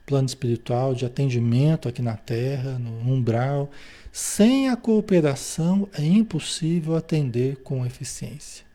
plano 0.05 0.27
espiritual, 0.27 0.93
de 0.93 1.05
atendimento 1.05 1.87
aqui 1.87 2.01
na 2.01 2.17
Terra, 2.17 2.77
no 2.77 2.91
umbral. 3.13 3.71
Sem 4.11 4.69
a 4.69 4.75
cooperação, 4.75 5.87
é 5.93 6.03
impossível 6.03 6.95
atender 6.95 7.57
com 7.57 7.85
eficiência. 7.85 8.65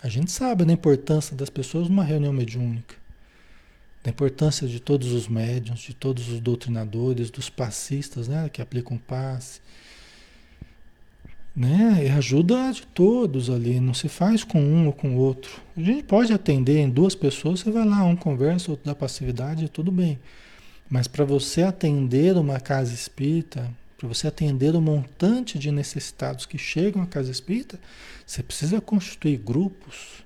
A 0.00 0.08
gente 0.08 0.30
sabe 0.30 0.64
da 0.64 0.72
importância 0.72 1.34
das 1.34 1.50
pessoas 1.50 1.88
numa 1.88 2.04
reunião 2.04 2.32
mediúnica, 2.32 2.94
da 4.04 4.10
importância 4.10 4.68
de 4.68 4.78
todos 4.78 5.10
os 5.12 5.26
médiums, 5.26 5.80
de 5.80 5.92
todos 5.92 6.28
os 6.28 6.38
doutrinadores, 6.38 7.30
dos 7.30 7.50
passistas, 7.50 8.28
né, 8.28 8.48
que 8.48 8.62
aplicam 8.62 8.96
passe. 8.96 9.60
Né? 11.54 12.04
E 12.06 12.08
ajuda 12.10 12.70
de 12.70 12.86
todos 12.86 13.50
ali, 13.50 13.80
não 13.80 13.92
se 13.92 14.08
faz 14.08 14.44
com 14.44 14.60
um 14.60 14.86
ou 14.86 14.92
com 14.92 15.16
outro. 15.16 15.60
A 15.76 15.80
gente 15.80 16.04
pode 16.04 16.32
atender 16.32 16.78
em 16.78 16.88
duas 16.88 17.16
pessoas, 17.16 17.60
você 17.60 17.70
vai 17.72 17.84
lá, 17.84 18.04
um 18.04 18.14
conversa, 18.14 18.70
outro 18.70 18.86
dá 18.86 18.94
passividade, 18.94 19.68
tudo 19.68 19.90
bem. 19.90 20.20
Mas 20.88 21.08
para 21.08 21.24
você 21.24 21.62
atender 21.62 22.36
uma 22.36 22.60
casa 22.60 22.94
espírita, 22.94 23.68
para 23.98 24.06
você 24.06 24.28
atender 24.28 24.76
o 24.76 24.80
montante 24.80 25.58
de 25.58 25.72
necessitados 25.72 26.46
que 26.46 26.56
chegam 26.56 27.02
à 27.02 27.06
casa 27.06 27.32
espírita, 27.32 27.80
você 28.24 28.44
precisa 28.44 28.80
constituir 28.80 29.38
grupos. 29.38 30.24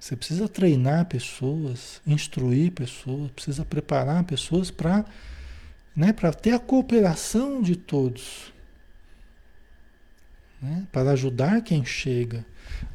Você 0.00 0.16
precisa 0.16 0.48
treinar 0.48 1.04
pessoas, 1.04 2.00
instruir 2.06 2.72
pessoas, 2.72 3.30
precisa 3.32 3.66
preparar 3.66 4.24
pessoas 4.24 4.70
para 4.70 5.04
né, 5.94 6.14
ter 6.40 6.52
a 6.52 6.58
cooperação 6.58 7.60
de 7.60 7.76
todos. 7.76 8.50
Né, 10.60 10.86
para 10.90 11.10
ajudar 11.10 11.60
quem 11.60 11.84
chega. 11.84 12.46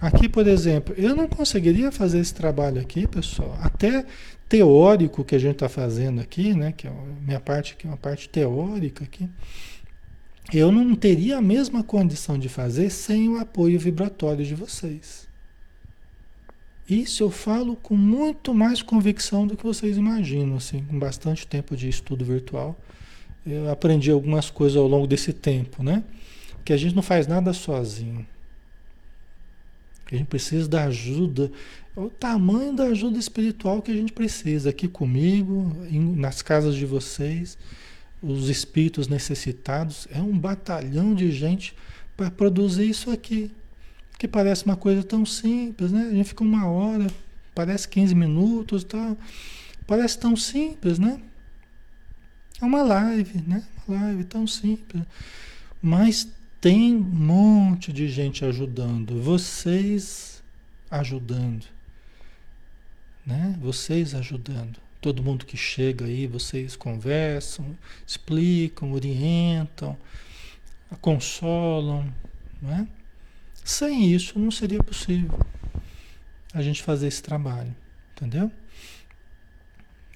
Aqui, 0.02 0.28
por 0.28 0.48
exemplo, 0.48 0.96
eu 0.98 1.16
não 1.16 1.28
conseguiria 1.28 1.92
fazer 1.92 2.20
esse 2.20 2.34
trabalho 2.34 2.82
aqui, 2.82 3.08
pessoal, 3.08 3.56
até 3.62 4.04
teórico 4.50 5.24
que 5.24 5.36
a 5.36 5.40
gente 5.40 5.54
está 5.54 5.70
fazendo 5.70 6.20
aqui, 6.20 6.54
né, 6.54 6.74
que 6.74 6.88
é 6.88 6.90
a 6.90 6.94
minha 7.22 7.40
parte 7.40 7.74
aqui, 7.74 7.88
é 7.88 7.90
uma 7.90 7.98
parte 7.98 8.28
teórica 8.28 9.06
aqui 9.06 9.30
eu 10.58 10.72
não 10.72 10.96
teria 10.96 11.38
a 11.38 11.42
mesma 11.42 11.84
condição 11.84 12.38
de 12.38 12.50
fazer 12.50 12.90
sem 12.90 13.30
o 13.30 13.38
apoio 13.38 13.80
vibratório 13.80 14.44
de 14.44 14.56
vocês. 14.56 15.28
Isso 16.90 17.22
eu 17.22 17.30
falo 17.30 17.76
com 17.76 17.96
muito 17.96 18.52
mais 18.54 18.82
convicção 18.82 19.46
do 19.46 19.56
que 19.56 19.64
vocês 19.64 19.96
imaginam, 19.96 20.58
assim, 20.58 20.84
com 20.86 20.98
bastante 20.98 21.46
tempo 21.46 21.76
de 21.76 21.88
estudo 21.88 22.26
virtual. 22.26 22.76
Eu 23.46 23.70
aprendi 23.70 24.10
algumas 24.10 24.50
coisas 24.50 24.76
ao 24.76 24.88
longo 24.88 25.06
desse 25.06 25.32
tempo, 25.32 25.84
né? 25.84 26.04
Que 26.66 26.74
a 26.74 26.78
gente 26.78 26.96
não 26.96 27.04
faz 27.04 27.28
nada 27.28 27.54
sozinho. 27.54 28.26
Que 30.08 30.16
a 30.16 30.18
gente 30.18 30.28
precisa 30.28 30.68
da 30.68 30.86
ajuda, 30.86 31.52
o 32.06 32.10
tamanho 32.10 32.74
da 32.74 32.86
ajuda 32.86 33.18
espiritual 33.18 33.82
que 33.82 33.92
a 33.92 33.96
gente 33.96 34.14
precisa 34.14 34.70
aqui 34.70 34.88
comigo, 34.88 35.76
nas 36.16 36.42
casas 36.42 36.76
de 36.76 36.86
vocês 36.86 37.58
os 38.22 38.50
espíritos 38.50 39.08
necessitados, 39.08 40.08
é 40.12 40.20
um 40.22 40.38
batalhão 40.38 41.16
de 41.16 41.32
gente 41.32 41.74
para 42.18 42.30
produzir 42.30 42.90
isso 42.90 43.10
aqui. 43.12 43.50
Que 44.18 44.28
parece 44.28 44.66
uma 44.66 44.76
coisa 44.76 45.02
tão 45.02 45.26
simples, 45.26 45.92
né? 45.92 46.08
A 46.12 46.14
gente 46.14 46.28
fica 46.28 46.44
uma 46.44 46.68
hora, 46.68 47.08
parece 47.56 47.88
15 47.88 48.14
minutos, 48.14 48.84
tá? 48.84 49.16
parece 49.90 50.20
tão 50.20 50.36
simples, 50.36 51.00
né? 51.00 51.20
É 52.62 52.66
uma 52.66 52.84
live, 52.84 53.42
né? 53.48 53.64
Uma 53.88 54.02
live 54.02 54.24
tão 54.26 54.46
simples. 54.46 55.02
Mas 55.82 56.28
tem 56.62 56.96
um 56.96 57.00
monte 57.00 57.92
de 57.92 58.08
gente 58.08 58.46
ajudando, 58.46 59.20
vocês 59.20 60.44
ajudando, 60.92 61.66
né? 63.30 63.56
Vocês 63.62 64.16
ajudando. 64.16 64.80
Todo 65.00 65.24
mundo 65.24 65.46
que 65.46 65.56
chega 65.56 66.06
aí, 66.06 66.26
vocês 66.26 66.76
conversam, 66.76 67.78
explicam, 68.06 68.92
orientam, 68.92 69.96
consolam, 71.00 72.12
né? 72.62 72.88
Sem 73.64 74.12
isso 74.12 74.40
não 74.40 74.50
seria 74.50 74.82
possível 74.84 75.40
a 76.54 76.62
gente 76.62 76.82
fazer 76.82 77.08
esse 77.08 77.22
trabalho, 77.22 77.74
entendeu? 78.12 78.52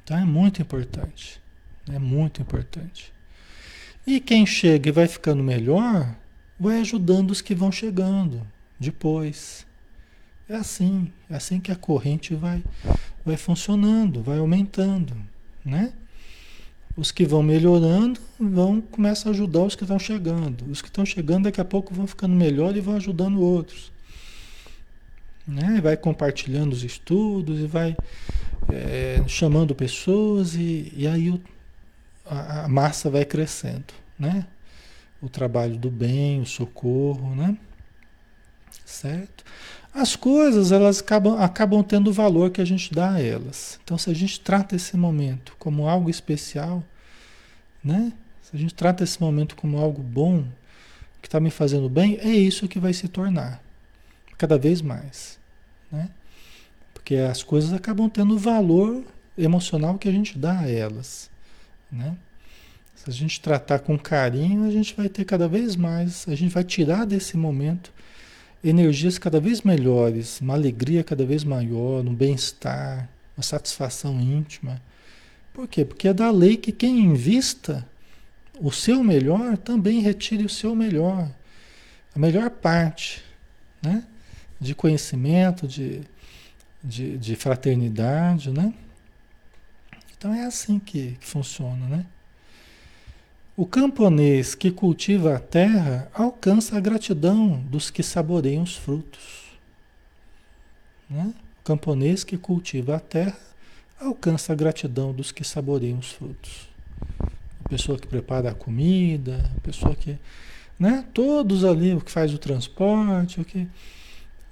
Então 0.03 0.17
é 0.17 0.25
muito 0.25 0.61
importante, 0.61 1.39
é 1.87 1.99
muito 1.99 2.41
importante. 2.41 3.13
E 4.07 4.19
quem 4.19 4.45
chega 4.45 4.89
e 4.89 4.91
vai 4.91 5.07
ficando 5.07 5.43
melhor, 5.43 6.13
vai 6.59 6.81
ajudando 6.81 7.29
os 7.31 7.41
que 7.41 7.53
vão 7.53 7.71
chegando 7.71 8.45
depois. 8.77 9.65
É 10.53 10.57
assim, 10.57 11.11
é 11.31 11.35
assim 11.35 11.59
que 11.59 11.71
a 11.71 11.75
corrente 11.75 12.35
vai, 12.35 12.63
vai 13.25 13.35
funcionando, 13.35 14.21
vai 14.21 14.37
aumentando, 14.37 15.17
né? 15.65 15.91
Os 16.95 17.11
que 17.11 17.25
vão 17.25 17.41
melhorando 17.41 18.19
vão 18.39 18.79
começar 18.79 19.29
a 19.29 19.31
ajudar 19.31 19.61
os 19.61 19.75
que 19.75 19.83
estão 19.83 19.97
chegando. 19.97 20.69
Os 20.69 20.79
que 20.79 20.89
estão 20.89 21.03
chegando 21.03 21.45
daqui 21.45 21.59
a 21.59 21.65
pouco 21.65 21.91
vão 21.91 22.05
ficando 22.05 22.35
melhor 22.35 22.77
e 22.77 22.81
vão 22.81 22.95
ajudando 22.95 23.41
outros. 23.41 23.91
Né? 25.47 25.81
Vai 25.81 25.97
compartilhando 25.97 26.71
os 26.71 26.83
estudos 26.83 27.59
e 27.59 27.65
vai 27.65 27.97
é, 28.71 29.23
chamando 29.27 29.73
pessoas 29.73 30.53
e, 30.53 30.93
e 30.95 31.07
aí 31.07 31.31
o, 31.31 31.41
a, 32.27 32.65
a, 32.65 32.67
massa 32.67 33.09
vai 33.09 33.25
crescendo, 33.25 33.91
né? 34.19 34.45
O 35.19 35.27
trabalho 35.29 35.77
do 35.79 35.89
bem, 35.89 36.41
o 36.41 36.45
socorro, 36.45 37.35
né? 37.35 37.57
Certo? 38.85 39.43
As 39.93 40.15
coisas 40.15 40.71
elas 40.71 40.99
acabam, 40.99 41.39
acabam 41.39 41.83
tendo 41.83 42.09
o 42.09 42.13
valor 42.13 42.49
que 42.49 42.59
a 42.59 42.65
gente 42.65 42.93
dá 42.93 43.13
a 43.13 43.21
elas. 43.21 43.79
Então, 43.83 43.97
se 43.97 44.09
a 44.09 44.13
gente 44.13 44.39
trata 44.39 44.75
esse 44.75 44.97
momento 44.97 45.55
como 45.59 45.87
algo 45.87 46.09
especial, 46.09 46.83
né? 47.83 48.11
Se 48.41 48.55
a 48.55 48.59
gente 48.59 48.73
trata 48.73 49.03
esse 49.03 49.21
momento 49.21 49.55
como 49.55 49.77
algo 49.77 50.01
bom, 50.01 50.45
que 51.21 51.27
está 51.27 51.39
me 51.39 51.49
fazendo 51.49 51.87
bem, 51.87 52.17
é 52.21 52.29
isso 52.29 52.67
que 52.67 52.79
vai 52.79 52.91
se 52.91 53.07
tornar 53.07 53.63
cada 54.37 54.57
vez 54.57 54.81
mais, 54.81 55.39
né? 55.91 56.09
Porque 56.93 57.15
as 57.15 57.43
coisas 57.43 57.71
acabam 57.71 58.09
tendo 58.09 58.33
o 58.33 58.37
valor 58.37 59.03
emocional 59.37 59.97
que 59.97 60.09
a 60.09 60.11
gente 60.11 60.37
dá 60.37 60.59
a 60.59 60.69
elas, 60.69 61.29
né? 61.91 62.17
Se 62.95 63.09
a 63.09 63.13
gente 63.13 63.39
tratar 63.39 63.79
com 63.79 63.97
carinho, 63.97 64.65
a 64.65 64.71
gente 64.71 64.95
vai 64.95 65.07
ter 65.07 65.23
cada 65.23 65.47
vez 65.47 65.75
mais, 65.75 66.25
a 66.27 66.35
gente 66.35 66.53
vai 66.53 66.63
tirar 66.63 67.05
desse 67.05 67.37
momento 67.37 67.91
energias 68.63 69.17
cada 69.17 69.39
vez 69.39 69.61
melhores, 69.61 70.39
uma 70.39 70.53
alegria 70.53 71.03
cada 71.03 71.25
vez 71.25 71.43
maior, 71.43 72.05
um 72.05 72.15
bem-estar, 72.15 73.09
uma 73.35 73.43
satisfação 73.43 74.19
íntima. 74.21 74.81
Por 75.53 75.67
quê? 75.67 75.83
Porque 75.83 76.07
é 76.07 76.13
da 76.13 76.31
lei 76.31 76.55
que 76.55 76.71
quem 76.71 76.99
invista 76.99 77.85
o 78.59 78.71
seu 78.71 79.03
melhor 79.03 79.57
também 79.57 79.99
retire 79.99 80.45
o 80.45 80.49
seu 80.49 80.75
melhor, 80.75 81.29
a 82.15 82.19
melhor 82.19 82.49
parte, 82.49 83.23
né? 83.81 84.03
De 84.59 84.73
conhecimento, 84.73 85.67
de, 85.67 86.01
de, 86.81 87.17
de 87.17 87.35
fraternidade, 87.35 88.51
né? 88.51 88.73
Então 90.17 90.33
é 90.33 90.45
assim 90.45 90.79
que, 90.79 91.17
que 91.19 91.25
funciona, 91.25 91.85
né? 91.87 92.05
O 93.55 93.67
camponês 93.67 94.55
que 94.55 94.71
cultiva 94.71 95.35
a 95.35 95.39
terra 95.39 96.09
alcança 96.11 96.75
a 96.75 96.79
gratidão 96.79 97.61
dos 97.69 97.91
que 97.91 98.01
saboreiam 98.01 98.63
os 98.63 98.75
frutos. 98.75 99.43
Né? 101.07 101.31
O 101.61 101.63
camponês 101.63 102.23
que 102.23 102.35
cultiva 102.35 102.95
a 102.95 102.99
terra 102.99 103.37
alcança 103.99 104.53
a 104.53 104.55
gratidão 104.55 105.13
dos 105.13 105.31
que 105.31 105.43
saboreiam 105.43 105.99
os 105.99 106.11
frutos. 106.11 106.67
A 107.63 107.69
pessoa 107.69 107.99
que 107.99 108.07
prepara 108.07 108.49
a 108.49 108.55
comida, 108.55 109.47
a 109.55 109.59
pessoa 109.61 109.95
que. 109.95 110.17
Né? 110.79 111.05
Todos 111.13 111.63
ali, 111.63 111.93
o 111.93 112.01
que 112.01 112.11
faz 112.11 112.33
o 112.33 112.39
transporte, 112.39 113.39
o 113.39 113.45
que. 113.45 113.67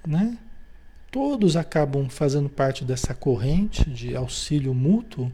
Né? 0.06 0.38
Todos 1.10 1.56
acabam 1.56 2.08
fazendo 2.08 2.48
parte 2.48 2.84
dessa 2.84 3.14
corrente 3.14 3.90
de 3.90 4.14
auxílio 4.14 4.72
mútuo 4.72 5.30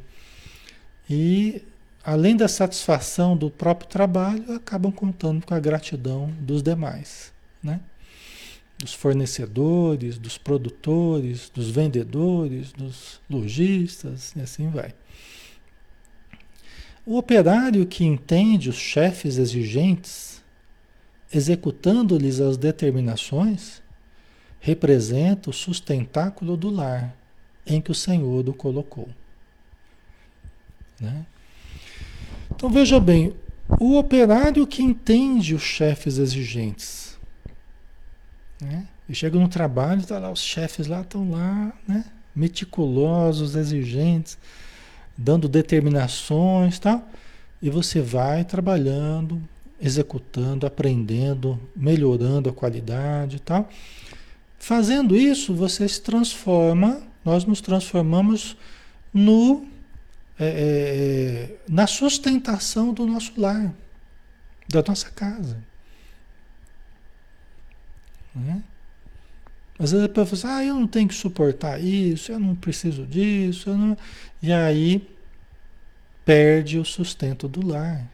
e 1.08 1.62
além 2.04 2.36
da 2.36 2.48
satisfação 2.48 3.36
do 3.36 3.50
próprio 3.50 3.88
trabalho, 3.88 4.52
acabam 4.52 4.90
contando 4.92 5.44
com 5.44 5.54
a 5.54 5.60
gratidão 5.60 6.30
dos 6.40 6.62
demais, 6.62 7.32
né? 7.62 7.80
Dos 8.78 8.94
fornecedores, 8.94 10.18
dos 10.18 10.38
produtores, 10.38 11.50
dos 11.50 11.68
vendedores, 11.70 12.72
dos 12.72 13.20
lojistas 13.28 14.32
e 14.36 14.40
assim 14.40 14.70
vai. 14.70 14.94
O 17.04 17.16
operário 17.16 17.86
que 17.86 18.04
entende 18.04 18.68
os 18.68 18.76
chefes 18.76 19.36
exigentes, 19.36 20.42
executando-lhes 21.32 22.40
as 22.40 22.56
determinações, 22.56 23.82
representa 24.60 25.50
o 25.50 25.52
sustentáculo 25.52 26.56
do 26.56 26.70
lar 26.70 27.16
em 27.66 27.80
que 27.80 27.90
o 27.90 27.94
Senhor 27.94 28.48
o 28.48 28.54
colocou. 28.54 29.08
Né? 31.00 31.26
Então 32.58 32.68
veja 32.68 32.98
bem, 32.98 33.32
o 33.78 33.96
operário 33.96 34.66
que 34.66 34.82
entende 34.82 35.54
os 35.54 35.62
chefes 35.62 36.18
exigentes. 36.18 37.16
Né? 38.60 38.84
E 39.08 39.14
chega 39.14 39.38
no 39.38 39.46
trabalho, 39.46 40.04
tá 40.04 40.18
lá, 40.18 40.28
os 40.28 40.40
chefes 40.40 40.88
lá 40.88 41.02
estão 41.02 41.30
lá, 41.30 41.72
né? 41.86 42.04
meticulosos, 42.34 43.54
exigentes, 43.54 44.36
dando 45.16 45.48
determinações 45.48 46.80
tal. 46.80 47.08
E 47.62 47.70
você 47.70 48.00
vai 48.00 48.44
trabalhando, 48.44 49.40
executando, 49.80 50.66
aprendendo, 50.66 51.60
melhorando 51.76 52.50
a 52.50 52.52
qualidade 52.52 53.38
tal. 53.38 53.68
Fazendo 54.58 55.14
isso, 55.14 55.54
você 55.54 55.88
se 55.88 56.00
transforma, 56.00 57.02
nós 57.24 57.44
nos 57.44 57.60
transformamos 57.60 58.56
no 59.14 59.64
é, 60.38 60.46
é, 60.46 60.50
é, 60.50 61.56
na 61.68 61.86
sustentação 61.86 62.94
do 62.94 63.06
nosso 63.06 63.32
lar, 63.40 63.74
da 64.68 64.82
nossa 64.86 65.10
casa. 65.10 65.58
Né? 68.34 68.62
Às 69.78 69.92
vezes 69.92 70.06
a 70.06 70.08
pessoa 70.08 70.32
assim, 70.32 70.46
ah, 70.48 70.64
eu 70.64 70.74
não 70.74 70.86
tenho 70.86 71.08
que 71.08 71.14
suportar 71.14 71.80
isso, 71.80 72.30
eu 72.30 72.38
não 72.38 72.54
preciso 72.54 73.04
disso, 73.06 73.76
não... 73.76 73.96
e 74.42 74.52
aí 74.52 75.08
perde 76.24 76.78
o 76.78 76.84
sustento 76.84 77.48
do 77.48 77.66
lar. 77.66 78.08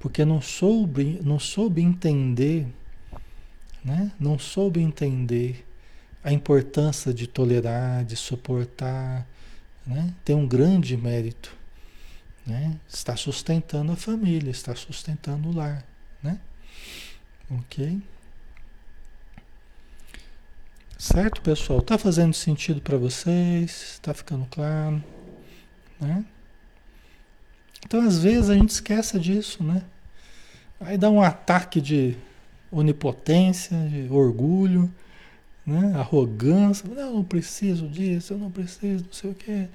Porque 0.00 0.24
não 0.24 0.42
soube, 0.42 1.20
não 1.22 1.38
soube 1.38 1.80
entender, 1.80 2.66
né? 3.82 4.12
não 4.20 4.38
soube 4.38 4.80
entender 4.80 5.66
a 6.22 6.32
importância 6.32 7.12
de 7.12 7.26
tolerar, 7.26 8.04
de 8.04 8.16
suportar, 8.16 9.26
né? 9.86 10.14
tem 10.24 10.34
um 10.34 10.46
grande 10.46 10.96
mérito. 10.96 11.54
Né? 12.46 12.78
Está 12.88 13.16
sustentando 13.16 13.92
a 13.92 13.96
família, 13.96 14.50
está 14.50 14.74
sustentando 14.74 15.48
o 15.48 15.54
lar. 15.54 15.84
Né? 16.22 16.38
Ok? 17.50 18.00
Certo, 20.98 21.40
pessoal? 21.42 21.80
Está 21.80 21.98
fazendo 21.98 22.34
sentido 22.34 22.80
para 22.80 22.96
vocês? 22.96 23.92
Está 23.92 24.14
ficando 24.14 24.46
claro? 24.46 25.02
Né? 26.00 26.24
Então, 27.84 28.00
às 28.00 28.18
vezes, 28.18 28.48
a 28.48 28.54
gente 28.54 28.70
esquece 28.70 29.18
disso, 29.18 29.62
né? 29.62 29.82
Aí 30.80 30.96
dá 30.96 31.10
um 31.10 31.20
ataque 31.20 31.80
de 31.80 32.16
onipotência, 32.70 33.76
de 33.88 34.08
orgulho, 34.10 34.92
né? 35.66 35.92
Arrogância, 35.96 36.88
não, 36.88 37.14
não 37.14 37.24
preciso 37.24 37.88
disso, 37.88 38.34
eu 38.34 38.38
não 38.38 38.50
preciso, 38.50 39.04
não 39.04 39.12
sei 39.12 39.30
o 39.30 39.34
quê. 39.34 39.66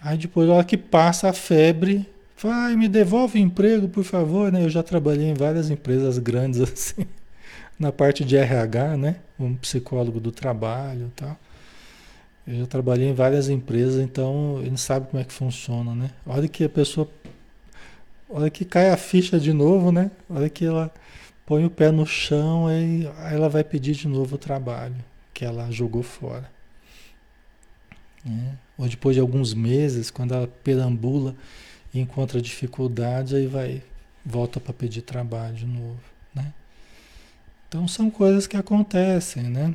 Aí 0.00 0.18
depois, 0.18 0.48
a 0.48 0.54
hora 0.54 0.64
que 0.64 0.76
passa 0.76 1.30
a 1.30 1.32
febre, 1.32 2.06
vai, 2.40 2.76
me 2.76 2.88
devolve 2.88 3.40
emprego, 3.40 3.88
por 3.88 4.04
favor, 4.04 4.52
né? 4.52 4.62
Eu 4.64 4.70
já 4.70 4.82
trabalhei 4.82 5.30
em 5.30 5.34
várias 5.34 5.70
empresas 5.70 6.18
grandes 6.18 6.60
assim, 6.62 7.06
na 7.78 7.90
parte 7.92 8.24
de 8.24 8.36
RH, 8.36 8.96
né? 8.96 9.16
Um 9.38 9.54
psicólogo 9.54 10.20
do 10.20 10.30
trabalho 10.30 11.06
e 11.06 11.10
tal. 11.16 11.38
Eu 12.46 12.58
já 12.58 12.66
trabalhei 12.66 13.08
em 13.08 13.14
várias 13.14 13.48
empresas, 13.48 14.02
então 14.02 14.60
ele 14.62 14.76
sabe 14.76 15.06
como 15.10 15.20
é 15.20 15.24
que 15.24 15.32
funciona, 15.32 15.94
né? 15.94 16.10
A 16.26 16.34
hora 16.34 16.48
que 16.48 16.64
a 16.64 16.68
pessoa. 16.68 17.08
A 18.30 18.38
hora 18.38 18.50
que 18.50 18.64
cai 18.64 18.90
a 18.90 18.96
ficha 18.96 19.38
de 19.38 19.52
novo, 19.52 19.90
né? 19.90 20.10
A 20.28 20.34
hora 20.34 20.48
que 20.50 20.64
ela 20.66 20.92
põe 21.46 21.64
o 21.64 21.70
pé 21.70 21.90
no 21.90 22.06
chão 22.06 22.70
e 22.70 23.06
ela 23.32 23.48
vai 23.48 23.62
pedir 23.62 23.94
de 23.94 24.08
novo 24.08 24.36
o 24.36 24.38
trabalho 24.38 24.96
que 25.32 25.44
ela 25.44 25.70
jogou 25.70 26.02
fora. 26.02 26.50
Né? 28.24 28.56
Ou 28.78 28.88
depois 28.88 29.14
de 29.14 29.20
alguns 29.20 29.52
meses, 29.52 30.10
quando 30.10 30.34
ela 30.34 30.46
perambula 30.46 31.34
e 31.92 32.00
encontra 32.00 32.40
dificuldade, 32.40 33.36
aí 33.36 33.46
vai, 33.46 33.82
volta 34.24 34.58
para 34.58 34.72
pedir 34.72 35.02
trabalho 35.02 35.54
de 35.54 35.66
novo. 35.66 36.00
Né? 36.34 36.52
Então 37.68 37.86
são 37.86 38.10
coisas 38.10 38.46
que 38.46 38.56
acontecem, 38.56 39.44
né? 39.44 39.74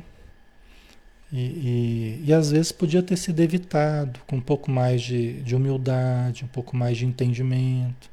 E, 1.32 1.38
e, 1.38 2.24
e, 2.26 2.32
às 2.32 2.50
vezes 2.50 2.72
podia 2.72 3.04
ter 3.04 3.16
sido 3.16 3.38
evitado 3.38 4.18
com 4.26 4.36
um 4.36 4.40
pouco 4.40 4.68
mais 4.68 5.00
de, 5.00 5.40
de 5.42 5.54
humildade, 5.54 6.44
um 6.44 6.48
pouco 6.48 6.76
mais 6.76 6.98
de 6.98 7.06
entendimento, 7.06 8.10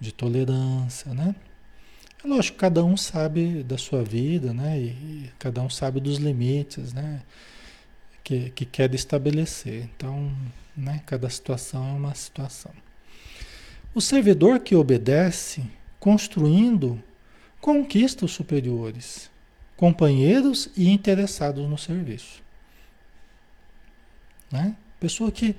de 0.00 0.10
tolerância, 0.10 1.14
né? 1.14 1.32
É 2.22 2.28
lógico, 2.28 2.58
cada 2.58 2.84
um 2.84 2.96
sabe 2.96 3.62
da 3.62 3.78
sua 3.78 4.02
vida, 4.02 4.52
né? 4.52 4.78
E, 4.78 4.86
e 4.88 5.30
cada 5.38 5.62
um 5.62 5.70
sabe 5.70 6.00
dos 6.00 6.18
limites, 6.18 6.92
né? 6.92 7.22
Que, 8.22 8.50
que 8.50 8.66
quer 8.66 8.94
estabelecer. 8.94 9.88
Então, 9.96 10.30
né? 10.76 11.02
Cada 11.06 11.28
situação 11.30 11.88
é 11.88 11.92
uma 11.92 12.14
situação. 12.14 12.72
O 13.94 14.00
servidor 14.00 14.60
que 14.60 14.76
obedece, 14.76 15.64
construindo, 15.98 17.02
conquista 17.60 18.24
os 18.24 18.32
superiores, 18.32 19.30
companheiros 19.76 20.68
e 20.76 20.88
interessados 20.90 21.68
no 21.68 21.78
serviço. 21.78 22.42
Né? 24.50 24.76
Pessoa 24.98 25.32
que 25.32 25.56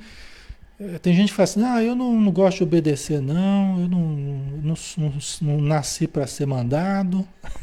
tem 1.01 1.15
gente 1.15 1.29
que 1.29 1.35
fala 1.35 1.43
assim, 1.43 1.63
ah, 1.63 1.83
eu 1.83 1.95
não, 1.95 2.19
não 2.19 2.31
gosto 2.31 2.57
de 2.57 2.63
obedecer, 2.63 3.21
não, 3.21 3.79
eu 3.79 3.87
não, 3.87 3.99
não, 3.99 4.75
não, 4.97 5.13
não 5.41 5.61
nasci 5.61 6.07
para 6.07 6.25
ser 6.25 6.45
mandado. 6.45 7.27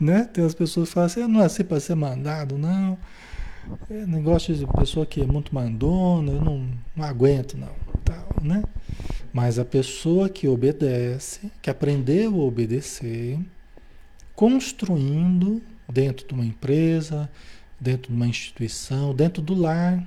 né? 0.00 0.28
Tem 0.32 0.44
as 0.44 0.54
pessoas 0.54 0.88
que 0.88 0.94
falam 0.94 1.06
assim, 1.06 1.20
eu 1.20 1.28
não 1.28 1.40
nasci 1.40 1.62
para 1.62 1.78
ser 1.78 1.94
mandado, 1.94 2.58
não. 2.58 2.98
Eu 3.88 4.06
não 4.06 4.22
gosto 4.22 4.52
de 4.52 4.66
pessoa 4.66 5.06
que 5.06 5.20
é 5.20 5.26
muito 5.26 5.54
mandona, 5.54 6.32
eu 6.32 6.40
não, 6.40 6.68
não 6.96 7.04
aguento, 7.04 7.56
não. 7.56 7.70
Tal, 8.04 8.26
né? 8.42 8.62
Mas 9.32 9.58
a 9.58 9.64
pessoa 9.64 10.28
que 10.28 10.48
obedece, 10.48 11.50
que 11.60 11.70
aprendeu 11.70 12.34
a 12.34 12.44
obedecer, 12.44 13.38
construindo 14.34 15.62
dentro 15.88 16.26
de 16.26 16.34
uma 16.34 16.44
empresa, 16.44 17.30
dentro 17.78 18.10
de 18.10 18.16
uma 18.16 18.26
instituição, 18.26 19.14
dentro 19.14 19.40
do 19.40 19.54
lar, 19.54 20.02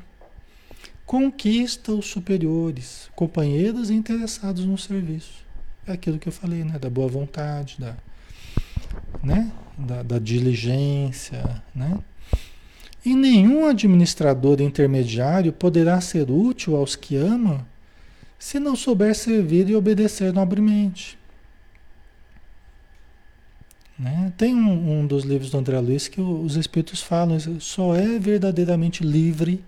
conquista 1.06 1.91
os 1.91 2.08
superiores, 2.08 3.10
companheiros 3.16 3.89
interessados 3.89 4.66
no 4.66 4.78
serviço. 4.78 5.45
É 5.86 5.91
aquilo 5.91 6.18
que 6.18 6.28
eu 6.28 6.34
falei, 6.34 6.64
né? 6.64 6.80
Da 6.80 6.89
boa 6.89 7.08
vontade, 7.08 7.78
da, 7.80 7.95
né? 9.24 9.51
da, 9.78 10.01
da 10.01 10.20
diligência, 10.20 11.62
né? 11.74 11.97
E 13.06 13.14
nenhum 13.14 13.68
administrador 13.68 14.60
intermediário 14.62 15.53
poderá 15.53 16.01
ser 16.01 16.32
útil 16.32 16.76
aos 16.76 16.95
que 16.95 17.16
ama 17.16 17.66
se 18.39 18.60
não 18.60 18.76
souber 18.76 19.16
servir 19.16 19.70
e 19.70 19.76
obedecer 19.76 20.34
nobremente. 20.34 21.18
Né? 23.97 24.34
Tem 24.36 24.56
um, 24.56 25.01
um, 25.01 25.08
dos 25.08 25.24
livros 25.24 25.51
do 25.51 25.58
André 25.58 25.80
Luiz 25.80 26.08
que 26.08 26.20
os 26.20 26.56
espíritos 26.56 27.01
falam: 27.01 27.38
só 27.60 27.95
é 27.95 28.18
verdadeiramente 28.18 29.03
livre 29.03 29.64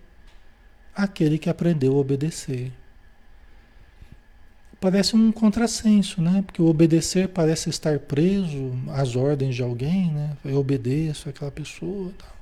aquele 0.97 1.37
que 1.37 1.49
aprendeu 1.49 1.93
a 1.95 1.99
obedecer. 1.99 2.71
Parece 4.81 5.15
um 5.15 5.31
contrassenso, 5.31 6.21
né? 6.21 6.43
Porque 6.45 6.61
obedecer 6.61 7.29
parece 7.29 7.69
estar 7.69 7.99
preso 7.99 8.73
às 8.89 9.15
ordens 9.15 9.55
de 9.55 9.61
alguém, 9.61 10.11
né? 10.11 10.35
Eu 10.43 10.57
obedeço 10.57 11.29
àquela 11.29 11.51
pessoa, 11.51 12.11
tal. 12.17 12.35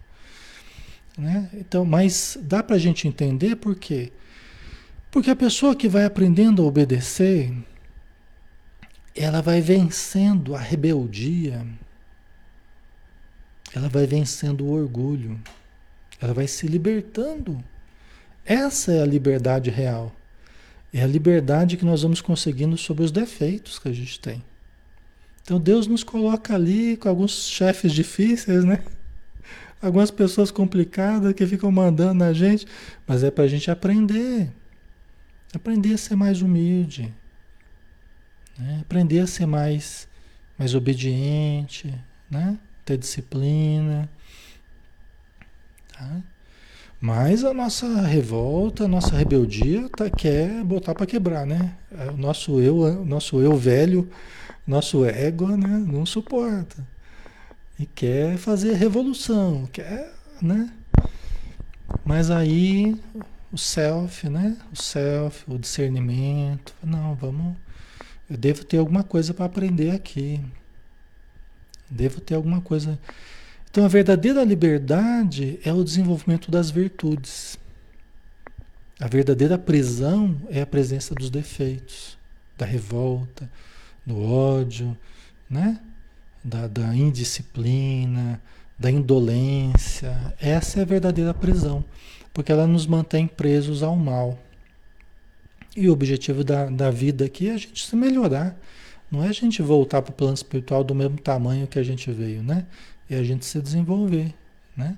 né? 1.18 1.49
Então, 1.53 1.86
mas 1.86 2.38
dá 2.41 2.64
para 2.64 2.78
a 2.78 2.80
gente 2.80 3.08
entender 3.08 3.58
por 3.58 3.76
quê? 3.76 4.12
Porque 5.12 5.30
a 5.30 5.36
pessoa 5.36 5.76
que 5.76 5.88
vai 5.88 6.03
aprendendo 6.03 6.62
a 6.62 6.66
obedecer, 6.66 7.53
ela 9.16 9.41
vai 9.41 9.62
vencendo 9.62 10.56
a 10.56 10.60
rebeldia, 10.60 11.66
ela 13.74 13.88
vai 13.88 14.06
vencendo 14.06 14.66
o 14.66 14.72
orgulho, 14.72 15.39
ela 16.22 16.34
vai 16.34 16.47
se 16.47 16.68
libertando 16.68 17.64
essa 18.46 18.91
é 18.91 19.02
a 19.02 19.06
liberdade 19.06 19.72
real. 19.72 20.16
É 20.93 21.02
a 21.02 21.08
liberdade 21.08 21.76
que 21.76 21.84
nós 21.84 22.04
vamos 22.04 22.22
conseguindo 22.22 22.78
sobre 22.78 23.04
os 23.04 23.12
defeitos 23.12 23.80
que 23.80 23.89
a 23.89 23.93
gente 23.93 24.20
tem. 24.20 24.41
Então 25.41 25.60
Deus 25.60 25.88
nos 25.88 26.04
coloca 26.04 26.54
ali 26.54 26.96
com 26.96 27.10
alguns 27.10 27.48
chefes 27.48 27.91
difíceis, 27.91 28.64
né? 28.64 28.84
Algumas 29.82 30.10
pessoas 30.10 30.50
complicadas 30.50 31.34
que 31.34 31.46
ficam 31.46 31.72
mandando 31.72 32.16
na 32.16 32.34
gente, 32.34 32.66
mas 33.06 33.24
é 33.24 33.30
para 33.30 33.43
a 33.43 33.48
gente 33.48 33.70
aprender. 33.70 34.50
Aprender 35.54 35.93
a 35.93 35.98
ser 35.98 36.16
mais 36.16 36.41
humilde. 36.41 37.14
Né? 38.58 38.80
Aprender 38.82 39.20
a 39.20 39.28
ser 39.28 39.46
mais, 39.46 40.08
mais 40.58 40.74
obediente, 40.74 41.93
né? 42.30 42.58
Ter 42.84 42.98
disciplina. 42.98 44.10
Tá? 45.91 46.22
Mas 47.06 47.43
a 47.43 47.53
nossa 47.53 48.01
revolta, 48.01 48.86
a 48.86 48.88
nossa 48.88 49.16
rebeldia 49.16 49.88
tá, 49.89 50.10
quer 50.10 50.64
botar 50.64 50.95
para 50.95 51.06
quebrar, 51.06 51.45
né? 51.45 51.76
É, 51.95 52.10
o 52.10 52.18
nosso 52.18 52.60
eu, 52.60 53.06
nosso 53.06 53.39
eu 53.39 53.56
velho, 53.56 54.10
nosso 54.66 55.06
ego, 55.06 55.56
né? 55.56 55.86
Não 55.88 56.03
suporta. 56.03 56.84
E 57.78 57.86
quer 57.86 58.38
fazer 58.38 58.74
revolução, 58.74 59.70
quer, 59.72 60.12
né? 60.41 60.74
Mas 62.03 62.32
aí 62.32 62.99
o 63.53 63.58
self, 63.58 64.28
né? 64.28 64.58
O 64.74 64.76
self, 64.76 65.43
o 65.47 65.60
discernimento, 65.60 66.74
não, 66.84 67.14
vamos, 67.14 67.56
eu 68.28 68.36
devo 68.36 68.64
ter 68.64 68.80
alguma 68.80 69.03
coisa 69.03 69.32
para 69.32 69.45
aprender 69.45 69.91
aqui. 69.91 70.41
Devo 71.88 72.20
ter 72.20 72.34
alguma 72.34 72.62
coisa 72.62 72.97
então 73.76 73.84
a 73.84 73.89
verdadeira 73.89 74.41
liberdade 74.41 75.59
é 75.61 75.73
o 75.73 75.84
desenvolvimento 75.84 76.49
das 76.49 76.71
virtudes. 76.71 77.59
A 79.01 79.05
verdadeira 79.05 79.57
prisão 79.57 80.38
é 80.49 80.61
a 80.61 80.65
presença 80.65 81.13
dos 81.13 81.30
defeitos, 81.30 82.17
da 82.57 82.65
revolta, 82.65 83.51
do 84.05 84.23
ódio, 84.23 84.97
né? 85.49 85.78
da, 86.41 86.67
da 86.69 86.95
indisciplina, 86.95 88.41
da 88.80 88.89
indolência. 88.89 90.34
Essa 90.39 90.80
é 90.80 90.84
a 90.84 90.86
verdadeira 90.86 91.34
prisão, 91.34 91.84
porque 92.34 92.53
ela 92.53 92.65
nos 92.65 92.88
mantém 92.88 93.28
presos 93.28 93.84
ao 93.84 93.97
mal. 93.97 94.39
E 95.76 95.89
o 95.89 95.91
objetivo 95.91 96.45
da, 96.45 96.67
da 96.67 96.89
vida 96.89 97.26
aqui 97.26 97.49
é 97.49 97.55
a 97.55 97.57
gente 97.57 97.86
se 97.86 97.95
melhorar. 97.97 98.57
Não 99.11 99.21
é 99.21 99.28
a 99.28 99.34
gente 99.34 99.61
voltar 99.61 100.01
para 100.01 100.11
o 100.11 100.15
plano 100.15 100.34
espiritual 100.34 100.82
do 100.82 100.95
mesmo 100.95 101.17
tamanho 101.17 101.67
que 101.67 101.78
a 101.78 101.84
gente 101.84 102.09
veio, 102.09 102.41
né? 102.41 102.65
E 103.10 103.16
a 103.16 103.24
gente 103.24 103.45
se 103.45 103.62
desenvolver, 103.62 104.34
né? 104.76 104.97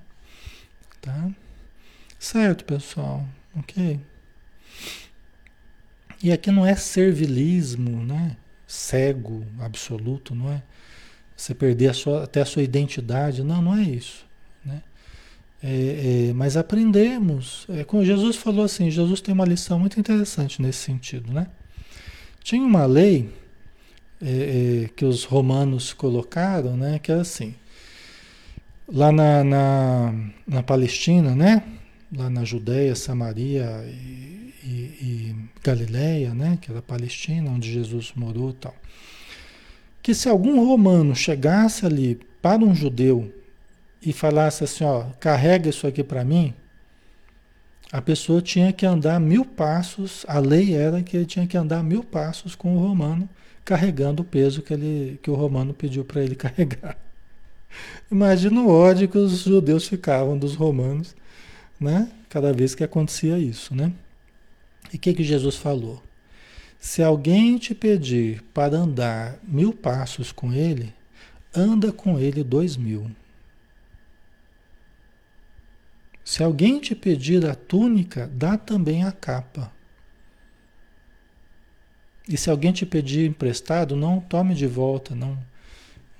Tá? 1.02 1.30
Certo, 2.20 2.66
pessoal? 2.66 3.26
Ok? 3.56 4.00
E 6.22 6.32
aqui 6.32 6.52
não 6.52 6.66
é 6.66 6.76
servilismo, 6.76 8.04
né? 8.04 8.36
Cego, 8.66 9.46
absoluto, 9.60 10.34
não 10.34 10.52
é? 10.52 10.64
Você 11.36 11.54
perder 11.54 11.90
a 11.90 11.94
sua, 11.94 12.24
até 12.24 12.42
a 12.42 12.46
sua 12.46 12.64
identidade, 12.64 13.44
não, 13.44 13.62
não 13.62 13.76
é 13.76 13.84
isso, 13.84 14.26
né? 14.66 14.82
É, 15.62 16.30
é, 16.30 16.34
mas 16.34 16.58
aprendemos, 16.58 17.66
é, 17.70 17.84
como 17.84 18.06
Jesus 18.06 18.36
falou 18.36 18.64
assim, 18.64 18.92
Jesus 18.92 19.22
tem 19.22 19.34
uma 19.34 19.46
lição 19.46 19.80
muito 19.80 20.00
interessante 20.00 20.62
nesse 20.62 20.80
sentido, 20.80 21.32
né? 21.32 21.48
Tinha 22.44 22.64
uma 22.64 22.86
lei 22.86 23.30
é, 24.22 24.86
é 24.86 24.88
que 24.90 25.06
os 25.06 25.24
romanos 25.24 25.94
colocaram, 25.94 26.76
né? 26.76 27.00
Que 27.00 27.12
é 27.12 27.16
assim, 27.16 27.56
lá 28.88 29.12
na, 29.12 29.44
na, 29.44 30.14
na, 30.48 30.64
Palestina, 30.64 31.36
né? 31.36 31.64
Lá 32.16 32.30
na 32.30 32.44
Judéia, 32.46 32.96
Samaria 32.96 33.84
e, 33.86 34.54
e, 34.64 34.68
e, 34.68 35.36
Galileia, 35.64 36.34
né? 36.34 36.58
Que 36.62 36.72
era 36.72 36.80
a 36.80 36.84
Palestina, 36.84 37.50
onde 37.50 37.72
Jesus 37.72 38.14
morou 38.16 38.52
e 38.52 38.54
tal. 38.54 38.76
Que 40.02 40.14
se 40.14 40.30
algum 40.30 40.66
romano 40.66 41.16
chegasse 41.16 41.86
ali 41.86 42.20
para 42.42 42.64
um 42.64 42.74
judeu 42.74 43.34
e 44.02 44.14
falasse 44.14 44.64
assim, 44.64 44.86
ó, 44.86 45.06
carrega 45.20 45.70
isso 45.70 45.86
aqui 45.86 46.04
para 46.04 46.24
mim, 46.24 46.54
a 47.92 48.02
pessoa 48.02 48.42
tinha 48.42 48.72
que 48.72 48.86
andar 48.86 49.20
mil 49.20 49.44
passos, 49.46 50.26
a 50.28 50.40
lei 50.40 50.74
era 50.74 51.02
que 51.02 51.18
ele 51.18 51.26
tinha 51.26 51.48
que 51.48 51.58
andar 51.58 51.84
mil 51.84 52.04
passos 52.04 52.56
com 52.56 52.76
o 52.76 52.80
romano, 52.80 53.28
carregando 53.66 54.22
o 54.22 54.26
peso 54.26 54.62
que, 54.62 54.74
ele, 54.74 55.20
que 55.22 55.30
o 55.30 55.36
romano 55.36 55.74
pediu 55.74 56.06
para 56.06 56.24
ele 56.24 56.36
carregar. 56.38 56.98
Imagina 58.12 58.62
o 58.62 58.70
ódio 58.70 59.08
que 59.08 59.18
os 59.18 59.40
judeus 59.40 59.88
ficavam 59.88 60.38
dos 60.38 60.56
romanos, 60.56 61.16
né? 61.80 62.12
Cada 62.30 62.54
vez 62.54 62.74
que 62.74 62.84
acontecia 62.84 63.38
isso, 63.38 63.76
né? 63.76 63.92
E 64.94 64.98
o 64.98 65.00
que, 65.00 65.14
que 65.14 65.24
Jesus 65.24 65.56
falou? 65.56 66.02
Se 66.80 67.04
alguém 67.04 67.58
te 67.58 67.74
pedir 67.76 68.42
para 68.54 68.78
andar 68.78 69.40
mil 69.44 69.74
passos 69.74 70.32
com 70.32 70.54
ele, 70.54 70.94
anda 71.54 71.92
com 71.92 72.20
ele 72.20 72.44
dois 72.44 72.78
mil. 72.78 73.12
Se 76.24 76.44
alguém 76.44 76.80
te 76.80 76.94
pedir 76.94 77.46
a 77.46 77.56
túnica, 77.56 78.30
dá 78.34 78.58
também 78.58 79.04
a 79.04 79.12
capa. 79.12 79.72
E 82.28 82.36
se 82.38 82.50
alguém 82.50 82.74
te 82.74 82.86
pedir 82.86 83.30
emprestado, 83.30 83.96
não 83.96 84.20
tome 84.20 84.54
de 84.54 84.68
volta, 84.68 85.16
não, 85.16 85.38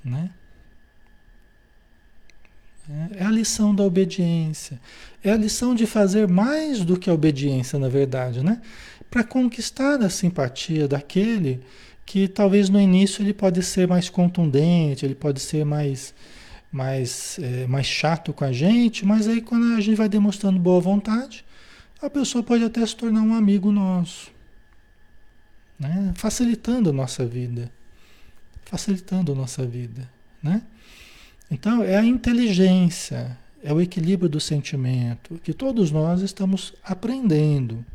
né? 0.04 0.32
É 3.18 3.24
a 3.24 3.32
lição 3.32 3.76
da 3.76 3.84
obediência. 3.84 4.80
É 5.24 5.32
a 5.32 5.38
lição 5.38 5.76
de 5.76 5.86
fazer 5.86 6.28
mais 6.28 6.86
do 6.86 6.98
que 6.98 7.10
a 7.10 7.14
obediência, 7.14 7.78
na 7.78 7.90
verdade, 7.90 8.42
né? 8.44 8.62
Para 9.10 9.24
conquistar 9.24 10.02
a 10.02 10.10
simpatia 10.10 10.88
daquele 10.88 11.62
que 12.06 12.28
talvez 12.28 12.70
no 12.70 12.80
início 12.80 13.22
ele 13.22 13.34
pode 13.34 13.62
ser 13.62 13.88
mais 13.88 14.10
contundente, 14.10 15.06
ele 15.06 15.16
pode 15.16 15.42
ser 15.42 15.66
mais 15.66 16.14
mais, 16.72 17.40
é, 17.40 17.66
mais 17.66 17.86
chato 17.86 18.34
com 18.34 18.44
a 18.44 18.52
gente, 18.52 19.06
mas 19.06 19.28
aí 19.28 19.42
quando 19.42 19.76
a 19.76 19.82
gente 19.82 19.96
vai 19.96 20.10
demonstrando 20.10 20.60
boa 20.60 20.80
vontade, 20.80 21.44
a 22.02 22.10
pessoa 22.10 22.44
pode 22.44 22.64
até 22.64 22.86
se 22.86 22.96
tornar 22.96 23.22
um 23.22 23.34
amigo 23.34 23.72
nosso, 23.72 24.32
né? 25.80 26.14
facilitando 26.16 26.90
a 26.90 26.94
nossa 26.94 27.26
vida, 27.26 27.72
facilitando 28.66 29.32
a 29.32 29.36
nossa 29.36 29.66
vida, 29.66 30.10
né? 30.44 30.62
Então 31.50 31.84
é 31.84 31.98
a 31.98 32.04
inteligência, 32.04 33.38
é 33.64 33.74
o 33.74 33.82
equilíbrio 33.82 34.30
do 34.30 34.40
sentimento 34.40 35.40
que 35.44 35.54
todos 35.54 35.92
nós 35.92 36.22
estamos 36.22 36.74
aprendendo, 36.84 37.86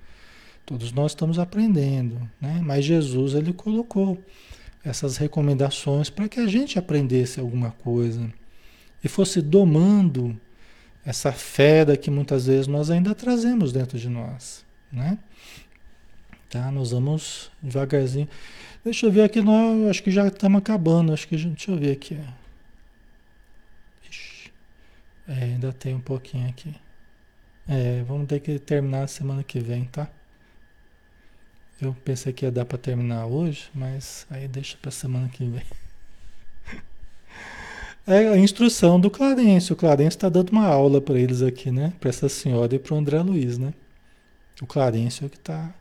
todos 0.64 0.92
nós 0.92 1.12
estamos 1.12 1.38
aprendendo, 1.38 2.18
né? 2.40 2.60
Mas 2.62 2.84
Jesus 2.84 3.34
ele 3.34 3.52
colocou 3.52 4.18
essas 4.84 5.16
recomendações 5.16 6.10
para 6.10 6.28
que 6.28 6.40
a 6.40 6.46
gente 6.46 6.78
aprendesse 6.78 7.38
alguma 7.38 7.70
coisa 7.70 8.32
e 9.04 9.08
fosse 9.08 9.40
domando 9.40 10.38
essa 11.04 11.32
fera 11.32 11.96
que 11.96 12.10
muitas 12.10 12.46
vezes 12.46 12.66
nós 12.66 12.90
ainda 12.90 13.14
trazemos 13.14 13.72
dentro 13.72 13.98
de 13.98 14.08
nós, 14.08 14.64
né? 14.90 15.18
Tá? 16.48 16.70
Nós 16.70 16.90
vamos 16.90 17.50
devagarzinho. 17.62 18.28
Deixa 18.84 19.06
eu 19.06 19.12
ver 19.12 19.22
aqui, 19.22 19.40
nós 19.40 19.88
acho 19.88 20.02
que 20.02 20.10
já 20.10 20.26
estamos 20.26 20.58
acabando, 20.58 21.12
acho 21.12 21.26
que 21.26 21.36
deixa 21.36 21.70
eu 21.70 21.78
ver 21.78 21.92
aqui. 21.92 22.18
É, 25.32 25.44
ainda 25.44 25.72
tem 25.72 25.94
um 25.94 26.00
pouquinho 26.00 26.46
aqui. 26.48 26.74
É, 27.66 28.02
vamos 28.06 28.26
ter 28.26 28.40
que 28.40 28.58
terminar 28.58 29.08
semana 29.08 29.42
que 29.42 29.60
vem, 29.60 29.84
tá? 29.86 30.08
Eu 31.80 31.96
pensei 32.04 32.32
que 32.32 32.44
ia 32.44 32.52
dar 32.52 32.66
para 32.66 32.76
terminar 32.76 33.26
hoje, 33.26 33.70
mas 33.74 34.26
aí 34.30 34.46
deixa 34.46 34.76
para 34.76 34.90
semana 34.90 35.28
que 35.28 35.44
vem. 35.44 35.64
É 38.04 38.26
a 38.26 38.36
instrução 38.36 38.98
do 38.98 39.08
Clarence. 39.08 39.72
O 39.72 39.76
Clarence 39.76 40.16
está 40.16 40.28
dando 40.28 40.50
uma 40.50 40.66
aula 40.66 41.00
para 41.00 41.16
eles 41.16 41.40
aqui, 41.40 41.70
né? 41.70 41.92
Para 42.00 42.08
essa 42.08 42.28
senhora 42.28 42.74
e 42.74 42.78
para 42.80 42.94
o 42.94 42.98
André 42.98 43.22
Luiz, 43.22 43.58
né? 43.58 43.72
O 44.60 44.66
Clarence 44.66 45.22
é 45.22 45.26
o 45.28 45.30
que 45.30 45.36
está. 45.36 45.72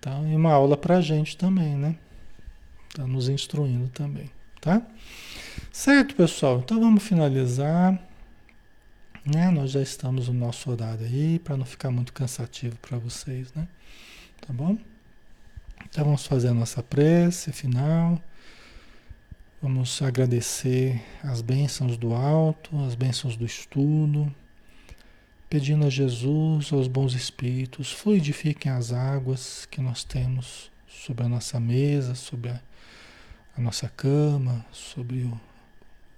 Tá, 0.00 0.18
e 0.26 0.34
uma 0.34 0.50
aula 0.50 0.78
para 0.78 0.96
a 0.96 1.00
gente 1.02 1.36
também, 1.36 1.76
né? 1.76 1.94
Está 2.88 3.06
nos 3.06 3.28
instruindo 3.28 3.88
também, 3.88 4.30
tá? 4.62 4.80
Certo, 5.70 6.14
pessoal? 6.14 6.60
Então 6.60 6.80
vamos 6.80 7.02
finalizar. 7.02 8.00
Né? 9.24 9.50
Nós 9.50 9.70
já 9.72 9.82
estamos 9.82 10.28
no 10.28 10.34
nosso 10.34 10.70
horário 10.70 11.04
aí, 11.04 11.38
para 11.38 11.56
não 11.56 11.64
ficar 11.64 11.90
muito 11.90 12.12
cansativo 12.12 12.76
para 12.76 12.98
vocês, 12.98 13.52
né? 13.54 13.68
Tá 14.40 14.52
bom? 14.52 14.78
Então 15.88 16.04
vamos 16.04 16.26
fazer 16.26 16.48
a 16.48 16.54
nossa 16.54 16.82
prece 16.82 17.52
final. 17.52 18.20
Vamos 19.62 20.00
agradecer 20.00 21.02
as 21.22 21.42
bênçãos 21.42 21.98
do 21.98 22.14
alto, 22.14 22.82
as 22.86 22.94
bênçãos 22.94 23.36
do 23.36 23.44
estudo, 23.44 24.34
pedindo 25.50 25.84
a 25.84 25.90
Jesus, 25.90 26.72
aos 26.72 26.88
bons 26.88 27.12
espíritos, 27.12 27.92
fluidifiquem 27.92 28.72
as 28.72 28.90
águas 28.90 29.66
que 29.66 29.82
nós 29.82 30.02
temos 30.02 30.70
sobre 30.88 31.26
a 31.26 31.28
nossa 31.28 31.60
mesa, 31.60 32.14
sobre 32.14 32.50
a, 32.50 32.60
a 33.58 33.60
nossa 33.60 33.86
cama, 33.88 34.64
sobre 34.72 35.24
o, 35.24 35.40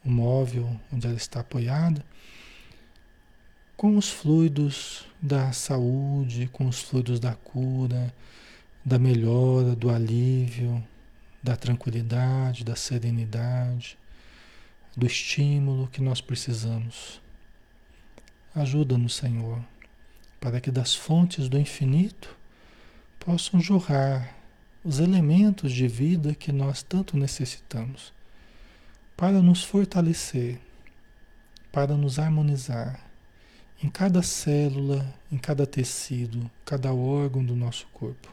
o 0.05 0.11
móvel 0.11 0.79
onde 0.93 1.07
ela 1.07 1.17
está 1.17 1.41
apoiada, 1.41 2.05
com 3.83 3.97
os 3.97 4.09
fluidos 4.09 5.05
da 5.21 5.51
saúde, 5.51 6.49
com 6.53 6.69
os 6.69 6.81
fluidos 6.81 7.19
da 7.19 7.35
cura, 7.35 8.15
da 8.85 8.97
melhora, 8.97 9.75
do 9.75 9.91
alívio, 9.91 10.81
da 11.43 11.57
tranquilidade, 11.57 12.63
da 12.63 12.77
serenidade, 12.77 13.99
do 14.97 15.05
estímulo 15.05 15.89
que 15.89 16.01
nós 16.01 16.21
precisamos. 16.21 17.21
Ajuda-nos, 18.55 19.17
Senhor, 19.17 19.61
para 20.41 20.61
que 20.61 20.71
das 20.71 20.95
fontes 20.95 21.49
do 21.49 21.59
infinito 21.59 22.39
possam 23.19 23.61
jorrar 23.61 24.33
os 24.85 25.01
elementos 25.01 25.73
de 25.73 25.89
vida 25.89 26.37
que 26.37 26.53
nós 26.53 26.85
tanto 26.85 27.17
necessitamos, 27.17 28.13
para 29.17 29.43
nos 29.43 29.65
fortalecer, 29.65 30.61
para 31.73 31.97
nos 31.97 32.21
harmonizar 32.21 33.11
em 33.83 33.89
cada 33.89 34.23
célula, 34.23 35.13
em 35.31 35.37
cada 35.37 35.67
tecido, 35.67 36.49
cada 36.65 36.95
órgão 36.95 37.45
do 37.45 37.57
nosso 37.57 37.87
corpo, 37.93 38.33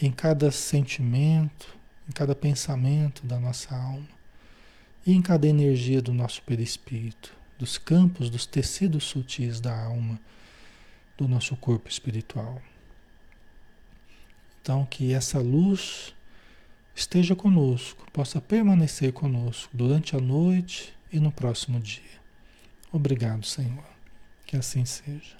em 0.00 0.10
cada 0.10 0.50
sentimento, 0.50 1.76
em 2.08 2.12
cada 2.12 2.34
pensamento 2.34 3.24
da 3.24 3.38
nossa 3.38 3.74
alma 3.74 4.08
e 5.06 5.12
em 5.12 5.22
cada 5.22 5.46
energia 5.46 6.02
do 6.02 6.12
nosso 6.12 6.42
perispírito, 6.42 7.32
dos 7.58 7.78
campos, 7.78 8.28
dos 8.28 8.44
tecidos 8.44 9.04
sutis 9.04 9.60
da 9.60 9.84
alma, 9.84 10.18
do 11.16 11.28
nosso 11.28 11.54
corpo 11.56 11.88
espiritual. 11.88 12.60
Então, 14.60 14.84
que 14.84 15.12
essa 15.14 15.38
luz 15.38 16.12
esteja 16.94 17.36
conosco, 17.36 18.04
possa 18.12 18.40
permanecer 18.40 19.12
conosco 19.12 19.70
durante 19.72 20.16
a 20.16 20.20
noite 20.20 20.92
e 21.12 21.20
no 21.20 21.30
próximo 21.30 21.78
dia. 21.78 22.20
Obrigado, 22.92 23.46
Senhor. 23.46 23.89
Que 24.50 24.56
assim 24.56 24.84
seja. 24.84 25.36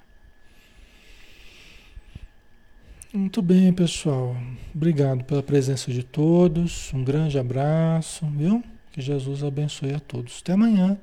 Muito 3.11 3.41
bem, 3.41 3.73
pessoal. 3.73 4.37
Obrigado 4.73 5.25
pela 5.25 5.43
presença 5.43 5.91
de 5.91 6.01
todos. 6.01 6.93
Um 6.93 7.03
grande 7.03 7.37
abraço, 7.37 8.25
viu? 8.27 8.63
Que 8.89 9.01
Jesus 9.01 9.43
abençoe 9.43 9.93
a 9.93 9.99
todos. 9.99 10.39
Até 10.41 10.53
amanhã, 10.53 10.97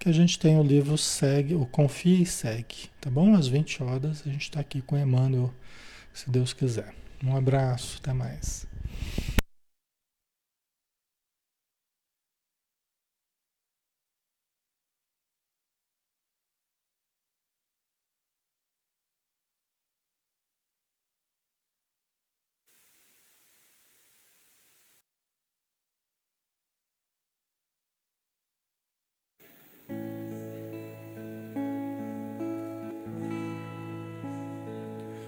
que 0.00 0.08
a 0.08 0.12
gente 0.12 0.36
tem 0.36 0.58
o 0.58 0.64
livro 0.64 0.98
Segue, 0.98 1.54
o 1.54 1.64
Confia 1.64 2.18
e 2.18 2.26
Segue, 2.26 2.90
tá 3.00 3.08
bom? 3.08 3.36
Às 3.36 3.46
20 3.46 3.84
horas 3.84 4.24
a 4.26 4.30
gente 4.30 4.42
está 4.42 4.58
aqui 4.58 4.82
com 4.82 4.98
Emmanuel, 4.98 5.54
se 6.12 6.28
Deus 6.28 6.52
quiser. 6.52 6.92
Um 7.22 7.36
abraço, 7.36 8.00
até 8.02 8.12
mais. 8.12 8.66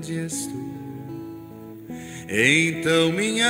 és 0.00 0.46
tu. 0.46 0.76
Então 2.28 3.12
minha 3.12 3.48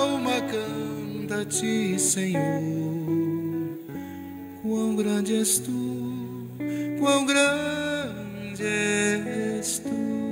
alma 0.00 0.40
canta 0.40 1.42
a 1.42 1.44
ti, 1.44 1.98
Senhor. 1.98 2.60
Quão 4.62 4.96
grande 4.96 5.36
és 5.36 5.58
tu, 5.58 6.48
quão 6.98 7.24
grande 7.26 8.64
és 8.64 9.78
tu. 9.78 10.29